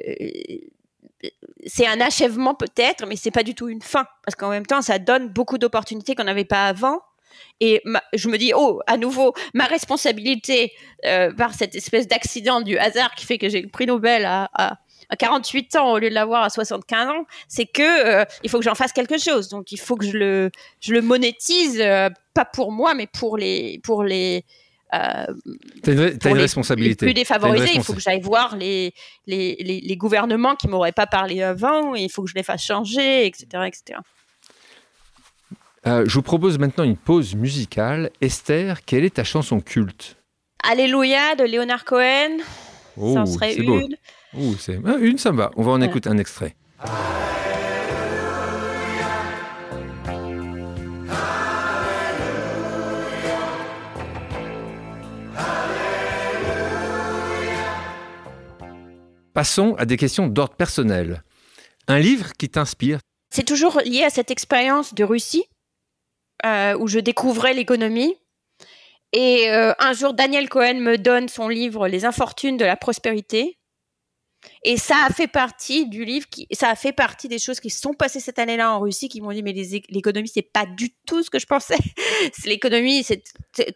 c'est 1.66 1.86
un 1.86 2.00
achèvement 2.00 2.56
peut-être, 2.56 3.06
mais 3.06 3.16
c'est 3.16 3.32
pas 3.32 3.44
du 3.44 3.54
tout 3.54 3.68
une 3.68 3.82
fin, 3.82 4.06
parce 4.26 4.36
qu'en 4.36 4.50
même 4.50 4.66
temps, 4.66 4.82
ça 4.82 5.00
donne 5.00 5.28
beaucoup 5.28 5.58
d'opportunités 5.58 6.16
qu'on 6.16 6.24
n'avait 6.24 6.46
pas 6.46 6.68
avant. 6.68 7.02
Et 7.60 7.84
je 8.14 8.30
me 8.30 8.38
dis, 8.38 8.54
oh, 8.56 8.82
à 8.88 8.98
nouveau, 8.98 9.34
ma 9.54 9.66
responsabilité 9.66 10.72
euh, 11.06 11.32
par 11.34 11.54
cette 11.54 11.76
espèce 11.76 12.08
d'accident 12.08 12.62
du 12.62 12.78
hasard 12.78 13.14
qui 13.16 13.26
fait 13.26 13.38
que 13.38 13.50
j'ai 13.50 13.62
le 13.62 13.68
prix 13.68 13.86
Nobel 13.86 14.26
à, 14.26 14.50
à, 14.54 14.78
48 15.18 15.76
ans 15.76 15.92
au 15.94 16.00
lieu 16.00 16.10
de 16.10 16.14
l'avoir 16.14 16.44
à 16.44 16.50
75 16.50 17.10
ans, 17.10 17.26
c'est 17.48 17.66
que 17.66 17.82
euh, 18.22 18.26
il 18.44 18.50
faut 18.50 18.60
que 18.60 18.64
j'en 18.64 18.76
fasse 18.76 18.94
quelque 18.94 19.18
chose. 19.18 19.50
Donc 19.50 19.72
il 19.72 19.80
faut 19.80 19.96
que 19.98 20.06
je 20.06 20.18
le, 20.18 20.52
je 20.80 20.94
le 20.94 21.02
monétise, 21.02 21.84
pas 22.34 22.46
pour 22.46 22.72
moi, 22.72 22.94
mais 22.94 23.08
pour 23.08 23.38
les, 23.38 23.80
pour 23.84 24.04
les, 24.04 24.46
euh, 24.94 25.26
tu 25.84 25.92
as 25.92 26.30
une, 26.30 26.38
responsabilité. 26.38 27.06
plus 27.06 27.14
défavorisés, 27.14 27.74
il 27.76 27.84
faut 27.84 27.94
que 27.94 28.00
j'aille 28.00 28.22
voir 28.22 28.56
les, 28.56 28.94
les, 29.28 29.56
les, 29.60 29.98
gouvernements 29.98 30.56
qui 30.56 30.68
m'auraient 30.68 30.92
pas 30.92 31.06
parlé 31.06 31.44
avant, 31.44 31.96
et 31.96 32.02
il 32.02 32.10
faut 32.10 32.24
que 32.24 32.30
je 32.30 32.36
les 32.36 32.44
fasse 32.44 32.64
changer, 32.64 33.28
etc. 33.28 33.68
etc. 33.68 34.00
Euh, 35.88 36.06
je 36.08 36.14
vous 36.14 36.22
propose 36.22 36.58
maintenant 36.58 36.84
une 36.84 36.98
pause 36.98 37.36
musicale. 37.36 38.10
Esther, 38.20 38.84
quelle 38.84 39.06
est 39.06 39.16
ta 39.16 39.24
chanson 39.24 39.60
culte? 39.60 40.18
Alléluia 40.64 41.36
de 41.36 41.44
Leonard 41.44 41.86
Cohen. 41.86 42.38
Oh, 42.98 43.14
ça 43.14 43.22
en 43.22 43.26
serait 43.26 43.56
une. 43.56 43.96
Oh, 44.38 44.54
ah, 44.86 44.96
une, 45.00 45.18
ça 45.18 45.32
me 45.32 45.38
va. 45.38 45.52
On 45.56 45.64
va 45.64 45.72
en 45.72 45.82
écouter 45.82 46.10
un 46.10 46.18
extrait. 46.18 46.56
Passons 59.34 59.76
à 59.76 59.86
des 59.86 59.98
questions 59.98 60.28
d'ordre 60.28 60.56
personnel. 60.56 61.24
Un 61.88 62.00
livre 62.00 62.34
qui 62.38 62.50
t'inspire 62.50 63.00
C'est 63.34 63.48
toujours 63.48 63.80
lié 63.86 64.04
à 64.04 64.10
cette 64.10 64.32
expérience 64.32 64.94
de 64.94 65.04
Russie, 65.04 65.46
euh, 66.46 66.78
où 66.78 66.88
je 66.88 67.00
découvrais 67.00 67.54
l'économie. 67.54 68.16
Et 69.12 69.50
euh, 69.50 69.74
un 69.80 69.94
jour, 69.94 70.14
Daniel 70.14 70.50
Cohen 70.50 70.80
me 70.80 70.98
donne 70.98 71.30
son 71.30 71.48
livre 71.48 71.88
Les 71.88 72.06
infortunes 72.06 72.58
de 72.58 72.66
la 72.66 72.78
prospérité. 72.78 73.58
Et 74.64 74.78
ça 74.78 74.96
a 75.06 75.10
fait 75.12 75.28
partie 75.28 75.88
du 75.88 76.06
livre, 76.06 76.28
qui, 76.30 76.48
ça 76.52 76.70
a 76.70 76.76
fait 76.76 76.94
partie 76.94 77.28
des 77.28 77.40
choses 77.40 77.60
qui 77.60 77.70
se 77.70 77.82
sont 77.82 77.94
passées 77.94 78.20
cette 78.20 78.40
année-là 78.40 78.74
en 78.74 78.80
Russie, 78.80 79.10
qui 79.10 79.20
m'ont 79.22 79.32
dit 79.32 79.44
mais 79.44 79.54
l'économie 79.90 80.30
c'est 80.30 80.42
pas 80.42 80.66
du 80.66 80.92
tout 81.06 81.24
ce 81.24 81.30
que 81.30 81.40
je 81.40 81.46
pensais. 81.46 81.78
l'économie 82.46 83.06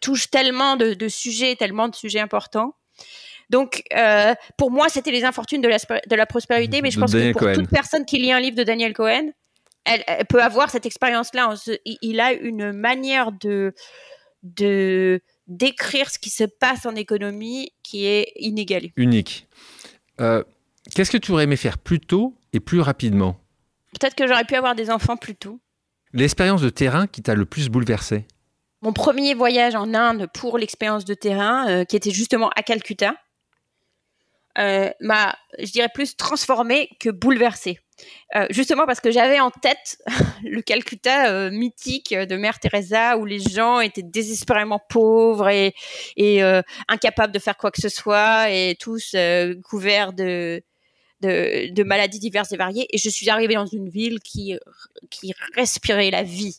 touche 0.02 0.30
tellement 0.30 0.78
de, 0.78 0.94
de, 0.94 1.08
sujets, 1.10 1.56
tellement 1.56 1.90
de 1.90 1.96
sujets 1.96 2.20
importants. 2.20 2.76
Donc, 3.54 3.84
euh, 3.96 4.34
pour 4.58 4.72
moi, 4.72 4.90
c'était 4.90 5.12
les 5.12 5.24
infortunes 5.26 5.62
de 5.62 5.68
la, 5.68 5.78
de 5.78 6.16
la 6.16 6.26
prospérité, 6.26 6.82
mais 6.82 6.90
je 6.90 7.00
pense 7.00 7.14
que 7.14 7.34
pour 7.34 7.54
toute 7.54 7.70
personne 7.70 8.04
qui 8.04 8.18
lit 8.18 8.32
un 8.32 8.40
livre 8.40 8.58
de 8.58 8.64
Daniel 8.64 8.94
Cohen, 8.94 9.30
elle, 9.86 10.04
peut 10.28 10.42
avoir 10.42 10.72
cette 10.72 10.88
expérience-là. 10.88 11.54
Il 12.02 12.20
a 12.20 12.34
une 12.34 12.72
manière 12.72 13.32
de, 13.32 13.76
de 14.42 15.22
décrire 15.46 16.10
ce 16.10 16.18
qui 16.18 16.32
se 16.32 16.46
passe 16.46 16.88
en 16.88 16.96
économie 16.96 17.72
qui 17.84 18.08
est 18.08 18.32
inégalée. 18.38 18.92
Unique. 18.98 19.48
Euh, 20.20 20.44
qu'est-ce 20.96 21.12
que 21.12 21.18
tu 21.18 21.32
aurais 21.32 21.44
aimé 21.44 21.56
faire 21.56 21.78
plus 21.78 22.00
tôt 22.00 22.34
et 22.54 22.60
plus 22.60 22.80
rapidement? 22.80 23.40
Peut-être 24.00 24.16
que 24.16 24.26
j'aurais 24.26 24.46
pu 24.46 24.56
avoir 24.56 24.74
des 24.74 24.90
enfants 24.90 25.16
plus 25.16 25.36
tôt. 25.36 25.60
L'expérience 26.12 26.64
de 26.64 26.72
terrain 26.72 27.06
qui 27.06 27.22
t'a 27.22 27.36
le 27.36 27.46
plus 27.46 27.70
bouleversé? 27.70 28.26
Mon 28.82 28.94
premier 28.94 29.36
voyage 29.36 29.76
en 29.76 29.94
Inde 29.94 30.28
pour 30.34 30.58
l'expérience 30.58 31.06
de 31.06 31.14
terrain, 31.14 31.70
euh, 31.70 31.86
qui 31.86 31.96
était 31.96 32.10
justement 32.10 32.50
à 32.56 32.64
Calcutta, 32.64 33.14
euh, 34.58 34.90
m'a, 35.00 35.36
je 35.60 35.72
dirais, 35.72 35.90
plus 35.94 36.16
transformé 36.16 36.90
que 37.00 37.10
bouleversé. 37.10 37.80
Euh, 38.36 38.48
justement 38.50 38.86
parce 38.86 39.00
que 39.00 39.12
j'avais 39.12 39.40
en 39.40 39.52
tête 39.52 39.98
le 40.44 40.62
Calcutta 40.62 41.30
euh, 41.30 41.52
mythique 41.52 42.14
de 42.14 42.36
Mère 42.36 42.60
Teresa 42.60 43.18
où 43.18 43.26
les 43.26 43.40
gens 43.40 43.80
étaient 43.80 44.04
désespérément 44.04 44.82
pauvres 44.90 45.48
et, 45.50 45.74
et 46.18 46.44
euh, 46.44 46.62
incapables 46.88 47.32
de 47.32 47.40
faire 47.40 47.56
quoi 47.56 47.72
que 47.72 47.82
ce 47.82 47.90
soit 47.90 48.50
et 48.50 48.76
tous 48.80 49.12
euh, 49.16 49.56
couverts 49.62 50.14
de, 50.14 50.64
de, 51.22 51.72
de 51.72 51.84
maladies 51.84 52.20
diverses 52.20 52.52
et 52.52 52.58
variées. 52.58 52.88
Et 52.92 52.98
je 52.98 53.10
suis 53.10 53.30
arrivée 53.30 53.56
dans 53.56 53.68
une 53.68 53.90
ville 53.90 54.20
qui, 54.20 54.58
qui 55.10 55.34
respirait 55.56 56.12
la 56.12 56.24
vie. 56.24 56.58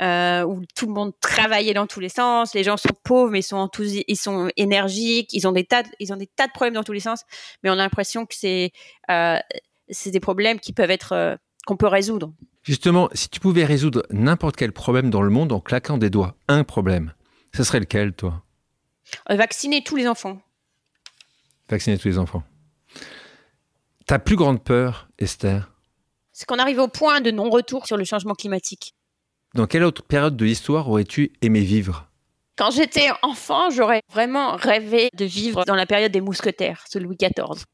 Euh, 0.00 0.44
où 0.44 0.62
tout 0.74 0.86
le 0.86 0.94
monde 0.94 1.12
travaillait 1.20 1.74
dans 1.74 1.86
tous 1.86 2.00
les 2.00 2.08
sens, 2.08 2.54
les 2.54 2.64
gens 2.64 2.78
sont 2.78 2.88
pauvres 3.04 3.30
mais 3.30 3.40
ils 3.40 3.42
sont 3.42 3.58
enthousi- 3.58 4.04
ils 4.08 4.16
sont 4.16 4.48
énergiques, 4.56 5.28
ils 5.34 5.46
ont 5.46 5.52
des 5.52 5.64
tas, 5.64 5.82
de, 5.82 5.90
ils 5.98 6.10
ont 6.10 6.16
des 6.16 6.26
tas 6.26 6.46
de 6.46 6.52
problèmes 6.52 6.72
dans 6.72 6.82
tous 6.82 6.94
les 6.94 7.00
sens, 7.00 7.24
mais 7.62 7.68
on 7.68 7.74
a 7.74 7.76
l'impression 7.76 8.24
que 8.24 8.34
c'est 8.34 8.72
euh, 9.10 9.36
c'est 9.90 10.10
des 10.10 10.20
problèmes 10.20 10.58
qui 10.58 10.72
peuvent 10.72 10.90
être 10.90 11.12
euh, 11.12 11.36
qu'on 11.66 11.76
peut 11.76 11.86
résoudre. 11.86 12.32
Justement, 12.62 13.10
si 13.12 13.28
tu 13.28 13.40
pouvais 13.40 13.66
résoudre 13.66 14.06
n'importe 14.08 14.56
quel 14.56 14.72
problème 14.72 15.10
dans 15.10 15.20
le 15.20 15.28
monde 15.28 15.52
en 15.52 15.60
claquant 15.60 15.98
des 15.98 16.08
doigts, 16.08 16.34
un 16.48 16.64
problème, 16.64 17.12
ce 17.54 17.62
serait 17.62 17.80
lequel, 17.80 18.14
toi? 18.14 18.42
Vacciner 19.28 19.84
tous 19.84 19.96
les 19.96 20.06
enfants. 20.06 20.40
Vacciner 21.68 21.98
tous 21.98 22.08
les 22.08 22.16
enfants. 22.16 22.42
Ta 24.06 24.18
plus 24.18 24.36
grande 24.36 24.64
peur, 24.64 25.08
Esther? 25.18 25.70
C'est 26.32 26.46
qu'on 26.46 26.58
arrive 26.58 26.78
au 26.78 26.88
point 26.88 27.20
de 27.20 27.30
non-retour 27.30 27.86
sur 27.86 27.98
le 27.98 28.04
changement 28.04 28.34
climatique. 28.34 28.94
Dans 29.54 29.66
quelle 29.66 29.82
autre 29.84 30.02
période 30.02 30.36
de 30.36 30.44
l'histoire 30.44 30.88
aurais-tu 30.88 31.32
aimé 31.42 31.60
vivre? 31.60 32.06
Quand 32.56 32.70
j'étais 32.70 33.08
enfant, 33.22 33.70
j'aurais 33.70 34.02
vraiment 34.12 34.54
rêvé 34.56 35.08
de 35.16 35.24
vivre 35.24 35.64
dans 35.64 35.74
la 35.74 35.86
période 35.86 36.12
des 36.12 36.20
mousquetaires, 36.20 36.84
sous 36.88 36.98
Louis 36.98 37.16
XIV. 37.16 37.64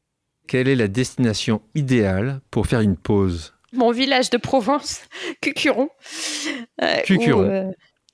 Quelle 0.47 0.67
est 0.69 0.75
la 0.75 0.87
destination 0.87 1.61
idéale 1.75 2.39
pour 2.51 2.67
faire 2.67 2.79
une 2.81 2.95
pause? 2.95 3.53
Mon 3.73 3.91
village 3.91 4.29
de 4.29 4.37
Provence, 4.37 5.01
Cucuron. 5.41 5.89
Euh, 6.81 7.01
Cucuron. 7.03 7.41
où, 7.41 7.43
euh, 7.43 7.71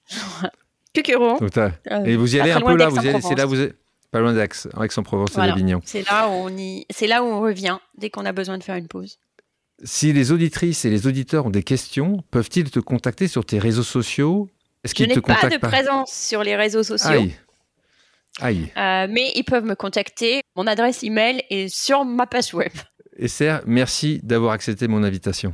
Cucuron. 0.93 1.37
Euh, 1.41 2.03
Et 2.05 2.15
vous 2.15 2.35
y 2.35 2.39
allez 2.39 2.51
un 2.51 2.59
peu 2.61 2.75
là, 2.75 2.89
vous 2.89 2.95
y 2.97 2.99
allez, 2.99 3.07
d'Aix-en-Provence. 3.13 3.29
c'est 3.29 3.35
là 3.35 3.45
vous 3.45 3.59
êtes 3.61 3.75
pas 4.11 4.19
loin 4.19 4.33
d'Aix, 4.33 4.47
Aix-en-Provence 4.81 5.31
et 5.31 5.35
Voilà. 5.35 5.51
d'Avignon. 5.53 5.79
C'est 5.85 6.07
là 6.07 6.27
où 6.27 6.31
on 6.31 6.49
y, 6.57 6.85
c'est 6.91 7.07
là 7.07 7.23
où 7.23 7.27
on 7.27 7.39
revient 7.41 7.77
dès 7.97 8.09
qu'on 8.09 8.25
a 8.25 8.31
besoin 8.31 8.57
de 8.57 8.63
faire 8.63 8.75
une 8.75 8.87
pause. 8.87 9.19
Si 9.83 10.13
les 10.13 10.31
auditrices 10.31 10.85
et 10.85 10.89
les 10.89 11.07
auditeurs 11.07 11.45
ont 11.45 11.49
des 11.49 11.63
questions, 11.63 12.23
peuvent-ils 12.31 12.71
te 12.71 12.79
contacter 12.79 13.27
sur 13.27 13.45
tes 13.45 13.59
réseaux 13.59 13.83
sociaux? 13.83 14.49
Est-ce 14.83 14.93
Je 14.97 15.03
n'ai 15.03 15.21
pas 15.21 15.49
de 15.49 15.57
présence 15.57 16.11
sur 16.11 16.43
les 16.43 16.55
réseaux 16.55 16.83
sociaux, 16.83 17.09
Aïe. 17.09 17.35
Aïe. 18.39 18.71
euh, 18.77 19.07
mais 19.09 19.31
ils 19.35 19.43
peuvent 19.43 19.65
me 19.65 19.75
contacter. 19.75 20.41
Mon 20.55 20.67
adresse 20.67 21.03
email 21.03 21.43
est 21.49 21.67
sur 21.73 22.03
ma 22.05 22.25
page 22.27 22.53
web. 22.53 22.71
Esther, 23.17 23.61
merci 23.65 24.19
d'avoir 24.23 24.53
accepté 24.53 24.87
mon 24.87 25.03
invitation. 25.03 25.53